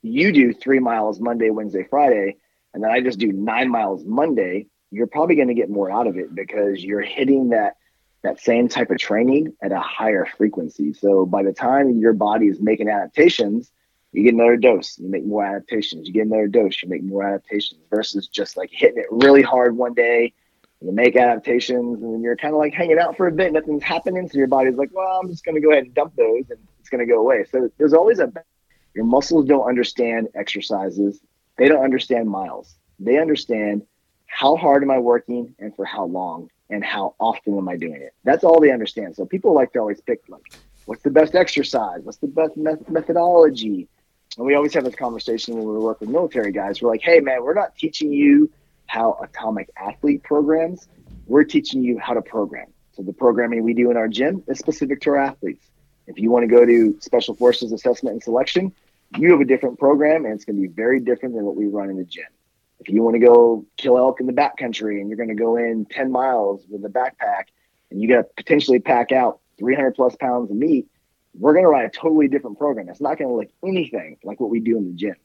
you 0.02 0.32
do 0.32 0.54
three 0.54 0.80
miles 0.80 1.20
Monday, 1.20 1.50
Wednesday, 1.50 1.84
Friday, 1.90 2.38
and 2.74 2.84
then 2.84 2.92
I 2.92 3.02
just 3.02 3.20
do 3.20 3.32
nine 3.32 3.70
miles 3.70 4.04
Monday, 4.06 4.68
you're 4.92 5.08
probably 5.08 5.36
going 5.36 5.48
to 5.48 5.54
get 5.54 5.70
more 5.70 5.92
out 5.92 6.08
of 6.08 6.18
it 6.18 6.34
because 6.34 6.84
you're 6.84 7.02
hitting 7.02 7.50
that 7.50 7.76
that 8.24 8.40
same 8.40 8.68
type 8.68 8.90
of 8.90 8.98
training 8.98 9.54
at 9.62 9.72
a 9.72 9.80
higher 9.80 10.26
frequency. 10.38 10.94
So 10.94 11.26
by 11.26 11.44
the 11.44 11.54
time 11.54 11.98
your 12.00 12.14
body 12.14 12.48
is 12.48 12.60
making 12.60 12.90
adaptations, 12.90 13.72
you 14.12 14.24
get 14.24 14.34
another 14.34 14.58
dose, 14.58 14.98
you 14.98 15.10
make 15.10 15.26
more 15.26 15.46
adaptations. 15.46 16.08
You 16.08 16.14
get 16.14 16.26
another 16.26 16.48
dose, 16.48 16.82
you 16.82 16.90
make 16.90 17.04
more 17.04 17.24
adaptations 17.24 17.82
versus 17.90 18.28
just 18.28 18.58
like 18.58 18.70
hitting 18.72 18.98
it 18.98 19.06
really 19.12 19.42
hard 19.42 19.78
one 19.78 19.94
day. 19.94 20.34
You 20.82 20.92
make 20.92 21.16
adaptations 21.16 22.02
and 22.02 22.14
then 22.14 22.22
you're 22.22 22.36
kind 22.36 22.54
of 22.54 22.60
like 22.60 22.74
hanging 22.74 23.00
out 23.00 23.18
for 23.18 23.28
a 23.28 23.32
bit, 23.32 23.54
nothing's 23.54 23.84
happening. 23.84 24.28
So 24.30 24.38
your 24.38 24.48
body's 24.48 24.76
like, 24.76 24.90
well, 24.94 25.20
I'm 25.22 25.30
just 25.30 25.44
going 25.44 25.56
to 25.56 25.62
go 25.62 25.72
ahead 25.72 25.86
and 25.86 25.94
dump 25.94 26.16
those 26.16 26.46
and 26.50 26.60
it's 26.80 26.90
going 26.90 27.06
to 27.06 27.12
go 27.12 27.20
away. 27.20 27.46
So 27.52 27.70
there's 27.78 27.94
always 27.94 28.20
a, 28.20 28.32
your 28.94 29.06
muscles 29.06 29.46
don't 29.46 29.68
understand 29.68 30.30
exercises. 30.36 31.20
They 31.58 31.68
don't 31.68 31.84
understand 31.84 32.30
miles. 32.30 32.76
They 33.00 33.20
understand 33.20 33.84
how 34.28 34.56
hard 34.56 34.84
am 34.84 34.92
I 34.92 35.00
working 35.00 35.56
and 35.60 35.76
for 35.76 35.86
how 35.86 36.06
long 36.06 36.50
and 36.70 36.84
how 36.84 37.16
often 37.20 37.58
am 37.58 37.70
I 37.70 37.78
doing 37.78 38.02
it? 38.02 38.14
That's 38.24 38.44
all 38.44 38.60
they 38.60 38.72
understand. 38.72 39.16
So 39.16 39.26
people 39.26 39.54
like 39.54 39.74
to 39.74 39.80
always 39.80 40.02
pick 40.02 40.22
like, 40.28 40.42
what's 40.86 41.02
the 41.04 41.10
best 41.10 41.36
exercise? 41.36 42.02
What's 42.04 42.18
the 42.18 42.28
best 42.28 42.58
methodology? 42.58 43.88
And 44.38 44.46
we 44.46 44.56
always 44.56 44.74
have 44.74 44.84
this 44.84 44.96
conversation 44.96 45.56
when 45.56 45.66
we 45.66 45.78
work 45.80 46.00
with 46.00 46.10
military 46.10 46.52
guys. 46.52 46.82
We're 46.82 46.90
like, 46.90 47.02
hey 47.02 47.20
man, 47.20 47.44
we're 47.44 47.54
not 47.54 47.76
teaching 47.76 48.12
you 48.12 48.52
how 48.88 49.18
Atomic 49.22 49.70
Athlete 49.78 50.24
programs. 50.24 50.88
We're 51.26 51.44
teaching 51.44 51.84
you 51.84 51.98
how 52.00 52.14
to 52.14 52.22
program. 52.22 52.68
So 52.94 53.04
the 53.04 53.14
programming 53.14 53.64
we 53.64 53.74
do 53.74 53.92
in 53.92 53.98
our 53.98 54.08
gym 54.08 54.44
is 54.48 54.60
specific 54.60 55.02
to 55.02 55.12
our 55.12 55.18
athletes. 55.18 55.70
If 56.08 56.18
you 56.18 56.32
want 56.32 56.44
to 56.44 56.56
go 56.56 56.66
to 56.66 56.98
Special 57.02 57.36
Forces 57.36 57.72
Assessment 57.72 58.14
and 58.14 58.24
Selection, 58.24 58.74
you 59.18 59.32
have 59.32 59.42
a 59.42 59.46
different 59.46 59.78
program 59.78 60.26
and 60.26 60.34
it's 60.34 60.46
going 60.46 60.56
to 60.56 60.62
be 60.62 60.68
very 60.68 61.00
different 61.00 61.36
than 61.36 61.44
what 61.44 61.56
we 61.56 61.68
run 61.68 61.90
in 61.90 61.98
the 61.98 62.06
gym 62.06 62.26
if 62.88 62.94
you 62.94 63.04
want 63.04 63.16
to 63.16 63.20
go 63.20 63.66
kill 63.76 63.98
elk 63.98 64.22
in 64.22 64.28
the 64.28 64.34
backcountry 64.34 65.02
and 65.02 65.10
you're 65.10 65.18
going 65.18 65.30
to 65.30 65.36
go 65.36 65.58
in 65.58 65.86
10 65.86 66.10
miles 66.10 66.66
with 66.70 66.86
a 66.86 66.90
backpack 66.90 67.46
and 67.92 68.02
you 68.02 68.08
got 68.08 68.16
to 68.16 68.24
potentially 68.38 68.80
pack 68.80 69.12
out 69.12 69.42
300 69.60 69.94
plus 69.94 70.16
pounds 70.16 70.50
of 70.50 70.56
meat, 70.56 70.88
we're 71.38 71.52
going 71.52 71.66
to 71.66 71.70
run 71.70 71.84
a 71.84 71.90
totally 71.90 72.30
different 72.30 72.58
program. 72.58 72.88
It's 72.88 73.02
not 73.02 73.18
going 73.18 73.30
to 73.30 73.36
look 73.36 73.50
anything 73.62 74.18
like 74.24 74.40
what 74.40 74.50
we 74.50 74.62
do 74.62 74.78
in 74.78 74.88
the 74.88 74.94
gym. 74.94 75.16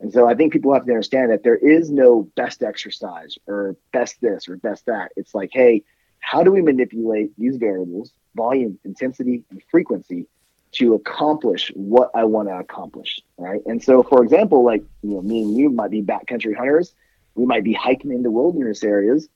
And 0.00 0.12
so 0.12 0.28
I 0.28 0.34
think 0.34 0.52
people 0.52 0.74
have 0.74 0.84
to 0.86 0.90
understand 0.90 1.30
that 1.30 1.44
there 1.44 1.56
is 1.56 1.88
no 1.88 2.28
best 2.34 2.64
exercise 2.64 3.38
or 3.46 3.76
best 3.92 4.20
this 4.20 4.48
or 4.48 4.56
best 4.56 4.86
that. 4.86 5.12
It's 5.16 5.34
like, 5.34 5.50
hey, 5.52 5.84
how 6.18 6.42
do 6.42 6.50
we 6.50 6.62
manipulate 6.62 7.30
these 7.38 7.58
variables, 7.58 8.12
volume, 8.34 8.78
intensity, 8.84 9.44
and 9.50 9.62
frequency 9.70 10.26
to 10.72 10.94
accomplish 10.94 11.70
what 11.76 12.10
I 12.14 12.24
want 12.24 12.48
to 12.48 12.58
accomplish, 12.58 13.20
right? 13.38 13.60
And 13.66 13.80
so, 13.80 14.02
for 14.02 14.24
example, 14.24 14.64
like 14.64 14.82
you 15.02 15.10
know, 15.10 15.22
me 15.22 15.42
and 15.42 15.56
you 15.56 15.70
might 15.70 15.92
be 15.92 16.02
backcountry 16.02 16.56
hunters. 16.56 16.92
We 17.34 17.46
might 17.46 17.64
be 17.64 17.72
hiking 17.72 18.12
into 18.12 18.30
wilderness 18.30 18.84
areas. 18.84 19.28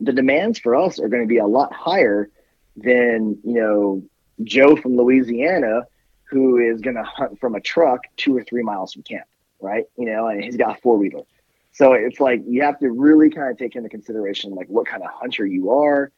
The 0.00 0.12
demands 0.12 0.58
for 0.58 0.74
us 0.74 0.98
are 0.98 1.08
going 1.08 1.22
to 1.22 1.28
be 1.28 1.38
a 1.38 1.46
lot 1.46 1.72
higher 1.72 2.30
than 2.76 3.38
you 3.44 3.54
know 3.54 4.02
Joe 4.44 4.76
from 4.76 4.96
Louisiana, 4.96 5.82
who 6.24 6.58
is 6.58 6.80
going 6.80 6.96
to 6.96 7.02
hunt 7.02 7.38
from 7.40 7.54
a 7.54 7.60
truck 7.60 8.00
two 8.16 8.36
or 8.36 8.44
three 8.44 8.62
miles 8.62 8.94
from 8.94 9.02
camp, 9.02 9.26
right? 9.60 9.84
You 9.98 10.06
know, 10.06 10.28
and 10.28 10.42
he's 10.42 10.56
got 10.56 10.78
a 10.78 10.80
four 10.80 10.96
wheeler. 10.96 11.24
So 11.72 11.92
it's 11.92 12.20
like 12.20 12.42
you 12.46 12.62
have 12.62 12.78
to 12.80 12.90
really 12.90 13.30
kind 13.30 13.50
of 13.50 13.58
take 13.58 13.76
into 13.76 13.88
consideration 13.88 14.54
like 14.54 14.68
what 14.68 14.86
kind 14.86 15.02
of 15.02 15.10
hunter 15.10 15.46
you 15.46 15.70
are, 15.70 16.10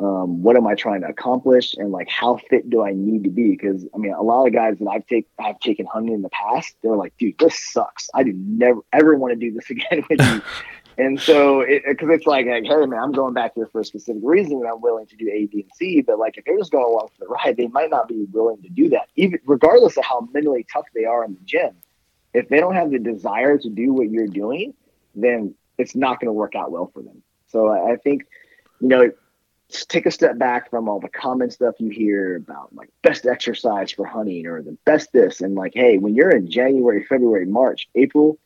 Um, 0.00 0.42
what 0.42 0.56
am 0.56 0.66
I 0.66 0.76
trying 0.76 1.00
to 1.00 1.08
accomplish? 1.08 1.74
And 1.74 1.90
like, 1.90 2.08
how 2.08 2.36
fit 2.48 2.70
do 2.70 2.84
I 2.84 2.92
need 2.92 3.24
to 3.24 3.30
be? 3.30 3.50
Because 3.50 3.84
I 3.94 3.98
mean, 3.98 4.12
a 4.12 4.22
lot 4.22 4.46
of 4.46 4.52
guys 4.52 4.78
that 4.78 4.86
I've 4.86 5.06
taken, 5.06 5.30
I've 5.40 5.58
taken 5.58 5.86
hunting 5.86 6.14
in 6.14 6.22
the 6.22 6.28
past, 6.28 6.76
they're 6.82 6.94
like, 6.94 7.16
dude, 7.18 7.36
this 7.38 7.58
sucks. 7.72 8.08
I 8.14 8.22
do 8.22 8.32
never 8.32 8.80
ever 8.92 9.16
want 9.16 9.32
to 9.32 9.36
do 9.36 9.52
this 9.52 9.70
again 9.70 10.04
with 10.08 10.20
you. 10.20 10.42
and 11.04 11.20
so, 11.20 11.64
because 11.66 12.08
it, 12.08 12.12
it's 12.12 12.26
like, 12.26 12.46
like, 12.46 12.64
hey 12.64 12.86
man, 12.86 13.00
I'm 13.00 13.10
going 13.10 13.34
back 13.34 13.54
here 13.56 13.66
for 13.66 13.80
a 13.80 13.84
specific 13.84 14.22
reason, 14.24 14.58
and 14.58 14.68
I'm 14.68 14.80
willing 14.80 15.06
to 15.06 15.16
do 15.16 15.28
A, 15.32 15.46
B, 15.46 15.62
and 15.62 15.72
C. 15.74 16.00
But 16.00 16.20
like, 16.20 16.38
if 16.38 16.44
they're 16.44 16.58
just 16.58 16.70
going 16.70 16.84
along 16.84 17.08
for 17.18 17.24
the 17.24 17.28
ride, 17.28 17.56
they 17.56 17.66
might 17.66 17.90
not 17.90 18.06
be 18.06 18.24
willing 18.30 18.62
to 18.62 18.68
do 18.68 18.88
that, 18.90 19.08
even 19.16 19.40
regardless 19.46 19.96
of 19.96 20.04
how 20.04 20.28
mentally 20.32 20.64
tough 20.72 20.86
they 20.94 21.06
are 21.06 21.24
in 21.24 21.34
the 21.34 21.40
gym. 21.44 21.74
If 22.34 22.48
they 22.50 22.60
don't 22.60 22.74
have 22.74 22.92
the 22.92 23.00
desire 23.00 23.58
to 23.58 23.68
do 23.68 23.92
what 23.92 24.10
you're 24.10 24.28
doing, 24.28 24.74
then 25.16 25.54
it's 25.78 25.96
not 25.96 26.20
going 26.20 26.28
to 26.28 26.32
work 26.32 26.54
out 26.54 26.70
well 26.70 26.90
for 26.92 27.02
them. 27.02 27.22
So 27.48 27.68
I 27.68 27.96
think, 27.96 28.26
you 28.80 28.88
know, 28.88 29.10
take 29.68 30.06
a 30.06 30.10
step 30.10 30.38
back 30.38 30.70
from 30.70 30.88
all 30.88 30.98
the 31.00 31.08
common 31.08 31.50
stuff 31.50 31.74
you 31.78 31.90
hear 31.90 32.36
about 32.36 32.74
like 32.74 32.90
best 33.02 33.26
exercise 33.26 33.92
for 33.92 34.06
hunting 34.06 34.46
or 34.46 34.62
the 34.62 34.76
best 34.84 35.12
this 35.12 35.40
and 35.40 35.54
like, 35.54 35.72
hey, 35.74 35.98
when 35.98 36.14
you're 36.14 36.30
in 36.30 36.50
January, 36.50 37.04
February, 37.04 37.46
March, 37.46 37.88
April, 37.94 38.38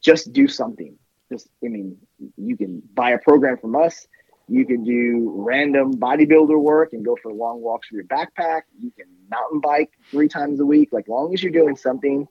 just 0.00 0.32
do 0.32 0.48
something. 0.48 0.96
Just, 1.30 1.48
I 1.64 1.68
mean, 1.68 1.98
you 2.36 2.56
can 2.56 2.82
buy 2.94 3.10
a 3.10 3.18
program 3.18 3.58
from 3.58 3.76
us. 3.76 4.06
You 4.48 4.66
can 4.66 4.84
do 4.84 5.32
random 5.36 5.94
bodybuilder 5.94 6.60
work 6.60 6.92
and 6.92 7.04
go 7.04 7.16
for 7.22 7.32
long 7.32 7.60
walks 7.62 7.90
with 7.90 7.98
your 7.98 8.04
backpack. 8.04 8.62
You 8.78 8.90
can 8.90 9.06
mountain 9.30 9.60
bike 9.60 9.92
three 10.10 10.28
times 10.28 10.60
a 10.60 10.66
week. 10.66 10.90
Like, 10.92 11.08
long 11.08 11.32
as 11.32 11.42
you're 11.42 11.52
doing 11.52 11.76
something 11.76 12.26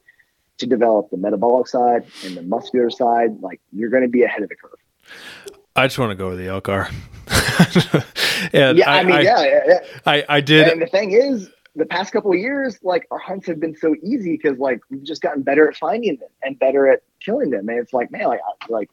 to 0.57 0.67
develop 0.67 1.09
the 1.09 1.17
metabolic 1.17 1.67
side 1.67 2.05
and 2.23 2.35
the 2.35 2.43
muscular 2.43 2.89
side, 2.89 3.41
like 3.41 3.59
you're 3.71 3.89
going 3.89 4.03
to 4.03 4.09
be 4.09 4.23
ahead 4.23 4.43
of 4.43 4.49
the 4.49 4.55
curve. 4.55 5.57
I 5.75 5.87
just 5.87 5.97
want 5.97 6.11
to 6.11 6.15
go 6.15 6.29
with 6.29 6.39
the 6.39 6.47
Elkhart. 6.47 6.89
and 8.53 8.77
yeah, 8.77 8.91
I, 8.91 8.99
I 8.99 9.03
mean, 9.03 9.15
I, 9.15 9.21
yeah, 9.21 9.43
yeah, 9.67 9.79
I, 10.05 10.25
I 10.27 10.41
did. 10.41 10.67
And 10.67 10.81
the 10.81 10.87
thing 10.87 11.11
is, 11.11 11.49
the 11.75 11.85
past 11.85 12.11
couple 12.11 12.31
of 12.31 12.37
years, 12.37 12.77
like 12.83 13.07
our 13.11 13.17
hunts 13.17 13.47
have 13.47 13.59
been 13.59 13.75
so 13.75 13.95
easy 14.03 14.37
because 14.37 14.57
like 14.57 14.81
we've 14.89 15.03
just 15.03 15.21
gotten 15.21 15.43
better 15.43 15.69
at 15.69 15.77
finding 15.77 16.17
them 16.17 16.29
and 16.43 16.59
better 16.59 16.87
at 16.87 17.03
killing 17.21 17.49
them. 17.49 17.69
And 17.69 17.79
it's 17.79 17.93
like, 17.93 18.11
man, 18.11 18.27
like, 18.27 18.39
like 18.69 18.89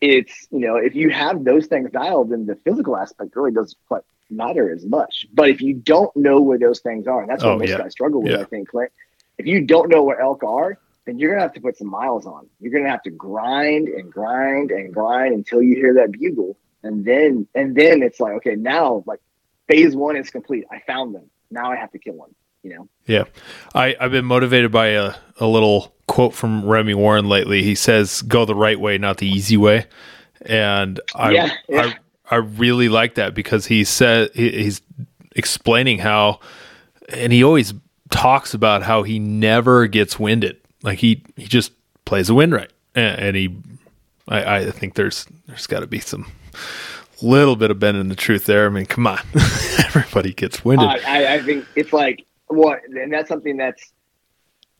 it's 0.00 0.48
you 0.50 0.60
know, 0.60 0.76
if 0.76 0.94
you 0.94 1.10
have 1.10 1.44
those 1.44 1.66
things 1.66 1.90
dialed, 1.92 2.30
then 2.30 2.46
the 2.46 2.56
physical 2.56 2.96
aspect 2.96 3.36
really 3.36 3.52
doesn't 3.52 3.78
quite 3.86 4.02
matter 4.30 4.72
as 4.72 4.84
much. 4.84 5.26
But 5.32 5.50
if 5.50 5.60
you 5.60 5.74
don't 5.74 6.14
know 6.16 6.40
where 6.40 6.58
those 6.58 6.80
things 6.80 7.06
are, 7.06 7.20
and 7.20 7.30
that's 7.30 7.44
what 7.44 7.52
oh, 7.52 7.58
most 7.58 7.70
yeah. 7.70 7.78
guys 7.78 7.92
struggle 7.92 8.22
with, 8.22 8.32
yeah. 8.32 8.40
I 8.40 8.44
think, 8.44 8.68
Clint. 8.68 8.90
If 9.38 9.46
you 9.46 9.62
don't 9.62 9.90
know 9.90 10.02
where 10.02 10.20
elk 10.20 10.42
are, 10.42 10.78
then 11.06 11.18
you're 11.18 11.30
gonna 11.30 11.42
have 11.42 11.52
to 11.54 11.60
put 11.60 11.76
some 11.76 11.88
miles 11.88 12.26
on. 12.26 12.46
You're 12.60 12.72
gonna 12.72 12.90
have 12.90 13.02
to 13.02 13.10
grind 13.10 13.88
and 13.88 14.10
grind 14.12 14.70
and 14.70 14.92
grind 14.92 15.34
until 15.34 15.62
you 15.62 15.76
hear 15.76 15.94
that 15.94 16.12
bugle, 16.12 16.56
and 16.82 17.04
then 17.04 17.46
and 17.54 17.74
then 17.74 18.02
it's 18.02 18.20
like, 18.20 18.34
okay, 18.34 18.54
now 18.54 19.04
like 19.06 19.20
phase 19.68 19.94
one 19.94 20.16
is 20.16 20.30
complete. 20.30 20.64
I 20.70 20.80
found 20.86 21.14
them. 21.14 21.30
Now 21.50 21.70
I 21.70 21.76
have 21.76 21.92
to 21.92 21.98
kill 21.98 22.14
one. 22.14 22.34
You 22.62 22.76
know. 22.76 22.88
Yeah, 23.06 23.24
I 23.74 23.94
I've 24.00 24.10
been 24.10 24.24
motivated 24.24 24.72
by 24.72 24.88
a 24.88 25.14
a 25.38 25.46
little 25.46 25.94
quote 26.06 26.34
from 26.34 26.64
Remy 26.64 26.94
Warren 26.94 27.28
lately. 27.28 27.62
He 27.62 27.74
says, 27.74 28.22
"Go 28.22 28.44
the 28.46 28.54
right 28.54 28.80
way, 28.80 28.96
not 28.96 29.18
the 29.18 29.28
easy 29.28 29.58
way," 29.58 29.86
and 30.42 30.98
I 31.14 31.30
yeah, 31.32 31.50
yeah. 31.68 31.82
I 31.82 32.36
I 32.36 32.36
really 32.36 32.88
like 32.88 33.16
that 33.16 33.34
because 33.34 33.66
he 33.66 33.84
said 33.84 34.30
he, 34.34 34.50
he's 34.50 34.80
explaining 35.36 35.98
how, 35.98 36.40
and 37.10 37.32
he 37.32 37.44
always 37.44 37.74
talks 38.10 38.54
about 38.54 38.82
how 38.82 39.02
he 39.02 39.18
never 39.18 39.86
gets 39.86 40.18
winded 40.18 40.63
like 40.84 40.98
he 40.98 41.24
he 41.36 41.46
just 41.46 41.72
plays 42.04 42.28
the 42.28 42.34
wind 42.34 42.52
right, 42.52 42.70
and, 42.94 43.34
he, 43.34 43.56
I, 44.28 44.56
I 44.56 44.70
think 44.70 44.94
there's 44.94 45.26
there's 45.46 45.66
got 45.66 45.80
to 45.80 45.86
be 45.86 45.98
some 45.98 46.30
little 47.22 47.56
bit 47.56 47.70
of 47.70 47.80
bend 47.80 47.96
in 47.96 48.08
the 48.08 48.14
truth 48.14 48.44
there. 48.44 48.66
I 48.66 48.68
mean, 48.68 48.86
come 48.86 49.06
on, 49.06 49.18
everybody 49.78 50.32
gets 50.34 50.64
winded. 50.64 50.86
Uh, 50.86 50.98
I, 51.06 51.34
I 51.34 51.42
think 51.42 51.66
it's 51.74 51.92
like 51.92 52.24
what, 52.48 52.80
and 52.84 53.12
that's 53.12 53.28
something 53.28 53.56
that's 53.56 53.93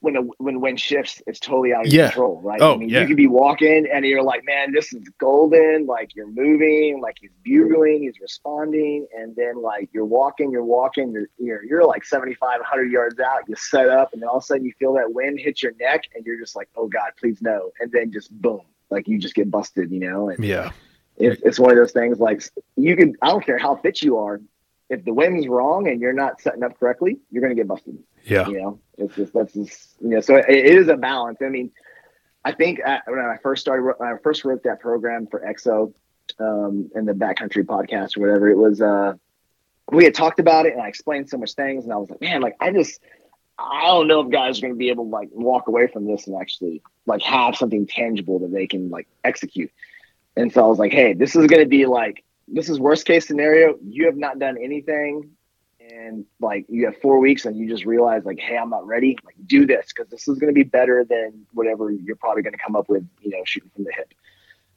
when 0.04 0.16
a, 0.16 0.20
when 0.38 0.60
wind 0.60 0.78
shifts, 0.78 1.22
it's 1.26 1.40
totally 1.40 1.72
out 1.72 1.86
of 1.86 1.92
yeah. 1.92 2.08
control, 2.08 2.40
right? 2.42 2.60
Oh, 2.60 2.74
I 2.74 2.76
mean, 2.76 2.90
yeah. 2.90 3.00
you 3.00 3.06
could 3.06 3.16
be 3.16 3.26
walking 3.26 3.86
and 3.90 4.04
you're 4.04 4.22
like, 4.22 4.44
man, 4.44 4.72
this 4.72 4.92
is 4.92 5.08
golden. 5.18 5.86
Like 5.86 6.14
you're 6.14 6.28
moving, 6.28 7.00
like 7.00 7.16
he's 7.20 7.30
bugling, 7.42 8.02
he's 8.02 8.20
responding, 8.20 9.06
and 9.16 9.34
then 9.34 9.60
like 9.62 9.88
you're 9.92 10.04
walking, 10.04 10.50
you're 10.50 10.64
walking, 10.64 11.10
you're 11.10 11.28
you're, 11.38 11.64
you're 11.64 11.86
like 11.86 12.04
75, 12.04 12.60
100 12.60 12.92
yards 12.92 13.18
out. 13.18 13.48
You 13.48 13.56
set 13.56 13.88
up, 13.88 14.12
and 14.12 14.20
then 14.20 14.28
all 14.28 14.36
of 14.36 14.42
a 14.42 14.46
sudden 14.46 14.64
you 14.64 14.72
feel 14.78 14.92
that 14.94 15.12
wind 15.12 15.40
hit 15.40 15.62
your 15.62 15.72
neck, 15.80 16.04
and 16.14 16.24
you're 16.26 16.38
just 16.38 16.54
like, 16.54 16.68
oh 16.76 16.86
god, 16.86 17.12
please 17.18 17.40
no, 17.40 17.70
and 17.80 17.90
then 17.90 18.12
just 18.12 18.30
boom, 18.30 18.60
like 18.90 19.08
you 19.08 19.18
just 19.18 19.34
get 19.34 19.50
busted, 19.50 19.90
you 19.90 20.00
know? 20.00 20.28
And 20.28 20.44
yeah. 20.44 20.72
It, 21.16 21.40
it's 21.44 21.60
one 21.60 21.70
of 21.70 21.76
those 21.76 21.92
things 21.92 22.18
like 22.18 22.42
you 22.76 22.96
can 22.96 23.14
I 23.22 23.28
don't 23.28 23.44
care 23.46 23.56
how 23.56 23.76
fit 23.76 24.02
you 24.02 24.18
are, 24.18 24.40
if 24.94 25.04
the 25.04 25.12
wind's 25.12 25.46
wrong 25.46 25.88
and 25.88 26.00
you're 26.00 26.12
not 26.12 26.40
setting 26.40 26.62
up 26.62 26.78
correctly, 26.78 27.18
you're 27.30 27.42
going 27.42 27.54
to 27.54 27.60
get 27.60 27.68
busted. 27.68 27.98
Yeah. 28.24 28.48
You 28.48 28.60
know, 28.60 28.80
it's 28.96 29.14
just, 29.14 29.32
that's 29.32 29.52
just, 29.52 29.96
you 30.00 30.08
know, 30.08 30.20
so 30.20 30.36
it, 30.36 30.46
it 30.48 30.66
is 30.66 30.88
a 30.88 30.96
balance. 30.96 31.38
I 31.42 31.48
mean, 31.48 31.70
I 32.44 32.52
think 32.52 32.80
I, 32.84 33.00
when 33.06 33.18
I 33.18 33.36
first 33.42 33.60
started, 33.60 33.94
when 33.98 34.08
I 34.08 34.16
first 34.22 34.44
wrote 34.44 34.62
that 34.64 34.80
program 34.80 35.26
for 35.26 35.40
EXO 35.40 35.92
um, 36.38 36.90
in 36.94 37.04
the 37.04 37.12
backcountry 37.12 37.64
podcast 37.64 38.16
or 38.16 38.20
whatever, 38.20 38.48
it 38.48 38.56
was, 38.56 38.80
uh, 38.80 39.14
we 39.92 40.04
had 40.04 40.14
talked 40.14 40.40
about 40.40 40.66
it 40.66 40.72
and 40.72 40.82
I 40.82 40.88
explained 40.88 41.28
so 41.28 41.36
much 41.36 41.52
things 41.54 41.84
and 41.84 41.92
I 41.92 41.96
was 41.96 42.08
like, 42.08 42.20
man, 42.20 42.40
like 42.40 42.56
I 42.60 42.72
just, 42.72 43.00
I 43.58 43.84
don't 43.86 44.08
know 44.08 44.20
if 44.20 44.30
guys 44.30 44.58
are 44.58 44.62
going 44.62 44.74
to 44.74 44.78
be 44.78 44.88
able 44.88 45.04
to 45.04 45.10
like 45.10 45.28
walk 45.32 45.68
away 45.68 45.86
from 45.86 46.06
this 46.06 46.26
and 46.26 46.40
actually 46.40 46.82
like 47.06 47.22
have 47.22 47.56
something 47.56 47.86
tangible 47.86 48.38
that 48.40 48.52
they 48.52 48.66
can 48.66 48.90
like 48.90 49.06
execute. 49.22 49.70
And 50.36 50.52
so 50.52 50.64
I 50.64 50.66
was 50.66 50.78
like, 50.78 50.92
hey, 50.92 51.12
this 51.12 51.36
is 51.36 51.46
going 51.46 51.62
to 51.62 51.68
be 51.68 51.86
like 51.86 52.24
this 52.48 52.68
is 52.68 52.78
worst 52.78 53.06
case 53.06 53.26
scenario. 53.26 53.76
You 53.82 54.06
have 54.06 54.16
not 54.16 54.38
done 54.38 54.56
anything 54.62 55.30
and 55.80 56.24
like 56.40 56.66
you 56.68 56.86
have 56.86 56.96
four 57.00 57.18
weeks 57.18 57.44
and 57.44 57.56
you 57.56 57.68
just 57.68 57.84
realize 57.84 58.24
like, 58.24 58.38
hey, 58.38 58.56
I'm 58.56 58.70
not 58.70 58.86
ready. 58.86 59.18
Like 59.24 59.36
do 59.46 59.66
this 59.66 59.92
because 59.94 60.10
this 60.10 60.28
is 60.28 60.38
going 60.38 60.52
to 60.52 60.54
be 60.54 60.64
better 60.64 61.04
than 61.04 61.46
whatever 61.52 61.90
you're 61.90 62.16
probably 62.16 62.42
going 62.42 62.54
to 62.54 62.58
come 62.58 62.76
up 62.76 62.88
with, 62.88 63.06
you 63.20 63.30
know, 63.30 63.42
shooting 63.44 63.70
from 63.74 63.84
the 63.84 63.92
hip. 63.92 64.14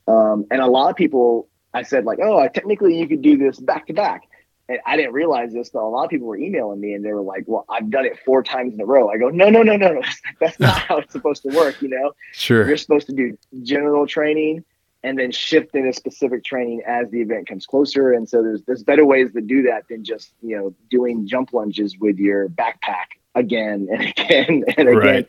Um, 0.08 0.46
and 0.52 0.62
a 0.62 0.68
lot 0.68 0.90
of 0.90 0.96
people, 0.96 1.50
I 1.74 1.84
said 1.84 2.06
like, 2.06 2.20
oh, 2.22 2.48
technically 2.48 2.98
you 2.98 3.08
could 3.08 3.22
do 3.22 3.38
this 3.38 3.60
back 3.60 3.88
to 3.88 3.94
back. 3.94 4.24
And 4.70 4.80
I 4.86 4.98
didn't 4.98 5.14
realize 5.14 5.54
this, 5.54 5.70
but 5.70 5.82
a 5.82 5.88
lot 5.88 6.04
of 6.04 6.10
people 6.10 6.28
were 6.28 6.38
emailing 6.38 6.82
me 6.82 6.94
and 6.94 7.04
they 7.04 7.14
were 7.14 7.22
like, 7.22 7.46
well, 7.48 7.66
I've 7.70 7.90
done 7.90 8.06
it 8.06 8.20
four 8.26 8.44
times 8.44 8.74
in 8.74 8.82
a 8.82 8.86
row. 8.86 9.10
I 9.10 9.18
go, 9.18 9.30
no, 9.30 9.50
no, 9.50 9.64
no, 9.64 9.78
no, 9.78 9.94
no. 9.94 10.02
That's 10.42 10.60
not 10.60 10.78
how 10.88 10.98
it's 10.98 11.14
supposed 11.14 11.44
to 11.44 11.56
work. 11.56 11.82
You 11.82 11.90
know, 11.90 12.12
sure. 12.34 12.68
You're 12.68 12.78
supposed 12.78 13.08
to 13.08 13.14
do 13.14 13.38
general 13.64 14.08
training 14.08 14.66
and 15.08 15.18
then 15.18 15.32
shift 15.32 15.74
into 15.74 15.94
specific 15.94 16.44
training 16.44 16.82
as 16.86 17.10
the 17.10 17.22
event 17.22 17.48
comes 17.48 17.66
closer. 17.66 18.12
And 18.12 18.28
so 18.28 18.44
there's 18.44 18.62
there's 18.64 18.84
better 18.84 19.06
ways 19.06 19.32
to 19.34 19.42
do 19.42 19.62
that 19.64 19.84
than 19.90 20.04
just 20.04 20.34
you 20.42 20.58
know 20.58 20.76
doing 20.90 21.26
jump 21.26 21.54
lunges 21.54 21.98
with 21.98 22.18
your 22.18 22.50
backpack 22.50 23.16
again 23.36 23.88
and 23.92 24.02
again 24.02 24.64
and 24.78 24.90
again. 24.90 25.26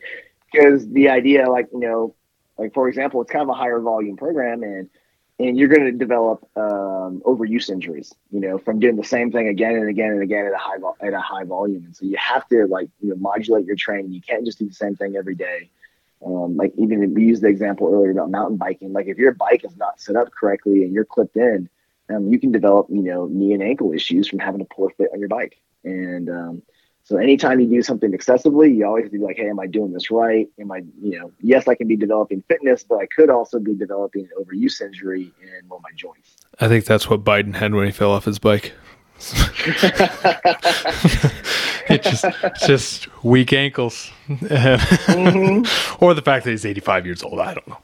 Because 0.51 0.83
right. 0.83 0.93
the 0.93 1.09
idea, 1.09 1.49
like 1.49 1.69
you 1.71 1.79
know, 1.79 2.15
like 2.57 2.73
for 2.73 2.89
example, 2.89 3.21
it's 3.21 3.31
kind 3.31 3.43
of 3.43 3.49
a 3.49 3.53
higher 3.53 3.79
volume 3.79 4.17
program, 4.17 4.63
and 4.63 4.89
and 5.39 5.57
you're 5.57 5.69
going 5.69 5.85
to 5.85 5.93
develop 5.93 6.45
um, 6.57 7.21
overuse 7.25 7.69
injuries, 7.69 8.13
you 8.31 8.41
know, 8.41 8.57
from 8.57 8.79
doing 8.79 8.97
the 8.97 9.05
same 9.05 9.31
thing 9.31 9.47
again 9.47 9.75
and 9.75 9.87
again 9.87 10.11
and 10.11 10.21
again 10.21 10.45
at 10.45 10.51
a 10.51 10.57
high 10.57 10.77
vo- 10.77 10.97
at 11.01 11.13
a 11.13 11.21
high 11.21 11.45
volume. 11.45 11.85
And 11.85 11.95
so 11.95 12.05
you 12.05 12.17
have 12.17 12.45
to 12.49 12.67
like 12.67 12.89
you 12.99 13.09
know 13.09 13.15
modulate 13.15 13.65
your 13.65 13.77
training. 13.77 14.11
You 14.11 14.21
can't 14.21 14.45
just 14.45 14.59
do 14.59 14.67
the 14.67 14.73
same 14.73 14.97
thing 14.97 15.15
every 15.15 15.35
day. 15.35 15.69
Um, 16.25 16.57
like 16.57 16.73
even 16.77 17.13
we 17.13 17.25
used 17.25 17.41
the 17.41 17.47
example 17.47 17.89
earlier 17.93 18.11
about 18.11 18.29
mountain 18.29 18.57
biking. 18.57 18.91
Like 18.91 19.07
if 19.07 19.17
your 19.17 19.33
bike 19.33 19.63
is 19.63 19.75
not 19.77 20.01
set 20.01 20.15
up 20.15 20.29
correctly 20.31 20.83
and 20.83 20.93
you're 20.93 21.05
clipped 21.05 21.37
in, 21.37 21.69
um, 22.09 22.27
you 22.27 22.39
can 22.39 22.51
develop 22.51 22.87
you 22.89 23.03
know 23.03 23.27
knee 23.27 23.53
and 23.53 23.63
ankle 23.63 23.93
issues 23.93 24.27
from 24.27 24.39
having 24.39 24.61
a 24.61 24.65
poor 24.65 24.89
fit 24.97 25.09
on 25.13 25.19
your 25.19 25.29
bike. 25.29 25.61
And 25.83 26.29
um, 26.29 26.61
so 27.03 27.17
anytime 27.17 27.61
you 27.61 27.67
do 27.67 27.81
something 27.81 28.13
excessively, 28.13 28.71
you 28.71 28.85
always 28.85 29.09
be 29.09 29.17
like, 29.17 29.37
hey, 29.37 29.49
am 29.49 29.59
I 29.59 29.67
doing 29.67 29.93
this 29.93 30.11
right? 30.11 30.47
Am 30.59 30.71
I 30.71 30.81
you 31.01 31.19
know 31.19 31.31
yes, 31.39 31.67
I 31.67 31.75
can 31.75 31.87
be 31.87 31.95
developing 31.95 32.43
fitness, 32.49 32.83
but 32.83 32.97
I 32.97 33.05
could 33.05 33.29
also 33.29 33.59
be 33.59 33.73
developing 33.73 34.23
an 34.23 34.43
overuse 34.43 34.81
injury 34.81 35.31
in 35.41 35.67
one 35.69 35.77
of 35.77 35.83
my 35.83 35.91
joints. 35.95 36.35
I 36.59 36.67
think 36.67 36.83
that's 36.83 37.09
what 37.09 37.23
Biden 37.23 37.55
had 37.55 37.73
when 37.73 37.85
he 37.85 37.91
fell 37.91 38.11
off 38.11 38.25
his 38.25 38.39
bike. 38.39 38.73
it 41.89 42.03
just 42.03 42.25
just 42.65 43.23
weak 43.23 43.51
ankles, 43.51 44.11
mm-hmm. 44.29 45.95
or 46.03 46.13
the 46.13 46.21
fact 46.21 46.45
that 46.45 46.51
he's 46.51 46.65
85 46.65 47.05
years 47.05 47.21
old. 47.21 47.39
I 47.39 47.53
don't 47.53 47.67
know. 47.67 47.79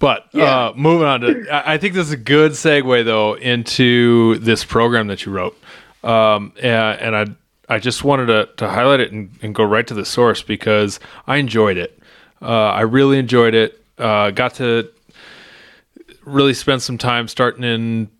But 0.00 0.26
yeah. 0.32 0.68
uh, 0.68 0.72
moving 0.74 1.06
on 1.06 1.20
to, 1.20 1.46
I 1.50 1.78
think 1.78 1.94
this 1.94 2.08
is 2.08 2.12
a 2.12 2.16
good 2.16 2.52
segue 2.52 3.04
though 3.04 3.34
into 3.34 4.38
this 4.38 4.64
program 4.64 5.06
that 5.06 5.24
you 5.24 5.32
wrote, 5.32 5.56
um, 6.02 6.52
and, 6.60 7.00
and, 7.00 7.16
I 7.16 7.76
I 7.76 7.78
just 7.78 8.02
wanted 8.02 8.26
to 8.26 8.48
to 8.56 8.68
highlight 8.68 9.00
it 9.00 9.12
and, 9.12 9.30
and, 9.42 9.54
go 9.54 9.62
right 9.62 9.86
to 9.86 9.94
the 9.94 10.04
source 10.04 10.42
because 10.42 10.98
I 11.28 11.36
enjoyed 11.36 11.76
it. 11.76 11.96
Uh, 12.42 12.48
I 12.48 12.80
really 12.80 13.18
enjoyed 13.18 13.54
it. 13.54 13.80
Uh, 13.96 14.32
got 14.32 14.54
to 14.54 14.90
really 16.24 16.54
spend 16.54 16.82
some 16.82 16.98
time 16.98 17.28
starting 17.28 17.62
in 17.62 18.10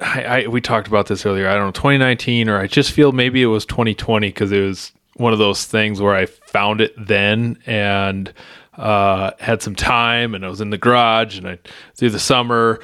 I, 0.00 0.22
I, 0.22 0.46
we 0.46 0.60
talked 0.60 0.88
about 0.88 1.06
this 1.06 1.26
earlier. 1.26 1.48
I 1.48 1.54
don't 1.54 1.66
know, 1.66 1.72
2019, 1.72 2.48
or 2.48 2.58
I 2.58 2.66
just 2.66 2.92
feel 2.92 3.12
maybe 3.12 3.42
it 3.42 3.46
was 3.46 3.66
2020 3.66 4.28
because 4.28 4.50
it 4.52 4.60
was 4.60 4.92
one 5.14 5.32
of 5.32 5.38
those 5.38 5.64
things 5.64 6.00
where 6.00 6.14
I 6.14 6.26
found 6.26 6.80
it 6.80 6.94
then 6.96 7.58
and 7.66 8.32
uh, 8.74 9.32
had 9.38 9.62
some 9.62 9.74
time, 9.74 10.34
and 10.34 10.44
I 10.44 10.48
was 10.48 10.60
in 10.60 10.70
the 10.70 10.78
garage, 10.78 11.36
and 11.36 11.46
I 11.46 11.58
through 11.96 12.10
the 12.10 12.18
summer, 12.18 12.80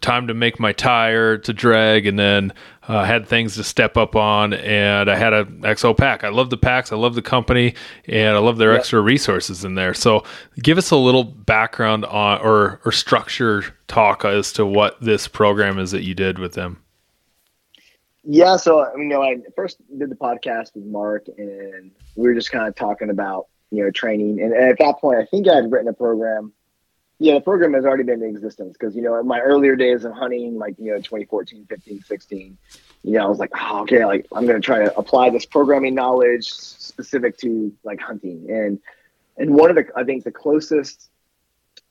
time 0.00 0.28
to 0.28 0.34
make 0.34 0.60
my 0.60 0.72
tire 0.72 1.36
to 1.38 1.52
drag, 1.52 2.06
and 2.06 2.18
then 2.18 2.52
uh, 2.88 3.04
had 3.04 3.26
things 3.26 3.54
to 3.56 3.64
step 3.64 3.96
up 3.96 4.14
on, 4.14 4.52
and 4.52 5.10
I 5.10 5.16
had 5.16 5.32
a 5.32 5.44
Exo 5.44 5.96
pack. 5.96 6.22
I 6.24 6.28
love 6.28 6.50
the 6.50 6.56
packs, 6.56 6.92
I 6.92 6.96
love 6.96 7.14
the 7.14 7.22
company, 7.22 7.74
and 8.06 8.36
I 8.36 8.38
love 8.38 8.58
their 8.58 8.72
yep. 8.72 8.80
extra 8.80 9.00
resources 9.00 9.64
in 9.64 9.74
there. 9.74 9.94
So, 9.94 10.24
give 10.62 10.76
us 10.76 10.90
a 10.90 10.96
little 10.96 11.24
background 11.24 12.04
on 12.04 12.40
or 12.40 12.80
or 12.84 12.92
structure 12.92 13.64
talk 13.88 14.24
as 14.24 14.52
to 14.54 14.66
what 14.66 15.00
this 15.00 15.28
program 15.28 15.78
is 15.78 15.92
that 15.92 16.02
you 16.02 16.14
did 16.14 16.38
with 16.38 16.52
them. 16.52 16.82
Yeah, 18.22 18.56
so 18.56 18.86
you 18.96 19.04
know, 19.04 19.22
I 19.22 19.38
first 19.56 19.78
did 19.98 20.10
the 20.10 20.16
podcast 20.16 20.74
with 20.74 20.84
Mark, 20.84 21.26
and 21.38 21.90
we 22.16 22.28
were 22.28 22.34
just 22.34 22.50
kind 22.50 22.66
of 22.66 22.74
talking 22.74 23.10
about 23.10 23.46
you 23.70 23.82
know 23.82 23.90
training, 23.90 24.40
and, 24.40 24.52
and 24.52 24.70
at 24.70 24.78
that 24.78 24.98
point, 25.00 25.18
I 25.18 25.24
think 25.26 25.48
I 25.48 25.56
had 25.56 25.72
written 25.72 25.88
a 25.88 25.94
program 25.94 26.52
yeah, 27.18 27.34
the 27.34 27.40
program 27.40 27.74
has 27.74 27.84
already 27.84 28.02
been 28.02 28.22
in 28.22 28.28
existence 28.28 28.76
because, 28.78 28.96
you 28.96 29.02
know, 29.02 29.18
in 29.18 29.26
my 29.26 29.40
earlier 29.40 29.76
days 29.76 30.04
of 30.04 30.12
hunting, 30.12 30.58
like, 30.58 30.74
you 30.78 30.90
know, 30.90 30.96
2014, 30.96 31.66
15, 31.68 32.02
16, 32.02 32.58
you 33.04 33.12
know, 33.12 33.24
I 33.24 33.28
was 33.28 33.38
like, 33.38 33.50
oh, 33.54 33.82
okay, 33.82 34.04
like 34.04 34.26
I'm 34.32 34.46
going 34.46 34.60
to 34.60 34.64
try 34.64 34.84
to 34.84 34.96
apply 34.98 35.30
this 35.30 35.46
programming 35.46 35.94
knowledge 35.94 36.50
specific 36.50 37.38
to 37.38 37.72
like 37.84 38.00
hunting. 38.00 38.46
And, 38.50 38.80
and 39.36 39.54
one 39.54 39.70
of 39.70 39.76
the, 39.76 39.86
I 39.96 40.04
think 40.04 40.24
the 40.24 40.32
closest, 40.32 41.08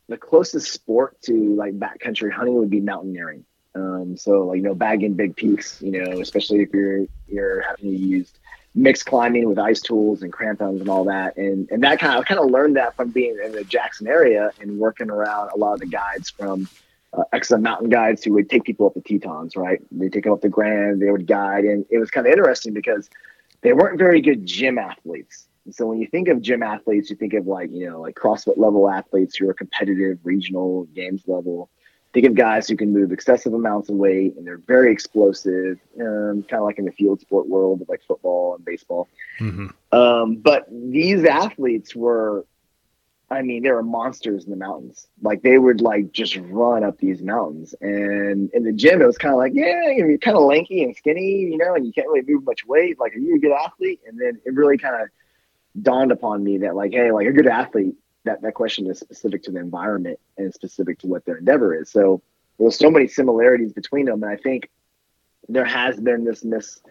the 0.10 0.18
closest 0.18 0.72
sport 0.72 1.22
to 1.24 1.56
like 1.56 1.80
backcountry 1.80 2.32
hunting 2.32 2.56
would 2.56 2.70
be 2.70 2.82
mountaineering. 2.82 3.46
Um, 3.76 4.18
so 4.18 4.48
like, 4.48 4.58
you 4.58 4.64
know, 4.64 4.76
bagging 4.76 5.14
big 5.14 5.38
peaks, 5.38 5.82
you 5.82 5.92
know, 5.92 6.20
especially 6.20 6.62
if 6.64 6.74
you're, 6.74 7.06
you're 7.28 7.62
having 7.62 7.92
to 7.92 7.98
use 7.98 8.34
mixed 8.76 9.06
climbing 9.06 9.48
with 9.48 9.60
ice 9.60 9.82
tools 9.82 10.24
and 10.24 10.34
crampons 10.34 10.82
and 10.82 10.90
all 10.90 11.04
that. 11.06 11.38
And 11.38 11.70
and 11.72 11.84
that 11.84 12.00
kind 12.00 12.18
of 12.18 12.26
kind 12.26 12.40
of 12.40 12.50
learned 12.50 12.76
that 12.78 12.96
from 12.96 13.10
being 13.10 13.38
in 13.44 13.52
the 13.52 13.64
Jackson 13.64 14.08
area 14.08 14.52
and 14.60 14.80
working 14.80 15.10
around 15.10 15.52
a 15.54 15.58
lot 15.58 15.74
of 15.74 15.80
the 15.80 15.86
guides 15.86 16.30
from 16.30 16.68
uh, 17.14 17.24
Exum 17.34 17.62
mountain 17.62 17.90
guides 17.90 18.24
who 18.24 18.34
would 18.34 18.50
take 18.50 18.64
people 18.64 18.88
up 18.88 18.94
the 18.96 19.02
Tetons, 19.02 19.56
right? 19.56 19.80
They 19.92 20.10
take 20.10 20.24
them 20.24 20.34
up 20.34 20.42
the 20.42 20.50
Grand, 20.50 21.02
they 21.02 21.12
would 21.12 21.28
guide, 21.28 21.66
and 21.66 21.86
it 21.92 22.00
was 22.00 22.10
kind 22.10 22.26
of 22.26 22.34
interesting 22.34 22.74
because 22.74 23.10
they 23.62 23.74
weren't 23.74 24.00
very 24.00 24.22
good 24.22 24.46
gym 24.46 24.80
athletes. 24.80 25.48
And 25.66 25.74
so 25.74 25.86
when 25.86 26.00
you 26.00 26.08
think 26.08 26.28
of 26.28 26.42
gym 26.42 26.64
athletes, 26.64 27.10
you 27.10 27.16
think 27.16 27.34
of 27.34 27.46
like 27.46 27.72
you 27.72 27.90
know 27.90 28.02
like 28.02 28.16
CrossFit 28.16 28.58
level 28.58 28.90
athletes 28.90 29.36
who 29.36 29.48
are 29.50 29.54
competitive, 29.54 30.20
regional, 30.24 30.86
games 30.96 31.24
level 31.28 31.70
think 32.14 32.28
of 32.28 32.36
guys 32.36 32.68
who 32.68 32.78
can 32.78 32.94
move 32.94 33.12
excessive 33.12 33.54
amounts 33.54 33.90
of 33.90 33.96
weight 33.96 34.36
and 34.38 34.46
they're 34.46 34.60
very 34.60 34.92
explosive, 34.92 35.80
um, 36.00 36.44
kind 36.44 36.60
of 36.60 36.64
like 36.64 36.78
in 36.78 36.86
the 36.86 36.92
field 36.92 37.20
sport 37.20 37.48
world 37.48 37.82
of 37.82 37.90
like 37.90 38.04
football 38.08 38.56
and 38.56 38.64
baseball. 38.64 39.10
Mm-hmm. 39.40 39.68
Um, 39.98 40.36
but 40.36 40.68
these 40.72 41.26
athletes 41.26 41.96
were, 41.96 42.46
I 43.32 43.42
mean, 43.42 43.64
they 43.64 43.72
were 43.72 43.82
monsters 43.82 44.44
in 44.44 44.52
the 44.52 44.58
mountains. 44.58 45.08
Like 45.24 45.42
they 45.42 45.58
would 45.58 45.82
like 45.82 46.12
just 46.12 46.36
run 46.36 46.84
up 46.84 47.00
these 47.00 47.24
mountains. 47.24 47.74
And 47.82 48.52
in 48.54 48.64
the 48.64 48.74
gym, 48.74 49.02
it 49.02 49.08
was 49.08 49.18
kind 49.18 49.34
of 49.34 49.40
like, 49.40 49.54
yeah, 49.56 49.90
you're 49.90 50.16
kind 50.20 50.38
of 50.38 50.44
lanky 50.44 50.84
and 50.84 50.96
skinny, 50.96 51.40
you 51.40 51.58
know, 51.58 51.74
and 51.74 51.84
you 51.84 51.92
can't 51.92 52.08
really 52.08 52.26
move 52.28 52.46
much 52.46 52.64
weight. 52.64 53.00
Like, 53.00 53.16
are 53.16 53.20
you 53.20 53.38
a 53.38 53.40
good 53.40 53.54
athlete? 53.54 54.02
And 54.08 54.20
then 54.20 54.40
it 54.46 54.54
really 54.54 54.78
kind 54.78 55.02
of 55.02 55.10
dawned 55.82 56.12
upon 56.12 56.44
me 56.44 56.60
that 56.60 56.76
like, 56.76 56.92
hey, 56.92 57.12
like 57.12 57.26
a 57.26 57.32
good 57.32 57.48
athlete 57.48 57.96
that 58.26 58.42
that 58.42 58.54
question 58.54 58.90
is 58.90 59.00
specific 59.00 59.44
to 59.44 59.52
the 59.52 59.60
environment 59.60 60.20
and 60.38 60.54
specific 60.54 61.00
to 61.00 61.08
what 61.08 61.26
their 61.26 61.38
endeavor 61.38 61.74
is. 61.74 61.90
So 61.90 62.22
there's 62.60 62.78
so 62.78 62.90
many 62.90 63.08
similarities 63.08 63.74
between 63.74 64.06
them, 64.06 64.24
and 64.24 64.32
I 64.32 64.38
think 64.38 64.70
there 65.50 65.66
has 65.66 66.00
been 66.00 66.24
this 66.24 66.44
mis 66.44 66.82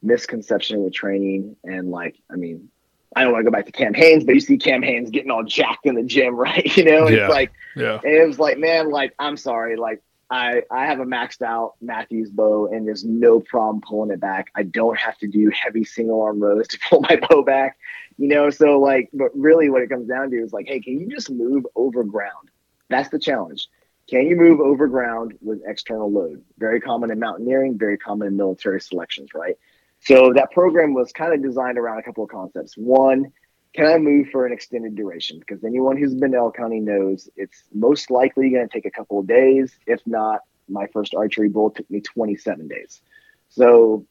misconception 0.00 0.84
with 0.84 0.92
training 0.92 1.56
and 1.64 1.90
like 1.90 2.16
I 2.30 2.36
mean 2.36 2.70
I 3.16 3.24
don't 3.24 3.32
want 3.32 3.44
to 3.44 3.50
go 3.50 3.54
back 3.54 3.66
to 3.66 3.72
Cam 3.72 3.94
Hanes, 3.94 4.22
but 4.22 4.34
you 4.34 4.40
see 4.40 4.58
Cam 4.58 4.82
Hanes 4.82 5.10
getting 5.10 5.30
all 5.30 5.42
jacked 5.42 5.86
in 5.86 5.94
the 5.94 6.02
gym, 6.02 6.34
right? 6.36 6.76
You 6.76 6.84
know, 6.84 7.08
yeah. 7.08 7.24
it's 7.24 7.32
like 7.32 7.52
yeah. 7.74 8.00
And 8.02 8.12
it 8.12 8.26
was 8.26 8.38
like, 8.38 8.58
man, 8.58 8.90
like 8.90 9.14
I'm 9.18 9.36
sorry, 9.36 9.76
like 9.76 10.02
I 10.30 10.62
I 10.70 10.86
have 10.86 11.00
a 11.00 11.04
maxed 11.04 11.42
out 11.42 11.74
Mathews 11.80 12.30
bow 12.30 12.66
and 12.66 12.86
there's 12.86 13.04
no 13.04 13.40
problem 13.40 13.80
pulling 13.80 14.10
it 14.10 14.20
back. 14.20 14.50
I 14.54 14.62
don't 14.62 14.98
have 14.98 15.16
to 15.18 15.26
do 15.26 15.50
heavy 15.50 15.84
single 15.84 16.20
arm 16.22 16.40
rows 16.40 16.68
to 16.68 16.78
pull 16.88 17.00
my 17.00 17.16
bow 17.28 17.42
back 17.42 17.78
you 18.18 18.28
know? 18.28 18.50
So 18.50 18.78
like 18.78 19.08
but 19.12 19.30
really 19.34 19.70
what 19.70 19.82
it 19.82 19.88
comes 19.88 20.08
down 20.08 20.30
to 20.30 20.36
is 20.36 20.52
like 20.52 20.66
hey 20.66 20.80
can 20.80 21.00
you 21.00 21.08
just 21.08 21.30
move 21.30 21.66
over 21.74 22.04
ground? 22.04 22.50
That's 22.90 23.08
the 23.08 23.18
challenge. 23.18 23.68
Can 24.08 24.26
you 24.26 24.36
move 24.36 24.60
over 24.60 24.86
ground 24.86 25.34
with 25.42 25.60
external 25.66 26.10
load? 26.10 26.42
Very 26.58 26.80
common 26.80 27.10
in 27.10 27.18
mountaineering 27.18 27.78
very 27.78 27.96
common 27.96 28.28
in 28.28 28.36
military 28.36 28.80
selections 28.80 29.30
right? 29.34 29.56
So 30.00 30.32
that 30.34 30.52
program 30.52 30.94
was 30.94 31.10
kind 31.12 31.32
of 31.32 31.42
designed 31.42 31.78
around 31.78 31.98
a 31.98 32.02
couple 32.02 32.22
of 32.22 32.30
concepts. 32.30 32.76
One 32.76 33.32
can 33.78 33.86
i 33.86 33.98
move 33.98 34.28
for 34.30 34.46
an 34.46 34.52
extended 34.52 34.94
duration 34.94 35.38
because 35.38 35.62
anyone 35.64 35.96
who's 35.96 36.14
been 36.14 36.32
to 36.32 36.38
elk 36.38 36.56
county 36.56 36.80
knows 36.80 37.28
it's 37.36 37.64
most 37.72 38.10
likely 38.10 38.50
going 38.50 38.68
to 38.68 38.72
take 38.72 38.86
a 38.86 38.90
couple 38.90 39.18
of 39.18 39.26
days 39.26 39.78
if 39.86 40.00
not 40.06 40.40
my 40.68 40.86
first 40.88 41.14
archery 41.14 41.48
bull 41.48 41.70
took 41.70 41.90
me 41.90 42.00
27 42.00 42.68
days 42.68 43.00
so 43.48 44.04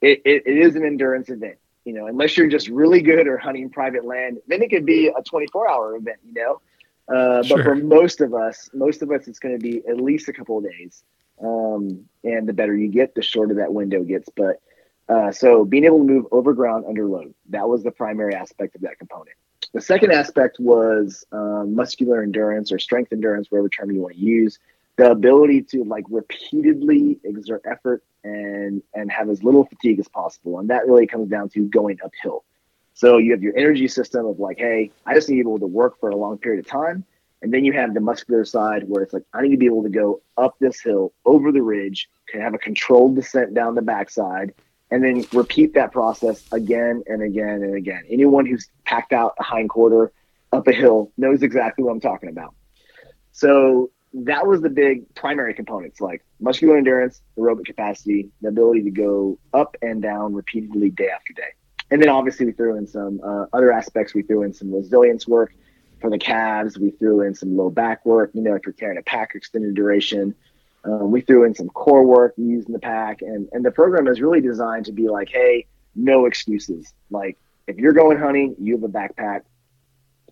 it, 0.00 0.22
it, 0.24 0.42
it 0.46 0.56
is 0.56 0.76
an 0.76 0.84
endurance 0.84 1.28
event 1.28 1.58
you 1.84 1.94
know, 1.94 2.06
unless 2.06 2.36
you're 2.36 2.48
just 2.48 2.68
really 2.68 3.00
good 3.00 3.26
or 3.26 3.38
hunting 3.38 3.70
private 3.70 4.04
land, 4.04 4.38
then 4.46 4.62
it 4.62 4.70
could 4.70 4.84
be 4.84 5.08
a 5.08 5.22
24 5.22 5.68
hour 5.68 5.96
event, 5.96 6.18
you 6.24 6.34
know. 6.34 6.60
Uh, 7.12 7.42
sure. 7.42 7.56
But 7.56 7.64
for 7.64 7.74
most 7.74 8.20
of 8.20 8.34
us, 8.34 8.70
most 8.72 9.02
of 9.02 9.10
us, 9.10 9.26
it's 9.26 9.38
going 9.38 9.58
to 9.58 9.60
be 9.60 9.82
at 9.88 9.96
least 9.96 10.28
a 10.28 10.32
couple 10.32 10.58
of 10.58 10.64
days. 10.64 11.02
Um, 11.42 12.04
and 12.22 12.46
the 12.46 12.52
better 12.52 12.76
you 12.76 12.88
get, 12.88 13.14
the 13.14 13.22
shorter 13.22 13.54
that 13.54 13.72
window 13.72 14.04
gets. 14.04 14.28
But 14.36 14.60
uh, 15.10 15.32
so 15.32 15.64
being 15.64 15.84
able 15.84 15.98
to 15.98 16.04
move 16.04 16.26
over 16.30 16.52
ground 16.54 16.84
under 16.88 17.06
load, 17.06 17.34
that 17.48 17.68
was 17.68 17.82
the 17.82 17.90
primary 17.90 18.34
aspect 18.34 18.74
of 18.76 18.82
that 18.82 18.98
component. 18.98 19.36
The 19.72 19.80
second 19.80 20.12
aspect 20.12 20.58
was 20.58 21.24
um, 21.32 21.74
muscular 21.74 22.22
endurance 22.22 22.72
or 22.72 22.78
strength 22.78 23.12
endurance, 23.12 23.50
whatever 23.50 23.68
term 23.68 23.90
you 23.90 24.00
want 24.00 24.14
to 24.14 24.20
use 24.20 24.58
the 25.00 25.10
ability 25.10 25.62
to 25.62 25.82
like 25.84 26.04
repeatedly 26.10 27.18
exert 27.24 27.62
effort 27.64 28.02
and 28.22 28.82
and 28.92 29.10
have 29.10 29.30
as 29.30 29.42
little 29.42 29.64
fatigue 29.64 29.98
as 29.98 30.06
possible 30.08 30.58
and 30.58 30.68
that 30.68 30.86
really 30.86 31.06
comes 31.06 31.30
down 31.30 31.48
to 31.48 31.62
going 31.68 31.98
uphill 32.04 32.44
so 32.92 33.16
you 33.16 33.32
have 33.32 33.42
your 33.42 33.56
energy 33.56 33.88
system 33.88 34.26
of 34.26 34.38
like 34.38 34.58
hey 34.58 34.90
i 35.06 35.14
just 35.14 35.26
need 35.30 35.38
to 35.38 35.44
be 35.44 35.48
able 35.48 35.58
to 35.58 35.66
work 35.66 35.98
for 35.98 36.10
a 36.10 36.16
long 36.16 36.36
period 36.36 36.60
of 36.60 36.66
time 36.66 37.02
and 37.40 37.54
then 37.54 37.64
you 37.64 37.72
have 37.72 37.94
the 37.94 38.00
muscular 38.00 38.44
side 38.44 38.86
where 38.86 39.02
it's 39.02 39.14
like 39.14 39.22
i 39.32 39.40
need 39.40 39.52
to 39.52 39.56
be 39.56 39.64
able 39.64 39.82
to 39.82 39.88
go 39.88 40.20
up 40.36 40.54
this 40.58 40.80
hill 40.80 41.14
over 41.24 41.50
the 41.50 41.62
ridge 41.62 42.10
can 42.28 42.42
have 42.42 42.52
a 42.52 42.58
controlled 42.58 43.14
descent 43.14 43.54
down 43.54 43.74
the 43.74 43.80
backside 43.80 44.52
and 44.90 45.04
then 45.04 45.24
repeat 45.32 45.74
that 45.74 45.92
process 45.92 46.44
again 46.52 47.02
and 47.06 47.22
again 47.22 47.62
and 47.62 47.74
again 47.74 48.02
anyone 48.10 48.46
who's 48.46 48.68
packed 48.84 49.12
out 49.12 49.34
a 49.38 49.42
hind 49.42 49.68
quarter 49.68 50.12
up 50.52 50.66
a 50.66 50.72
hill 50.72 51.12
knows 51.16 51.42
exactly 51.42 51.84
what 51.84 51.92
i'm 51.92 52.00
talking 52.00 52.28
about 52.28 52.54
so 53.32 53.90
that 54.12 54.46
was 54.46 54.60
the 54.60 54.68
big 54.68 55.14
primary 55.14 55.54
components 55.54 56.00
like 56.00 56.24
muscular 56.40 56.76
endurance, 56.76 57.22
aerobic 57.38 57.64
capacity, 57.64 58.30
the 58.40 58.48
ability 58.48 58.82
to 58.82 58.90
go 58.90 59.38
up 59.54 59.76
and 59.82 60.02
down 60.02 60.34
repeatedly 60.34 60.90
day 60.90 61.08
after 61.08 61.32
day. 61.32 61.54
And 61.90 62.02
then 62.02 62.08
obviously 62.08 62.46
we 62.46 62.52
threw 62.52 62.76
in 62.76 62.86
some 62.86 63.20
uh, 63.24 63.46
other 63.52 63.72
aspects. 63.72 64.14
We 64.14 64.22
threw 64.22 64.42
in 64.42 64.52
some 64.52 64.72
resilience 64.72 65.26
work 65.26 65.54
for 66.00 66.10
the 66.10 66.18
calves. 66.18 66.78
We 66.78 66.90
threw 66.90 67.22
in 67.22 67.34
some 67.34 67.56
low 67.56 67.70
back 67.70 68.04
work, 68.04 68.30
you 68.34 68.42
know, 68.42 68.54
if 68.54 68.62
you're 68.64 68.72
carrying 68.72 68.98
a 68.98 69.02
pack 69.02 69.34
extended 69.34 69.74
duration. 69.74 70.34
Um, 70.84 71.10
we 71.10 71.20
threw 71.20 71.44
in 71.44 71.54
some 71.54 71.68
core 71.68 72.04
work 72.04 72.34
using 72.36 72.72
the 72.72 72.78
pack. 72.78 73.22
And, 73.22 73.48
and 73.52 73.64
the 73.64 73.70
program 73.70 74.08
is 74.08 74.20
really 74.20 74.40
designed 74.40 74.86
to 74.86 74.92
be 74.92 75.08
like, 75.08 75.28
hey, 75.28 75.66
no 75.94 76.26
excuses. 76.26 76.92
Like 77.10 77.38
if 77.66 77.76
you're 77.76 77.92
going 77.92 78.18
hunting, 78.18 78.56
you 78.58 78.74
have 78.74 78.84
a 78.84 78.88
backpack, 78.88 79.42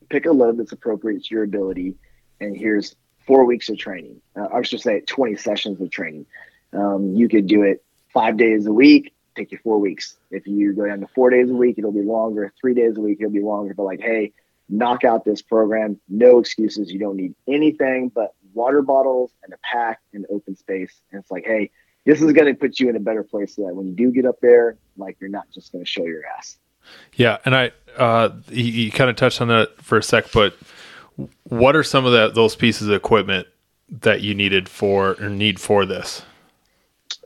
pick 0.08 0.26
a 0.26 0.32
load 0.32 0.58
that's 0.58 0.72
appropriate 0.72 1.24
to 1.24 1.34
your 1.34 1.44
ability. 1.44 1.96
And 2.40 2.56
here's 2.56 2.96
four 3.26 3.44
weeks 3.44 3.68
of 3.68 3.78
training. 3.78 4.20
Uh, 4.34 4.48
I 4.52 4.62
should 4.62 4.80
say 4.80 5.00
20 5.00 5.36
sessions 5.36 5.80
of 5.80 5.90
training. 5.90 6.26
Um, 6.72 7.14
you 7.14 7.28
could 7.28 7.46
do 7.46 7.62
it 7.62 7.84
five 8.12 8.36
days 8.36 8.66
a 8.66 8.72
week, 8.72 9.14
take 9.36 9.52
you 9.52 9.58
four 9.62 9.78
weeks. 9.78 10.16
If 10.30 10.46
you 10.46 10.72
go 10.72 10.86
down 10.86 11.00
to 11.00 11.06
four 11.08 11.30
days 11.30 11.50
a 11.50 11.54
week, 11.54 11.76
it'll 11.78 11.92
be 11.92 12.02
longer. 12.02 12.52
Three 12.60 12.74
days 12.74 12.96
a 12.96 13.00
week, 13.00 13.18
it'll 13.20 13.32
be 13.32 13.42
longer. 13.42 13.74
But 13.74 13.84
like, 13.84 14.00
hey, 14.00 14.32
knock 14.68 15.04
out 15.04 15.24
this 15.24 15.42
program. 15.42 16.00
No 16.08 16.38
excuses. 16.38 16.90
You 16.90 16.98
don't 16.98 17.16
need 17.16 17.34
anything 17.46 18.10
but 18.14 18.34
water 18.54 18.82
bottles 18.82 19.32
and 19.42 19.52
a 19.52 19.58
pack 19.62 20.00
and 20.12 20.26
open 20.30 20.56
space. 20.56 21.00
And 21.10 21.20
it's 21.20 21.30
like, 21.30 21.44
hey, 21.44 21.70
this 22.04 22.22
is 22.22 22.32
going 22.32 22.46
to 22.46 22.54
put 22.54 22.80
you 22.80 22.88
in 22.88 22.96
a 22.96 23.00
better 23.00 23.22
place 23.22 23.56
so 23.56 23.66
that 23.66 23.74
when 23.74 23.86
you 23.86 23.94
do 23.94 24.10
get 24.10 24.24
up 24.24 24.40
there, 24.40 24.76
like 24.96 25.16
you're 25.20 25.30
not 25.30 25.50
just 25.52 25.72
going 25.72 25.84
to 25.84 25.90
show 25.90 26.04
your 26.04 26.22
ass. 26.26 26.58
Yeah, 27.14 27.38
and 27.44 27.54
I, 27.54 27.72
uh, 27.96 28.30
you, 28.48 28.64
you 28.64 28.90
kind 28.90 29.10
of 29.10 29.16
touched 29.16 29.40
on 29.40 29.48
that 29.48 29.80
for 29.82 29.98
a 29.98 30.02
sec, 30.02 30.32
but 30.32 30.56
what 31.44 31.76
are 31.76 31.82
some 31.82 32.06
of 32.06 32.12
the, 32.12 32.30
those 32.30 32.56
pieces 32.56 32.88
of 32.88 32.94
equipment 32.94 33.46
that 33.90 34.22
you 34.22 34.34
needed 34.34 34.68
for 34.68 35.16
or 35.20 35.28
need 35.28 35.60
for 35.60 35.84
this? 35.84 36.22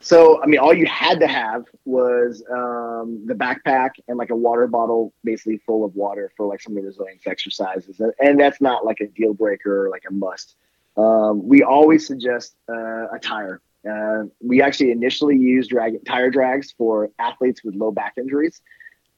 So, 0.01 0.43
I 0.43 0.47
mean, 0.47 0.59
all 0.59 0.75
you 0.75 0.87
had 0.87 1.21
to 1.21 1.29
have 1.29 1.65
was 1.85 2.43
um, 2.51 3.23
the 3.25 3.35
backpack 3.35 3.91
and 4.09 4.19
like 4.19 4.31
a 4.31 4.37
water 4.37 4.67
bottle, 4.67 5.13
basically 5.23 5.59
full 5.59 5.85
of 5.85 5.95
water 5.95 6.33
for 6.37 6.47
like 6.47 6.61
some 6.61 6.77
of 6.77 6.83
the 6.83 6.89
resilience 6.89 7.23
exercises. 7.27 8.01
And, 8.01 8.13
and 8.19 8.41
that's 8.41 8.61
not 8.61 8.85
like 8.85 9.01
a 9.01 9.07
deal 9.07 9.33
breaker 9.33 9.87
or 9.87 9.91
like 9.91 10.03
a 10.09 10.13
must. 10.13 10.57
Um, 10.97 11.47
we 11.47 11.63
always 11.63 12.07
suggest 12.07 12.55
uh, 12.69 13.09
a 13.09 13.19
tire. 13.21 13.61
Uh, 13.89 14.25
we 14.41 14.63
actually 14.63 14.91
initially 14.91 15.37
used 15.37 15.71
drag- 15.71 16.05
tire 16.05 16.31
drags 16.31 16.73
for 16.73 17.11
athletes 17.19 17.65
with 17.65 17.75
low 17.75 17.91
back 17.91 18.15
injuries 18.17 18.61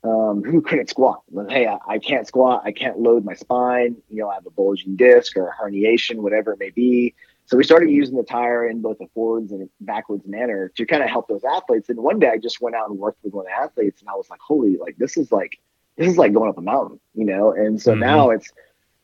um, 0.03 0.43
who 0.43 0.61
couldn't 0.61 0.89
squat. 0.89 1.21
Like, 1.31 1.49
hey, 1.49 1.67
I, 1.67 1.77
I, 1.87 1.99
can't 1.99 2.27
squat. 2.27 2.63
I 2.65 2.71
can't 2.71 2.99
load 2.99 3.25
my 3.25 3.33
spine. 3.33 3.97
You 4.09 4.21
know, 4.21 4.29
I 4.29 4.35
have 4.35 4.45
a 4.45 4.51
bulging 4.51 4.95
disc 4.95 5.35
or 5.37 5.49
a 5.49 5.55
herniation, 5.55 6.17
whatever 6.17 6.53
it 6.53 6.59
may 6.59 6.69
be. 6.69 7.13
So 7.47 7.57
we 7.57 7.63
started 7.63 7.91
using 7.91 8.15
the 8.15 8.23
tire 8.23 8.67
in 8.67 8.81
both 8.81 8.97
a 9.01 9.07
forwards 9.13 9.51
and 9.51 9.69
backwards 9.81 10.25
manner 10.25 10.71
to 10.75 10.85
kind 10.85 11.03
of 11.03 11.09
help 11.09 11.27
those 11.27 11.43
athletes. 11.43 11.89
And 11.89 11.99
one 11.99 12.19
day 12.19 12.29
I 12.29 12.37
just 12.37 12.59
went 12.59 12.75
out 12.75 12.89
and 12.89 12.97
worked 12.97 13.23
with 13.23 13.33
one 13.33 13.45
of 13.45 13.51
the 13.51 13.59
athletes 13.59 14.01
and 14.01 14.09
I 14.09 14.13
was 14.13 14.29
like, 14.29 14.39
holy, 14.39 14.77
like 14.77 14.97
this 14.97 15.15
is 15.15 15.31
like, 15.31 15.59
this 15.95 16.07
is 16.07 16.17
like 16.17 16.33
going 16.33 16.49
up 16.49 16.57
a 16.57 16.61
mountain, 16.61 16.99
you 17.13 17.25
know? 17.25 17.51
And 17.51 17.79
so 17.79 17.91
mm-hmm. 17.91 17.99
now 17.99 18.29
it's 18.31 18.51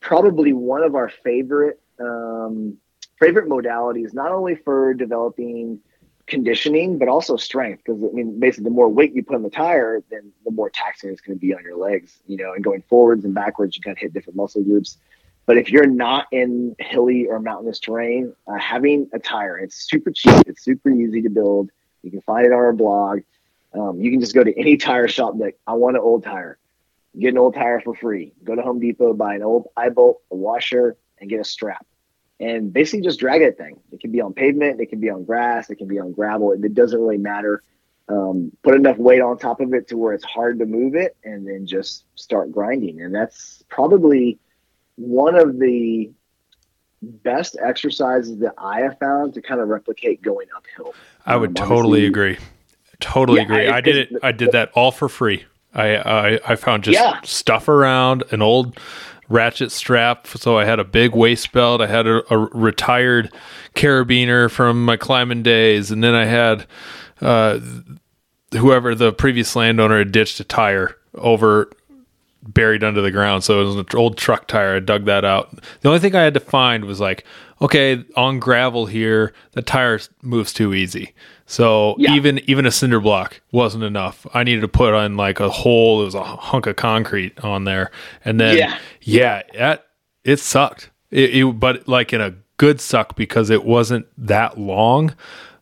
probably 0.00 0.52
one 0.52 0.82
of 0.82 0.96
our 0.96 1.08
favorite, 1.08 1.80
um, 2.02 2.78
favorite 3.18 3.48
modalities, 3.48 4.12
not 4.12 4.32
only 4.32 4.54
for 4.54 4.94
developing 4.94 5.80
conditioning, 6.26 6.98
but 6.98 7.08
also 7.08 7.36
strength. 7.36 7.82
Because 7.84 8.02
I 8.02 8.08
mean, 8.12 8.40
basically, 8.40 8.64
the 8.64 8.70
more 8.70 8.88
weight 8.88 9.14
you 9.14 9.22
put 9.22 9.36
on 9.36 9.42
the 9.42 9.50
tire, 9.50 10.02
then 10.10 10.32
the 10.44 10.50
more 10.50 10.70
taxing 10.70 11.10
it's 11.10 11.20
going 11.20 11.38
to 11.38 11.40
be 11.40 11.54
on 11.54 11.62
your 11.62 11.76
legs. 11.76 12.18
You 12.26 12.36
know, 12.38 12.52
and 12.52 12.64
going 12.64 12.82
forwards 12.88 13.24
and 13.24 13.34
backwards, 13.34 13.76
you 13.76 13.82
kind 13.82 13.96
of 13.96 14.00
hit 14.00 14.12
different 14.12 14.36
muscle 14.36 14.62
groups. 14.62 14.98
But 15.44 15.58
if 15.58 15.70
you're 15.70 15.86
not 15.86 16.26
in 16.30 16.76
hilly 16.78 17.26
or 17.26 17.40
mountainous 17.40 17.80
terrain, 17.80 18.34
uh, 18.46 18.58
having 18.58 19.10
a 19.12 19.18
tire, 19.18 19.58
it's 19.58 19.88
super 19.90 20.12
cheap. 20.12 20.46
It's 20.46 20.62
super 20.62 20.90
easy 20.90 21.22
to 21.22 21.30
build. 21.30 21.70
You 22.02 22.10
can 22.10 22.20
find 22.22 22.46
it 22.46 22.52
on 22.52 22.58
our 22.58 22.72
blog. 22.72 23.20
Um, 23.74 24.00
you 24.00 24.10
can 24.10 24.20
just 24.20 24.34
go 24.34 24.44
to 24.44 24.56
any 24.58 24.76
tire 24.76 25.08
shop 25.08 25.34
like, 25.36 25.58
I 25.66 25.72
want 25.72 25.96
an 25.96 26.02
old 26.02 26.22
tire. 26.22 26.58
Get 27.18 27.28
an 27.28 27.38
old 27.38 27.54
tire 27.54 27.80
for 27.80 27.94
free. 27.94 28.32
Go 28.44 28.54
to 28.54 28.62
Home 28.62 28.80
Depot, 28.80 29.14
buy 29.14 29.34
an 29.34 29.42
old 29.42 29.68
eye 29.76 29.88
bolt, 29.88 30.22
a 30.30 30.36
washer, 30.36 30.96
and 31.20 31.28
get 31.28 31.40
a 31.40 31.44
strap. 31.44 31.86
And 32.42 32.72
basically 32.72 33.02
just 33.02 33.20
drag 33.20 33.40
that 33.42 33.56
thing. 33.56 33.78
It 33.92 34.00
can 34.00 34.10
be 34.10 34.20
on 34.20 34.34
pavement, 34.34 34.80
it 34.80 34.86
can 34.86 34.98
be 34.98 35.08
on 35.08 35.24
grass, 35.24 35.70
it 35.70 35.76
can 35.76 35.86
be 35.86 36.00
on 36.00 36.12
gravel. 36.12 36.50
It 36.50 36.74
doesn't 36.74 37.00
really 37.00 37.16
matter. 37.16 37.62
Um, 38.08 38.50
put 38.64 38.74
enough 38.74 38.98
weight 38.98 39.20
on 39.20 39.38
top 39.38 39.60
of 39.60 39.72
it 39.72 39.86
to 39.88 39.96
where 39.96 40.12
it's 40.12 40.24
hard 40.24 40.58
to 40.58 40.66
move 40.66 40.96
it, 40.96 41.16
and 41.22 41.46
then 41.46 41.68
just 41.68 42.04
start 42.16 42.50
grinding. 42.50 43.00
And 43.00 43.14
that's 43.14 43.62
probably 43.68 44.40
one 44.96 45.36
of 45.36 45.60
the 45.60 46.10
best 47.00 47.56
exercises 47.62 48.38
that 48.40 48.54
I 48.58 48.80
have 48.80 48.98
found 48.98 49.34
to 49.34 49.42
kind 49.42 49.60
of 49.60 49.68
replicate 49.68 50.20
going 50.20 50.48
uphill. 50.56 50.94
I 51.24 51.36
would 51.36 51.58
um, 51.60 51.68
totally 51.68 52.06
agree. 52.06 52.38
Totally 52.98 53.38
yeah, 53.38 53.44
agree. 53.44 53.68
I, 53.68 53.76
I 53.76 53.80
did 53.80 53.96
it. 53.96 54.18
I 54.20 54.32
did 54.32 54.50
that 54.52 54.72
all 54.74 54.90
for 54.90 55.08
free. 55.08 55.44
I 55.72 55.96
I, 55.96 56.40
I 56.44 56.56
found 56.56 56.82
just 56.84 56.98
yeah. 56.98 57.20
stuff 57.22 57.68
around 57.68 58.24
an 58.32 58.42
old 58.42 58.78
ratchet 59.32 59.72
strap. 59.72 60.26
So 60.26 60.58
I 60.58 60.64
had 60.64 60.78
a 60.78 60.84
big 60.84 61.14
waist 61.14 61.50
belt. 61.52 61.80
I 61.80 61.86
had 61.86 62.06
a, 62.06 62.22
a 62.32 62.38
retired 62.38 63.32
carabiner 63.74 64.50
from 64.50 64.84
my 64.84 64.96
climbing 64.96 65.42
days, 65.42 65.90
and 65.90 66.04
then 66.04 66.14
I 66.14 66.26
had 66.26 66.66
uh, 67.20 67.58
whoever 68.52 68.94
the 68.94 69.12
previous 69.12 69.56
landowner 69.56 69.98
had 69.98 70.12
ditched 70.12 70.38
a 70.40 70.44
tire 70.44 70.96
over 71.14 71.70
buried 72.42 72.84
under 72.84 73.00
the 73.00 73.10
ground. 73.10 73.44
So 73.44 73.62
it 73.62 73.64
was 73.64 73.76
an 73.76 73.86
old 73.94 74.18
truck 74.18 74.48
tire. 74.48 74.76
I 74.76 74.80
dug 74.80 75.04
that 75.06 75.24
out. 75.24 75.58
The 75.80 75.88
only 75.88 76.00
thing 76.00 76.14
I 76.14 76.22
had 76.22 76.34
to 76.34 76.40
find 76.40 76.84
was 76.84 77.00
like, 77.00 77.24
okay, 77.62 78.04
on 78.16 78.40
gravel 78.40 78.86
here, 78.86 79.32
the 79.52 79.62
tire 79.62 80.00
moves 80.20 80.52
too 80.52 80.74
easy. 80.74 81.14
So 81.46 81.94
yeah. 81.98 82.14
even 82.14 82.40
even 82.48 82.66
a 82.66 82.70
cinder 82.70 83.00
block 83.00 83.40
wasn't 83.52 83.84
enough. 83.84 84.26
I 84.34 84.44
needed 84.44 84.62
to 84.62 84.68
put 84.68 84.94
on 84.94 85.16
like 85.16 85.40
a 85.40 85.48
hole. 85.48 86.02
It 86.02 86.06
was 86.06 86.14
a 86.14 86.22
hunk 86.22 86.66
of 86.66 86.76
concrete 86.76 87.38
on 87.44 87.64
there, 87.64 87.90
and 88.24 88.40
then 88.40 88.56
yeah, 88.56 88.78
yeah, 89.02 89.42
that, 89.54 89.86
it 90.24 90.38
sucked. 90.38 90.90
It, 91.10 91.36
it, 91.36 91.60
but 91.60 91.86
like 91.86 92.12
in 92.12 92.20
a 92.20 92.34
good 92.56 92.80
suck 92.80 93.16
because 93.16 93.50
it 93.50 93.64
wasn't 93.64 94.06
that 94.18 94.58
long, 94.58 95.14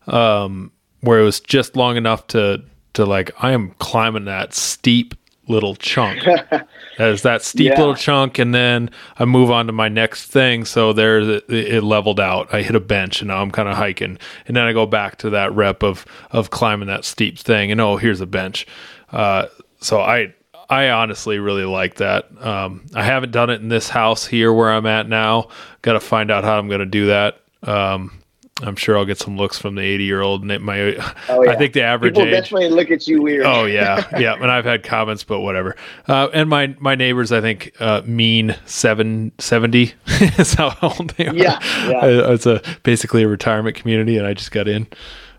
um, 0.07 0.73
where 1.01 1.21
it 1.21 1.25
was 1.25 1.41
just 1.41 1.77
long 1.77 1.97
enough 1.97 2.27
to 2.29 2.63
to 2.95 3.05
like 3.05 3.31
I 3.43 3.53
am 3.53 3.75
climbing 3.79 4.25
that 4.25 4.55
steep 4.55 5.15
little 5.51 5.75
chunk. 5.75 6.27
As 6.99 7.23
that 7.23 7.43
steep 7.43 7.73
yeah. 7.73 7.79
little 7.79 7.95
chunk, 7.95 8.39
and 8.39 8.55
then 8.55 8.91
I 9.19 9.25
move 9.25 9.51
on 9.51 9.67
to 9.67 9.73
my 9.73 9.89
next 9.89 10.27
thing. 10.27 10.65
So 10.65 10.93
there, 10.93 11.21
it 11.21 11.83
leveled 11.83 12.21
out. 12.21 12.53
I 12.53 12.63
hit 12.63 12.77
a 12.77 12.81
bench, 12.81 13.21
and 13.21 13.29
now 13.29 13.41
I'm 13.41 13.51
kind 13.51 13.69
of 13.69 13.77
hiking, 13.77 14.19
and 14.47 14.57
then 14.57 14.65
I 14.65 14.73
go 14.73 14.87
back 14.87 15.17
to 15.19 15.31
that 15.31 15.55
rep 15.55 15.83
of 15.83 16.05
of 16.31 16.51
climbing 16.51 16.89
that 16.89 17.05
steep 17.05 17.39
thing, 17.39 17.71
and 17.71 17.81
oh, 17.81 17.97
here's 17.97 18.21
a 18.21 18.27
bench. 18.27 18.67
Uh, 19.13 19.47
so 19.81 20.01
I 20.01 20.35
I 20.71 20.91
honestly 20.91 21.39
really 21.39 21.65
like 21.65 21.97
that. 21.97 22.29
Um, 22.41 22.87
I 22.95 23.03
haven't 23.03 23.33
done 23.33 23.51
it 23.51 23.61
in 23.61 23.69
this 23.69 23.89
house 23.89 24.25
here 24.25 24.53
where 24.53 24.71
I'm 24.71 24.87
at 24.87 25.09
now. 25.09 25.49
Got 25.83 25.95
to 25.95 26.01
find 26.01 26.31
out 26.31 26.45
how 26.45 26.57
I'm 26.59 26.69
going 26.69 26.81
to 26.81 26.87
do 26.87 27.07
that. 27.07 27.41
Um, 27.65 28.20
I'm 28.63 28.77
sure 28.77 28.97
I'll 28.99 29.05
get 29.05 29.19
some 29.19 29.37
looks 29.37 29.59
from 29.59 29.75
the 29.75 29.83
80 29.83 30.05
year 30.05 30.21
old. 30.21 30.45
My, 30.45 30.81
oh, 31.29 31.43
yeah. 31.43 31.51
I 31.51 31.57
think 31.57 31.73
the 31.73 31.83
average 31.83 32.15
People 32.15 32.29
age. 32.29 32.35
definitely 32.35 32.69
look 32.71 32.91
at 32.91 33.07
you 33.07 33.23
weird. 33.23 33.47
Oh 33.47 33.65
yeah, 33.65 34.07
yeah. 34.19 34.35
And 34.35 34.51
I've 34.51 34.65
had 34.65 34.83
comments, 34.83 35.25
but 35.25 35.41
whatever. 35.41 35.77
Uh, 36.09 36.29
and 36.33 36.49
my 36.49 36.75
my 36.79 36.95
neighbors, 36.95 37.33
I 37.33 37.41
think, 37.41 37.73
uh, 37.81 38.03
mean 38.05 38.57
seven 38.67 39.33
seventy 39.39 39.95
is 40.07 40.55
how 40.55 40.77
old 40.83 41.11
they 41.11 41.27
are. 41.29 41.35
Yeah, 41.35 41.59
yeah. 41.89 41.99
Uh, 41.99 42.33
it's 42.33 42.47
a 42.47 42.63
basically 42.83 43.23
a 43.23 43.29
retirement 43.29 43.77
community, 43.77 44.17
and 44.17 44.27
I 44.27 44.35
just 44.35 44.53
got 44.53 44.69
in. 44.69 44.87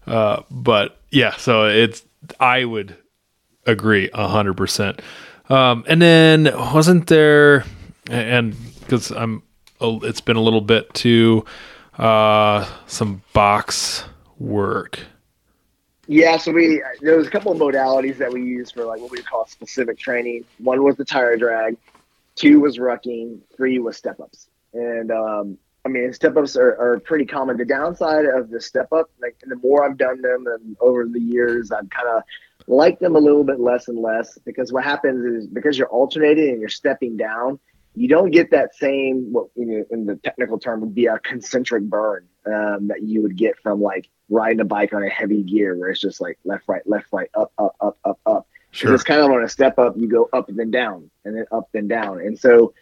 Uh, 0.07 0.41
but 0.49 0.97
yeah, 1.09 1.35
so 1.37 1.65
it's 1.65 2.03
I 2.39 2.65
would 2.65 2.95
agree 3.65 4.09
hundred 4.13 4.55
percent. 4.57 5.01
Um, 5.49 5.83
and 5.87 6.01
then 6.01 6.45
wasn't 6.73 7.07
there, 7.07 7.65
and 8.09 8.55
because 8.79 9.11
I'm, 9.11 9.43
it's 9.81 10.21
been 10.21 10.37
a 10.37 10.41
little 10.41 10.61
bit 10.61 10.93
too 10.93 11.45
uh, 12.01 12.67
some 12.87 13.21
box 13.31 14.03
work. 14.39 14.99
Yeah, 16.07 16.35
so 16.37 16.51
we 16.51 16.83
there 16.99 17.15
was 17.15 17.27
a 17.27 17.29
couple 17.29 17.51
of 17.51 17.57
modalities 17.59 18.17
that 18.17 18.33
we 18.33 18.43
used 18.43 18.73
for 18.73 18.83
like 18.83 18.99
what 18.99 19.11
we 19.11 19.21
call 19.21 19.45
specific 19.47 19.97
training. 19.97 20.43
One 20.57 20.83
was 20.83 20.97
the 20.97 21.05
tire 21.05 21.37
drag, 21.37 21.77
two 22.35 22.59
was 22.59 22.77
rucking, 22.79 23.39
three 23.55 23.79
was 23.79 23.95
step 23.95 24.19
ups. 24.19 24.47
And 24.73 25.11
um, 25.11 25.57
I 25.85 25.89
mean, 25.89 26.11
step 26.11 26.35
ups 26.35 26.57
are, 26.57 26.75
are 26.79 26.99
pretty 26.99 27.25
common. 27.25 27.57
The 27.57 27.65
downside 27.65 28.25
of 28.25 28.49
the 28.49 28.59
step 28.59 28.91
up, 28.91 29.09
like 29.21 29.37
the 29.45 29.55
more 29.57 29.85
I've 29.85 29.97
done 29.97 30.21
them 30.21 30.47
and 30.47 30.75
over 30.79 31.05
the 31.05 31.19
years, 31.19 31.71
I've 31.71 31.89
kind 31.89 32.09
of 32.09 32.23
liked 32.67 32.99
them 32.99 33.15
a 33.15 33.19
little 33.19 33.43
bit 33.43 33.59
less 33.59 33.87
and 33.87 33.99
less 33.99 34.37
because 34.39 34.71
what 34.71 34.83
happens 34.83 35.25
is 35.25 35.47
because 35.47 35.77
you're 35.77 35.87
alternating 35.89 36.49
and 36.49 36.59
you're 36.59 36.69
stepping 36.69 37.15
down, 37.15 37.59
you 37.95 38.07
don't 38.07 38.31
get 38.31 38.51
that 38.51 38.73
same 38.75 39.31
what 39.31 39.47
you 39.55 39.65
know, 39.65 39.85
in 39.91 40.05
the 40.05 40.15
technical 40.17 40.57
term 40.57 40.81
would 40.81 40.95
be 40.95 41.07
a 41.07 41.19
concentric 41.19 41.83
burn 41.83 42.27
um, 42.45 42.87
that 42.87 43.03
you 43.03 43.21
would 43.21 43.35
get 43.35 43.59
from 43.61 43.81
like 43.81 44.09
riding 44.29 44.61
a 44.61 44.65
bike 44.65 44.93
on 44.93 45.03
a 45.03 45.09
heavy 45.09 45.43
gear 45.43 45.77
where 45.77 45.89
it's 45.89 45.99
just 45.99 46.21
like 46.21 46.39
left 46.45 46.63
right 46.67 46.81
left 46.85 47.07
right 47.11 47.29
up 47.33 47.51
up 47.57 47.75
up 47.81 47.97
up 48.05 48.19
up. 48.25 48.47
Sure. 48.73 48.93
it's 48.93 49.03
kind 49.03 49.19
of 49.19 49.29
on 49.29 49.43
a 49.43 49.49
step 49.49 49.77
up 49.77 49.95
you 49.97 50.07
go 50.07 50.29
up 50.31 50.47
and 50.47 50.57
then 50.57 50.71
down 50.71 51.11
and 51.25 51.35
then 51.35 51.45
up 51.51 51.69
and 51.73 51.89
down. 51.89 52.21
And 52.21 52.39
so 52.39 52.73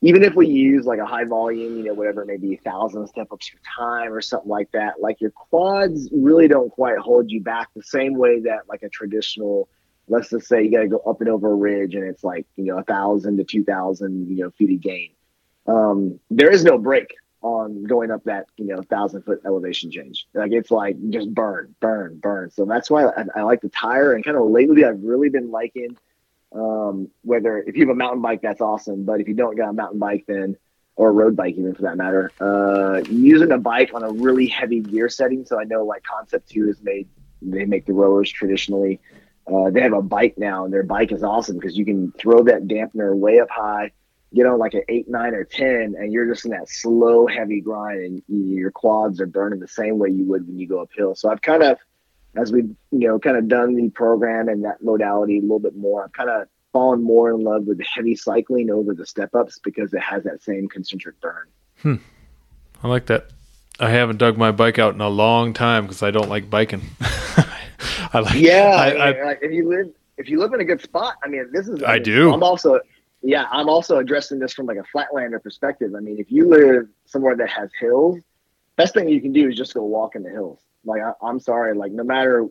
even 0.00 0.22
if 0.24 0.34
we 0.34 0.48
use 0.48 0.84
like 0.84 0.98
a 0.98 1.06
high 1.06 1.24
volume 1.24 1.76
you 1.78 1.84
know 1.84 1.94
whatever 1.94 2.24
maybe 2.24 2.54
a 2.54 2.58
thousand 2.58 3.06
step 3.06 3.28
ups 3.32 3.50
per 3.50 3.58
time 3.76 4.12
or 4.12 4.20
something 4.20 4.50
like 4.50 4.70
that 4.72 5.00
like 5.00 5.20
your 5.20 5.30
quads 5.30 6.08
really 6.12 6.48
don't 6.48 6.70
quite 6.70 6.98
hold 6.98 7.30
you 7.30 7.40
back 7.40 7.68
the 7.74 7.82
same 7.82 8.14
way 8.14 8.40
that 8.40 8.60
like 8.68 8.82
a 8.82 8.88
traditional 8.88 9.68
let's 10.12 10.28
just 10.28 10.46
say 10.46 10.62
you 10.62 10.70
got 10.70 10.82
to 10.82 10.88
go 10.88 10.98
up 10.98 11.20
and 11.20 11.30
over 11.30 11.50
a 11.50 11.54
ridge 11.54 11.94
and 11.94 12.04
it's 12.04 12.22
like 12.22 12.46
you 12.56 12.64
know 12.64 12.78
a 12.78 12.84
thousand 12.84 13.38
to 13.38 13.44
two 13.44 13.64
thousand 13.64 14.28
you 14.28 14.44
know 14.44 14.50
feet 14.50 14.74
of 14.74 14.80
gain. 14.80 15.10
Um, 15.66 16.20
there 16.30 16.50
is 16.50 16.64
no 16.64 16.76
break 16.76 17.14
on 17.40 17.84
going 17.84 18.10
up 18.10 18.22
that 18.24 18.46
you 18.56 18.66
know 18.66 18.82
thousand 18.82 19.22
foot 19.22 19.40
elevation 19.46 19.90
change. 19.90 20.26
Like 20.34 20.52
it's 20.52 20.70
like 20.70 20.96
just 21.10 21.32
burn 21.32 21.74
burn 21.80 22.18
burn. 22.18 22.50
So 22.50 22.66
that's 22.66 22.90
why 22.90 23.06
I, 23.06 23.24
I 23.36 23.42
like 23.42 23.62
the 23.62 23.70
tire 23.70 24.12
and 24.12 24.24
kind 24.24 24.36
of 24.36 24.44
lately 24.44 24.84
i've 24.84 25.02
really 25.02 25.30
been 25.30 25.50
liking 25.50 25.96
um, 26.54 27.08
whether 27.22 27.58
if 27.58 27.76
you 27.76 27.86
have 27.86 27.94
a 27.94 27.98
mountain 27.98 28.20
bike 28.20 28.42
that's 28.42 28.60
awesome. 28.60 29.04
But 29.04 29.20
if 29.20 29.28
you 29.28 29.34
don't 29.34 29.56
got 29.56 29.70
a 29.70 29.72
mountain 29.72 29.98
bike 29.98 30.24
then 30.28 30.56
or 30.94 31.08
a 31.08 31.12
road 31.12 31.34
bike 31.34 31.54
even 31.56 31.74
for 31.74 31.82
that 31.82 31.96
matter 31.96 32.30
uh, 32.38 33.02
using 33.08 33.50
a 33.50 33.58
bike 33.58 33.92
on 33.94 34.02
a 34.04 34.10
really 34.10 34.46
heavy 34.46 34.80
gear 34.80 35.08
setting. 35.08 35.46
So 35.46 35.58
i 35.58 35.64
know 35.64 35.86
like 35.86 36.02
concept 36.02 36.50
2 36.50 36.68
is 36.68 36.82
made 36.82 37.08
they 37.40 37.64
make 37.64 37.86
the 37.86 37.92
rowers 37.92 38.30
traditionally 38.30 39.00
uh, 39.46 39.70
they 39.70 39.80
have 39.80 39.92
a 39.92 40.02
bike 40.02 40.34
now, 40.38 40.64
and 40.64 40.72
their 40.72 40.82
bike 40.82 41.12
is 41.12 41.22
awesome 41.22 41.58
because 41.58 41.76
you 41.76 41.84
can 41.84 42.12
throw 42.12 42.44
that 42.44 42.66
dampener 42.68 43.14
way 43.14 43.40
up 43.40 43.50
high, 43.50 43.90
get 44.34 44.46
on 44.46 44.58
like 44.58 44.74
an 44.74 44.82
eight, 44.88 45.08
nine, 45.08 45.34
or 45.34 45.44
ten, 45.44 45.94
and 45.98 46.12
you're 46.12 46.26
just 46.26 46.44
in 46.44 46.52
that 46.52 46.68
slow, 46.68 47.26
heavy 47.26 47.60
grind, 47.60 48.22
and 48.28 48.52
your 48.52 48.70
quads 48.70 49.20
are 49.20 49.26
burning 49.26 49.60
the 49.60 49.68
same 49.68 49.98
way 49.98 50.10
you 50.10 50.24
would 50.24 50.46
when 50.46 50.58
you 50.58 50.68
go 50.68 50.80
uphill. 50.80 51.14
So 51.14 51.30
I've 51.30 51.42
kind 51.42 51.62
of, 51.62 51.78
as 52.36 52.52
we've 52.52 52.70
you 52.92 53.08
know, 53.08 53.18
kind 53.18 53.36
of 53.36 53.48
done 53.48 53.74
the 53.74 53.88
program 53.90 54.48
and 54.48 54.64
that 54.64 54.82
modality 54.82 55.38
a 55.38 55.42
little 55.42 55.58
bit 55.58 55.76
more, 55.76 56.04
I've 56.04 56.12
kind 56.12 56.30
of 56.30 56.46
fallen 56.72 57.02
more 57.02 57.30
in 57.30 57.42
love 57.42 57.64
with 57.64 57.78
the 57.78 57.84
heavy 57.84 58.16
cycling 58.16 58.70
over 58.70 58.94
the 58.94 59.06
step 59.06 59.34
ups 59.34 59.58
because 59.62 59.92
it 59.92 60.00
has 60.00 60.24
that 60.24 60.42
same 60.42 60.68
concentric 60.68 61.20
burn. 61.20 61.46
Hmm. 61.80 61.96
I 62.82 62.88
like 62.88 63.06
that. 63.06 63.26
I 63.78 63.90
haven't 63.90 64.18
dug 64.18 64.38
my 64.38 64.52
bike 64.52 64.78
out 64.78 64.94
in 64.94 65.00
a 65.00 65.08
long 65.08 65.52
time 65.52 65.84
because 65.84 66.02
I 66.02 66.10
don't 66.10 66.28
like 66.28 66.48
biking. 66.48 66.82
I 68.12 68.20
like. 68.20 68.34
Yeah, 68.34 68.76
I, 68.76 68.90
I, 68.90 69.08
I, 69.10 69.38
if 69.40 69.52
you 69.52 69.68
live 69.68 69.92
if 70.18 70.28
you 70.28 70.38
live 70.38 70.52
in 70.52 70.60
a 70.60 70.64
good 70.64 70.80
spot, 70.80 71.16
I 71.24 71.28
mean, 71.28 71.48
this 71.52 71.68
is. 71.68 71.82
I, 71.82 71.94
mean, 71.94 72.02
do. 72.02 72.32
I'm 72.32 72.42
also, 72.42 72.80
yeah, 73.22 73.46
I'm 73.50 73.68
also 73.68 73.98
addressing 73.98 74.38
this 74.38 74.52
from 74.52 74.66
like 74.66 74.78
a 74.78 74.84
flatlander 74.96 75.42
perspective. 75.42 75.94
I 75.96 76.00
mean, 76.00 76.18
if 76.18 76.30
you 76.30 76.48
live 76.48 76.88
somewhere 77.06 77.36
that 77.36 77.48
has 77.50 77.70
hills, 77.78 78.20
best 78.76 78.94
thing 78.94 79.08
you 79.08 79.20
can 79.20 79.32
do 79.32 79.48
is 79.48 79.56
just 79.56 79.74
go 79.74 79.82
walk 79.82 80.14
in 80.14 80.22
the 80.22 80.30
hills. 80.30 80.60
Like, 80.84 81.02
I, 81.02 81.12
I'm 81.22 81.40
sorry, 81.40 81.74
like 81.74 81.92
no 81.92 82.04
matter 82.04 82.46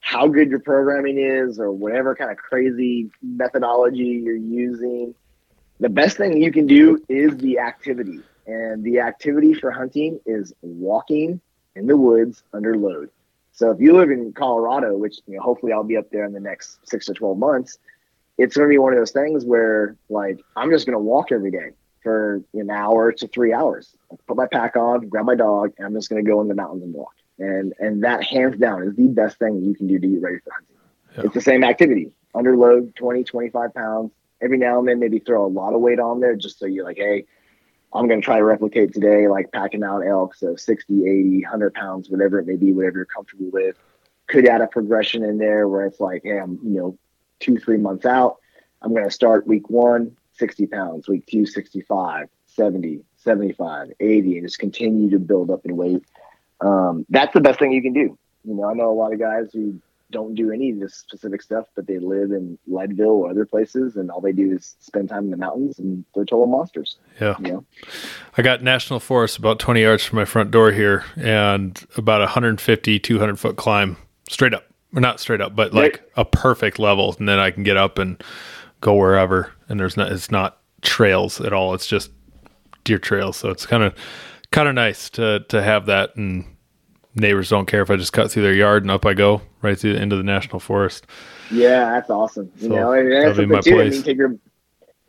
how 0.00 0.26
good 0.26 0.50
your 0.50 0.58
programming 0.58 1.18
is 1.18 1.58
or 1.58 1.70
whatever 1.70 2.14
kind 2.14 2.30
of 2.30 2.36
crazy 2.36 3.10
methodology 3.22 4.22
you're 4.24 4.34
using, 4.34 5.14
the 5.80 5.88
best 5.88 6.16
thing 6.16 6.42
you 6.42 6.52
can 6.52 6.66
do 6.66 7.02
is 7.08 7.36
the 7.38 7.58
activity. 7.58 8.20
And 8.46 8.82
the 8.82 9.00
activity 9.00 9.54
for 9.54 9.70
hunting 9.70 10.18
is 10.26 10.52
walking 10.60 11.40
in 11.76 11.86
the 11.86 11.96
woods 11.96 12.42
under 12.52 12.76
load. 12.76 13.10
So 13.62 13.70
if 13.70 13.80
you 13.80 13.96
live 13.96 14.10
in 14.10 14.32
Colorado, 14.32 14.96
which 14.96 15.20
you 15.28 15.36
know, 15.36 15.40
hopefully 15.40 15.72
I'll 15.72 15.84
be 15.84 15.96
up 15.96 16.10
there 16.10 16.24
in 16.24 16.32
the 16.32 16.40
next 16.40 16.80
six 16.82 17.06
to 17.06 17.14
12 17.14 17.38
months, 17.38 17.78
it's 18.36 18.56
going 18.56 18.68
to 18.68 18.68
be 18.68 18.76
one 18.76 18.92
of 18.92 18.98
those 18.98 19.12
things 19.12 19.44
where 19.44 19.94
like 20.08 20.40
I'm 20.56 20.68
just 20.72 20.84
going 20.84 20.98
to 20.98 20.98
walk 20.98 21.30
every 21.30 21.52
day 21.52 21.70
for 22.02 22.42
an 22.54 22.70
hour 22.70 23.12
to 23.12 23.28
three 23.28 23.52
hours. 23.52 23.94
Put 24.26 24.36
my 24.36 24.48
pack 24.48 24.74
on, 24.74 25.08
grab 25.08 25.26
my 25.26 25.36
dog, 25.36 25.74
and 25.78 25.86
I'm 25.86 25.94
just 25.94 26.10
going 26.10 26.24
to 26.24 26.28
go 26.28 26.40
in 26.40 26.48
the 26.48 26.56
mountains 26.56 26.82
and 26.82 26.92
walk. 26.92 27.14
And 27.38 27.72
and 27.78 28.02
that 28.02 28.24
hands 28.24 28.58
down 28.58 28.82
is 28.82 28.96
the 28.96 29.06
best 29.06 29.38
thing 29.38 29.62
you 29.62 29.76
can 29.76 29.86
do 29.86 30.00
to 30.00 30.08
get 30.08 30.20
ready 30.20 30.38
for 30.40 30.50
hunting. 30.50 30.76
Yeah. 31.16 31.22
It's 31.26 31.34
the 31.34 31.40
same 31.40 31.62
activity, 31.62 32.10
under 32.34 32.56
load, 32.56 32.96
20, 32.96 33.22
25 33.22 33.74
pounds. 33.74 34.10
Every 34.40 34.58
now 34.58 34.80
and 34.80 34.88
then, 34.88 34.98
maybe 34.98 35.20
throw 35.20 35.46
a 35.46 35.46
lot 35.46 35.72
of 35.72 35.80
weight 35.80 36.00
on 36.00 36.18
there 36.18 36.34
just 36.34 36.58
so 36.58 36.66
you're 36.66 36.84
like, 36.84 36.96
hey, 36.96 37.26
I'm 37.94 38.08
going 38.08 38.20
to 38.20 38.24
try 38.24 38.38
to 38.38 38.44
replicate 38.44 38.94
today, 38.94 39.28
like 39.28 39.52
packing 39.52 39.82
out 39.82 40.00
elk. 40.00 40.34
So 40.34 40.56
60, 40.56 41.06
80, 41.06 41.42
100 41.42 41.74
pounds, 41.74 42.08
whatever 42.08 42.38
it 42.38 42.46
may 42.46 42.56
be, 42.56 42.72
whatever 42.72 42.98
you're 42.98 43.06
comfortable 43.06 43.50
with. 43.50 43.76
Could 44.28 44.46
add 44.46 44.62
a 44.62 44.66
progression 44.66 45.24
in 45.24 45.38
there 45.38 45.68
where 45.68 45.84
it's 45.86 46.00
like, 46.00 46.22
hey, 46.24 46.38
I'm, 46.38 46.58
you 46.62 46.78
know, 46.78 46.98
two, 47.40 47.58
three 47.58 47.76
months 47.76 48.06
out. 48.06 48.38
I'm 48.80 48.92
going 48.92 49.04
to 49.04 49.10
start 49.10 49.46
week 49.46 49.68
one, 49.68 50.16
60 50.34 50.66
pounds, 50.68 51.08
week 51.08 51.26
two, 51.26 51.44
65, 51.44 52.28
70, 52.46 53.00
75, 53.16 53.92
80, 54.00 54.38
and 54.38 54.46
just 54.46 54.58
continue 54.58 55.10
to 55.10 55.18
build 55.18 55.50
up 55.50 55.64
in 55.64 55.76
weight. 55.76 56.04
Um, 56.60 57.04
that's 57.08 57.34
the 57.34 57.40
best 57.40 57.58
thing 57.58 57.72
you 57.72 57.82
can 57.82 57.92
do. 57.92 58.18
You 58.44 58.54
know, 58.54 58.64
I 58.64 58.74
know 58.74 58.90
a 58.90 58.94
lot 58.94 59.12
of 59.12 59.18
guys 59.18 59.50
who 59.52 59.80
don't 60.12 60.34
do 60.34 60.52
any 60.52 60.70
of 60.70 60.78
this 60.78 60.94
specific 60.94 61.42
stuff, 61.42 61.66
but 61.74 61.86
they 61.86 61.98
live 61.98 62.30
in 62.30 62.58
Leadville 62.68 63.08
or 63.08 63.30
other 63.30 63.44
places, 63.44 63.96
and 63.96 64.10
all 64.10 64.20
they 64.20 64.32
do 64.32 64.52
is 64.52 64.76
spend 64.78 65.08
time 65.08 65.24
in 65.24 65.30
the 65.30 65.36
mountains, 65.36 65.78
and 65.78 66.04
they're 66.14 66.24
total 66.24 66.46
monsters. 66.46 66.98
Yeah. 67.20 67.34
You 67.40 67.52
know? 67.52 67.64
I 68.36 68.42
got 68.42 68.62
national 68.62 69.00
forest 69.00 69.38
about 69.38 69.58
20 69.58 69.82
yards 69.82 70.04
from 70.04 70.18
my 70.18 70.24
front 70.24 70.50
door 70.50 70.70
here, 70.70 71.04
and 71.16 71.84
about 71.96 72.20
150, 72.20 72.98
200 73.00 73.38
foot 73.38 73.56
climb 73.56 73.96
straight 74.28 74.54
up. 74.54 74.64
Or 74.94 75.00
not 75.00 75.20
straight 75.20 75.40
up, 75.40 75.56
but 75.56 75.72
like 75.72 75.92
right. 75.92 76.02
a 76.16 76.24
perfect 76.26 76.78
level, 76.78 77.16
and 77.18 77.26
then 77.26 77.38
I 77.38 77.50
can 77.50 77.62
get 77.62 77.78
up 77.78 77.98
and 77.98 78.22
go 78.82 78.94
wherever. 78.94 79.50
And 79.70 79.80
there's 79.80 79.96
not, 79.96 80.12
it's 80.12 80.30
not 80.30 80.58
trails 80.82 81.40
at 81.40 81.54
all. 81.54 81.72
It's 81.72 81.86
just 81.86 82.10
deer 82.84 82.98
trails. 82.98 83.38
So 83.38 83.48
it's 83.48 83.64
kind 83.64 83.82
of, 83.82 83.94
kind 84.50 84.68
of 84.68 84.74
nice 84.74 85.08
to 85.10 85.40
to 85.48 85.62
have 85.62 85.86
that 85.86 86.14
and 86.16 86.44
neighbors 87.14 87.50
don't 87.50 87.66
care 87.66 87.82
if 87.82 87.90
I 87.90 87.96
just 87.96 88.12
cut 88.12 88.30
through 88.30 88.42
their 88.42 88.54
yard 88.54 88.82
and 88.82 88.90
up 88.90 89.04
I 89.04 89.14
go 89.14 89.42
right 89.60 89.78
through 89.78 89.94
the, 89.94 90.02
into 90.02 90.16
the 90.16 90.22
national 90.22 90.60
forest. 90.60 91.06
Yeah, 91.50 91.90
that's 91.90 92.10
awesome. 92.10 92.50
You 92.56 92.68
so 92.68 92.74
know, 92.74 92.92
and 92.92 93.12
that's 93.12 93.36
something 93.36 93.62
too. 93.62 93.74
Place. 93.74 93.92
I 93.92 93.96
mean, 93.96 94.02
take 94.02 94.16
your 94.16 94.36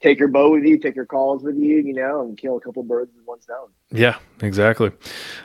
take 0.03 0.19
your 0.19 0.27
bow 0.27 0.51
with 0.51 0.65
you, 0.65 0.77
take 0.77 0.95
your 0.95 1.05
calls 1.05 1.43
with 1.43 1.55
you, 1.55 1.77
you 1.77 1.93
know, 1.93 2.21
and 2.21 2.37
kill 2.37 2.57
a 2.57 2.59
couple 2.59 2.83
birds 2.83 3.11
with 3.15 3.25
one 3.25 3.41
stone. 3.41 3.69
Yeah, 3.89 4.17
exactly. 4.41 4.91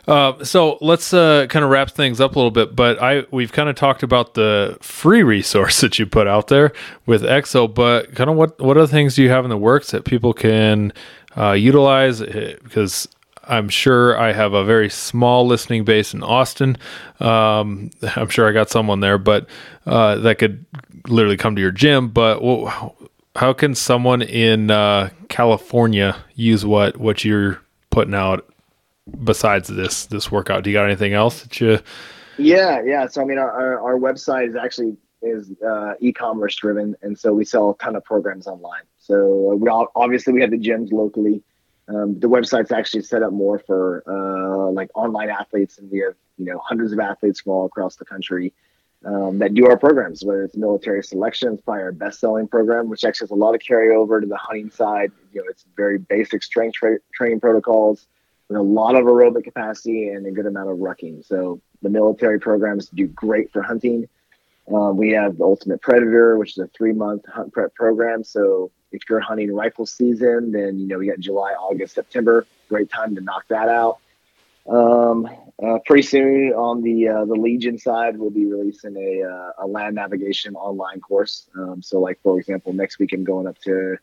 Uh, 0.07 0.43
so 0.45 0.79
let's 0.81 1.15
uh, 1.15 1.47
kind 1.49 1.65
of 1.65 1.71
wrap 1.71 1.91
things 1.91 2.21
up 2.21 2.35
a 2.35 2.39
little 2.39 2.51
bit. 2.51 2.75
But 2.75 3.01
I 3.01 3.25
we've 3.31 3.53
kind 3.53 3.69
of 3.69 3.77
talked 3.77 4.03
about 4.03 4.35
the 4.35 4.77
free 4.81 5.23
resource 5.23 5.81
that 5.83 5.99
you 5.99 6.07
put 6.07 6.27
out 6.27 6.49
there 6.49 6.73
with 7.07 7.23
Exo, 7.23 7.73
but 7.73 8.15
kind 8.15 8.29
of 8.29 8.37
what 8.37 8.61
what 8.61 8.77
other 8.77 8.89
things 8.89 9.15
do 9.15 9.23
you 9.23 9.31
have 9.31 9.45
in 9.45 9.51
the 9.51 9.57
works 9.57 9.93
that 9.93 10.05
people 10.05 10.33
can 10.33 10.93
uh, 11.37 11.53
utilize? 11.53 12.21
Because 12.21 13.09
I'm 13.49 13.69
sure 13.69 14.19
I 14.19 14.33
have 14.33 14.53
a 14.53 14.65
very 14.65 14.91
small 14.91 15.47
listening 15.47 15.85
base 15.85 16.15
in 16.15 16.23
Austin. 16.23 16.77
Um, 17.19 17.91
I'm 18.17 18.29
sure 18.29 18.49
I 18.49 18.53
got 18.53 18.71
someone 18.71 19.01
there, 19.01 19.19
but 19.19 19.49
uh, 19.87 20.17
that 20.17 20.39
could 20.39 20.67
literally 21.09 21.37
come 21.37 21.57
to 21.57 21.63
your 21.63 21.71
gym. 21.71 22.09
But 22.09 22.43
well, 22.43 22.95
how 23.37 23.53
can 23.53 23.75
someone 23.75 24.23
in 24.23 24.71
uh, 24.71 25.11
California 25.29 26.17
use 26.35 26.65
what 26.67 26.97
what 26.99 27.25
you're 27.25 27.61
putting 27.91 28.15
out 28.15 28.47
besides 29.25 29.69
this 29.69 30.07
this 30.07 30.31
workout? 30.31 30.65
Do 30.65 30.71
you 30.71 30.77
got 30.77 30.85
anything 30.85 31.15
else 31.15 31.43
that 31.43 31.61
you? 31.61 31.79
Yeah, 32.37 32.83
yeah. 32.85 33.07
So 33.07 33.23
I 33.23 33.25
mean, 33.25 33.39
our 33.39 33.81
our 33.81 33.99
website 33.99 34.49
is 34.49 34.57
actually 34.57 34.97
is 35.23 35.51
uh, 35.67 35.95
e-commerce 36.01 36.57
driven, 36.57 36.95
and 37.03 37.19
so 37.19 37.33
we 37.33 37.45
sell 37.45 37.71
a 37.71 37.83
ton 37.83 37.97
of 37.97 38.05
programs 38.05 38.47
online. 38.47 38.83
So 38.99 39.57
we 39.61 39.69
all, 39.69 39.89
obviously 39.97 40.33
we 40.33 40.41
have 40.43 40.51
the 40.51 40.59
gyms 40.59 40.93
locally. 40.93 41.43
Um, 41.89 42.19
the 42.21 42.29
website's 42.29 42.71
actually 42.71 43.03
set 43.03 43.23
up 43.23 43.33
more 43.33 43.59
for 43.59 44.03
uh, 44.07 44.71
like 44.71 44.91
online 44.95 45.31
athletes, 45.31 45.79
and 45.79 45.91
we 45.91 46.01
have 46.01 46.15
you 46.37 46.45
know 46.45 46.59
hundreds 46.59 46.93
of 46.93 47.01
athletes 47.01 47.41
from 47.41 47.53
all 47.53 47.67
across 47.67 47.97
the 47.97 48.05
country 48.05 48.53
um, 49.05 49.39
that 49.39 49.55
do 49.55 49.67
our 49.67 49.79
programs. 49.79 50.25
Whether 50.25 50.45
it's 50.45 50.57
military 50.57 51.03
selection, 51.03 51.55
it's 51.55 51.63
probably 51.63 51.83
our 51.85 51.93
best-selling 51.93 52.49
program, 52.49 52.89
which 52.89 53.05
actually 53.05 53.27
has 53.27 53.31
a 53.31 53.37
lot 53.37 53.55
of 53.55 53.61
carryover 53.61 54.21
to 54.21 54.27
the 54.27 54.37
hunting 54.37 54.71
side. 54.71 55.13
You 55.33 55.41
know, 55.41 55.47
it's 55.49 55.65
very 55.77 55.99
basic 55.99 56.43
strength 56.43 56.75
tra- 56.75 56.99
training 57.15 57.41
protocols 57.41 58.07
with 58.49 58.59
a 58.59 58.63
lot 58.63 58.95
of 58.95 59.05
aerobic 59.05 59.45
capacity 59.45 60.09
and 60.09 60.27
a 60.27 60.31
good 60.31 60.47
amount 60.47 60.71
of 60.71 60.79
rucking. 60.79 61.25
So 61.25 61.61
the 61.83 61.91
military 61.91 62.41
programs 62.41 62.89
do 62.89 63.07
great 63.07 63.53
for 63.53 63.63
hunting. 63.63 64.09
Um, 64.73 64.97
we 64.97 65.11
have 65.11 65.39
the 65.39 65.45
Ultimate 65.45 65.81
Predator, 65.81 66.37
which 66.37 66.51
is 66.51 66.59
a 66.59 66.67
three-month 66.77 67.25
hunt 67.27 67.53
prep 67.53 67.75
program. 67.75 68.25
So 68.25 68.71
if 68.93 69.03
you're 69.09 69.21
hunting 69.21 69.53
rifle 69.53 69.87
season, 69.87 70.53
then 70.53 70.79
you 70.79 70.87
know 70.87 70.99
we 70.99 71.09
got 71.09 71.19
July, 71.19 71.53
August, 71.53 71.95
September. 71.95 72.47
Great 72.69 72.91
time 72.91 73.15
to 73.15 73.21
knock 73.21 73.45
that 73.49 73.69
out. 73.69 73.99
Um, 74.69 75.29
uh, 75.63 75.79
pretty 75.87 76.03
soon 76.03 76.53
on 76.53 76.83
the 76.83 77.09
uh, 77.09 77.25
the 77.25 77.35
Legion 77.35 77.79
side, 77.79 78.19
we'll 78.19 78.31
be 78.31 78.47
releasing 78.47 78.97
a 78.97 79.29
uh, 79.29 79.65
a 79.65 79.67
land 79.67 79.95
navigation 79.95 80.55
online 80.55 81.01
course. 81.01 81.49
Um, 81.57 81.83
so, 81.83 82.01
like 82.01 82.21
for 82.23 82.39
example, 82.39 82.73
next 82.73 82.99
week 82.99 83.13
I'm 83.13 83.25
going 83.25 83.47
up 83.47 83.59
to 83.63 83.97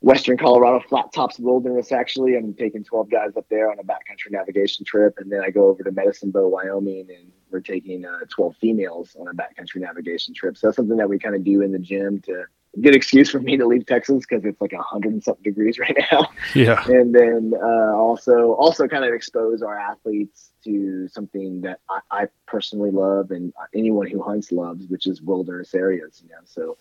Western 0.00 0.36
Colorado 0.36 0.84
Flat 0.88 1.12
Tops 1.12 1.38
Wilderness. 1.38 1.92
Actually, 1.92 2.36
I'm 2.36 2.54
taking 2.54 2.84
12 2.84 3.10
guys 3.10 3.36
up 3.36 3.46
there 3.48 3.70
on 3.70 3.78
a 3.78 3.84
backcountry 3.84 4.30
navigation 4.30 4.84
trip, 4.84 5.14
and 5.18 5.30
then 5.30 5.40
I 5.40 5.50
go 5.50 5.68
over 5.68 5.82
to 5.82 5.90
Medicine 5.90 6.30
Bow, 6.30 6.48
Wyoming, 6.48 7.08
and 7.10 7.30
we're 7.50 7.60
taking 7.60 8.04
uh, 8.04 8.20
12 8.28 8.56
females 8.56 9.16
on 9.18 9.28
a 9.28 9.32
backcountry 9.32 9.80
navigation 9.80 10.34
trip. 10.34 10.56
So 10.56 10.66
that's 10.66 10.76
something 10.76 10.96
that 10.98 11.08
we 11.08 11.18
kind 11.18 11.34
of 11.34 11.44
do 11.44 11.62
in 11.62 11.72
the 11.72 11.78
gym 11.78 12.20
to 12.22 12.44
good 12.80 12.94
excuse 12.94 13.30
for 13.30 13.40
me 13.40 13.56
to 13.56 13.66
leave 13.66 13.86
Texas 13.86 14.24
because 14.28 14.44
it's 14.44 14.60
like 14.60 14.72
a 14.72 14.82
hundred 14.82 15.12
and 15.12 15.22
something 15.22 15.42
degrees 15.42 15.78
right 15.78 15.96
now. 16.10 16.28
Yeah. 16.54 16.84
And 16.96 17.14
then 17.14 17.52
uh, 17.60 17.94
also 17.94 18.52
also 18.52 18.86
kind 18.88 19.04
of 19.04 19.12
expose 19.12 19.62
our 19.62 19.78
athletes 19.78 20.52
to 20.64 21.08
something 21.08 21.60
that 21.62 21.80
I, 21.90 22.00
I, 22.10 22.26
personally 22.46 22.90
love 22.90 23.30
and 23.30 23.52
anyone 23.74 24.06
who 24.08 24.22
hunts 24.22 24.50
loves, 24.50 24.86
which 24.88 25.06
is 25.06 25.20
wilderness 25.20 25.74
areas. 25.74 26.22
You 26.24 26.30
know, 26.30 26.40
so 26.44 26.78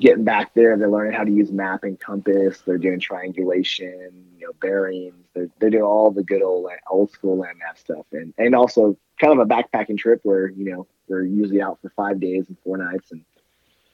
getting 0.00 0.24
back 0.24 0.54
there, 0.54 0.76
they're 0.76 0.90
learning 0.90 1.14
how 1.14 1.24
to 1.24 1.30
use 1.30 1.50
map 1.50 1.84
and 1.84 1.98
compass. 1.98 2.60
They're 2.60 2.78
doing 2.78 3.00
triangulation, 3.00 4.26
you 4.38 4.46
know, 4.46 4.52
bearings. 4.60 5.14
They're, 5.34 5.48
they're 5.58 5.70
doing 5.70 5.82
all 5.82 6.10
the 6.10 6.22
good 6.22 6.42
old 6.42 6.70
old 6.88 7.10
school 7.10 7.38
land 7.38 7.58
map 7.58 7.78
stuff, 7.78 8.06
and 8.12 8.32
and 8.38 8.54
also 8.54 8.96
kind 9.20 9.38
of 9.38 9.38
a 9.38 9.46
backpacking 9.46 9.98
trip 9.98 10.20
where 10.22 10.48
you 10.48 10.70
know 10.70 10.86
we're 11.08 11.24
usually 11.24 11.62
out 11.62 11.78
for 11.80 11.90
five 11.90 12.20
days 12.20 12.46
and 12.48 12.56
four 12.64 12.76
nights 12.76 13.12
and 13.12 13.24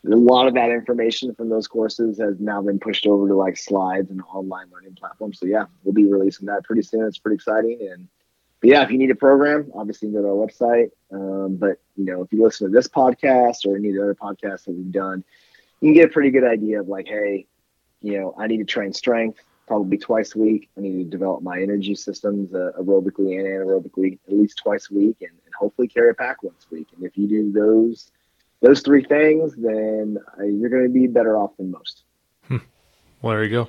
a 0.04 0.16
lot 0.16 0.48
of 0.48 0.54
that 0.54 0.70
information 0.70 1.34
from 1.34 1.48
those 1.48 1.68
courses 1.68 2.18
has 2.18 2.40
now 2.40 2.60
been 2.60 2.80
pushed 2.80 3.06
over 3.06 3.28
to 3.28 3.34
like 3.34 3.56
slides 3.56 4.10
and 4.10 4.20
online 4.22 4.66
learning 4.72 4.96
platforms. 4.98 5.38
So 5.38 5.46
yeah, 5.46 5.66
we'll 5.84 5.94
be 5.94 6.06
releasing 6.06 6.46
that 6.46 6.64
pretty 6.64 6.82
soon. 6.82 7.04
It's 7.06 7.18
pretty 7.18 7.36
exciting. 7.36 7.88
And 7.92 8.08
yeah, 8.62 8.82
if 8.82 8.90
you 8.90 8.98
need 8.98 9.10
a 9.10 9.16
program, 9.16 9.70
obviously 9.74 10.10
go 10.10 10.22
to 10.22 10.28
our 10.28 10.34
website. 10.34 10.90
Um, 11.12 11.56
but 11.56 11.80
you 11.96 12.04
know, 12.04 12.22
if 12.22 12.32
you 12.32 12.42
listen 12.42 12.68
to 12.68 12.72
this 12.72 12.88
podcast 12.88 13.64
or 13.66 13.76
any 13.76 13.90
of 13.90 13.94
the 13.94 14.02
other 14.02 14.14
podcasts 14.14 14.64
that 14.64 14.72
we've 14.72 14.90
done, 14.90 15.22
you 15.80 15.88
can 15.88 15.94
get 15.94 16.10
a 16.10 16.12
pretty 16.12 16.30
good 16.30 16.44
idea 16.44 16.80
of 16.80 16.88
like, 16.88 17.06
hey, 17.06 17.46
you 18.00 18.18
know, 18.18 18.34
I 18.36 18.48
need 18.48 18.58
to 18.58 18.64
train 18.64 18.92
strength 18.92 19.40
probably 19.68 19.98
twice 19.98 20.34
a 20.34 20.38
week. 20.38 20.68
I 20.76 20.80
need 20.80 21.04
to 21.04 21.10
develop 21.10 21.42
my 21.42 21.60
energy 21.60 21.94
systems 21.94 22.52
uh, 22.54 22.72
aerobically 22.78 23.38
and 23.38 23.46
anaerobically 23.46 24.18
at 24.26 24.34
least 24.34 24.60
twice 24.62 24.90
a 24.90 24.94
week, 24.94 25.16
and, 25.20 25.30
and 25.30 25.54
hopefully 25.56 25.86
carry 25.86 26.10
a 26.10 26.14
pack 26.14 26.42
once 26.42 26.66
a 26.70 26.74
week. 26.74 26.88
And 26.96 27.04
if 27.04 27.16
you 27.16 27.28
do 27.28 27.52
those 27.52 28.10
those 28.62 28.80
three 28.80 29.04
things, 29.04 29.54
then 29.56 30.18
uh, 30.38 30.44
you're 30.44 30.70
going 30.70 30.84
to 30.84 30.88
be 30.88 31.06
better 31.06 31.36
off 31.36 31.56
than 31.58 31.70
most. 31.70 32.04
Hmm. 32.48 32.58
Well, 33.20 33.34
there 33.34 33.44
you 33.44 33.50
go. 33.50 33.68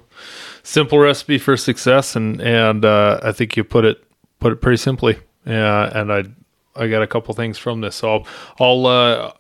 Simple 0.61 0.99
recipe 0.99 1.37
for 1.37 1.57
success, 1.57 2.15
and 2.15 2.39
and 2.41 2.85
uh, 2.85 3.19
I 3.21 3.31
think 3.31 3.57
you 3.57 3.63
put 3.63 3.83
it 3.83 4.03
put 4.39 4.53
it 4.53 4.61
pretty 4.61 4.77
simply. 4.77 5.17
Yeah, 5.45 5.99
and 5.99 6.13
I 6.13 6.23
I 6.75 6.87
got 6.87 7.01
a 7.01 7.07
couple 7.07 7.33
things 7.33 7.57
from 7.57 7.81
this, 7.81 7.95
so 7.97 8.13
I'll, 8.13 8.27
I'll 8.59 8.85
uh, 8.85 9.33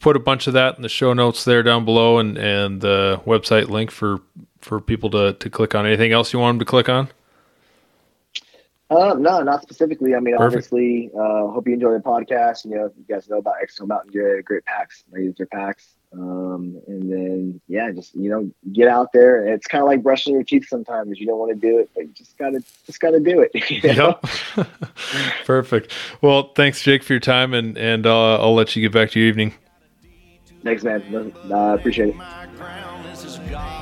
put 0.00 0.16
a 0.16 0.20
bunch 0.20 0.46
of 0.46 0.52
that 0.52 0.76
in 0.76 0.82
the 0.82 0.88
show 0.88 1.12
notes 1.12 1.44
there 1.44 1.62
down 1.62 1.84
below, 1.84 2.18
and 2.18 2.36
and 2.36 2.80
the 2.80 3.20
website 3.26 3.68
link 3.68 3.90
for 3.90 4.20
for 4.60 4.80
people 4.80 5.10
to 5.10 5.32
to 5.32 5.50
click 5.50 5.74
on. 5.74 5.86
Anything 5.86 6.12
else 6.12 6.32
you 6.32 6.38
want 6.38 6.58
them 6.58 6.66
to 6.66 6.70
click 6.70 6.88
on? 6.88 7.08
Uh, 8.92 9.14
no, 9.14 9.42
not 9.42 9.62
specifically. 9.62 10.14
I 10.14 10.20
mean, 10.20 10.36
Perfect. 10.36 10.66
obviously, 10.66 11.10
uh, 11.14 11.48
hope 11.48 11.66
you 11.66 11.74
enjoy 11.74 11.92
the 11.92 12.00
podcast. 12.00 12.64
You 12.64 12.72
know, 12.72 12.92
you 12.96 13.04
guys 13.08 13.28
know 13.28 13.38
about 13.38 13.54
Exo 13.64 13.86
Mountain 13.86 14.12
Gear, 14.12 14.42
great 14.42 14.64
packs. 14.66 15.04
I 15.14 15.20
use 15.20 15.36
their 15.36 15.46
packs. 15.46 15.94
Um, 16.12 16.78
and 16.86 17.10
then, 17.10 17.60
yeah, 17.68 17.90
just, 17.90 18.14
you 18.14 18.28
know, 18.28 18.50
get 18.70 18.88
out 18.88 19.08
there. 19.14 19.46
It's 19.46 19.66
kind 19.66 19.80
of 19.80 19.88
like 19.88 20.02
brushing 20.02 20.34
your 20.34 20.42
teeth 20.44 20.68
sometimes. 20.68 21.18
You 21.18 21.26
don't 21.26 21.38
want 21.38 21.52
to 21.52 21.58
do 21.58 21.78
it, 21.78 21.88
but 21.94 22.04
you 22.04 22.10
just 22.10 22.36
got 22.36 22.50
to, 22.50 22.62
just 22.84 23.00
got 23.00 23.12
to 23.12 23.20
do 23.20 23.40
it. 23.40 23.50
You 23.70 23.94
know? 23.94 24.18
Yep. 24.56 24.68
Perfect. 25.46 25.92
Well, 26.20 26.52
thanks, 26.54 26.82
Jake, 26.82 27.02
for 27.02 27.14
your 27.14 27.20
time, 27.20 27.54
and, 27.54 27.78
and 27.78 28.04
uh, 28.06 28.42
I'll 28.42 28.54
let 28.54 28.76
you 28.76 28.82
get 28.82 28.92
back 28.92 29.10
to 29.12 29.20
your 29.20 29.28
evening. 29.28 29.54
Thanks, 30.62 30.84
man. 30.84 31.32
I 31.50 31.52
uh, 31.52 31.74
appreciate 31.74 32.14
it. 32.14 33.81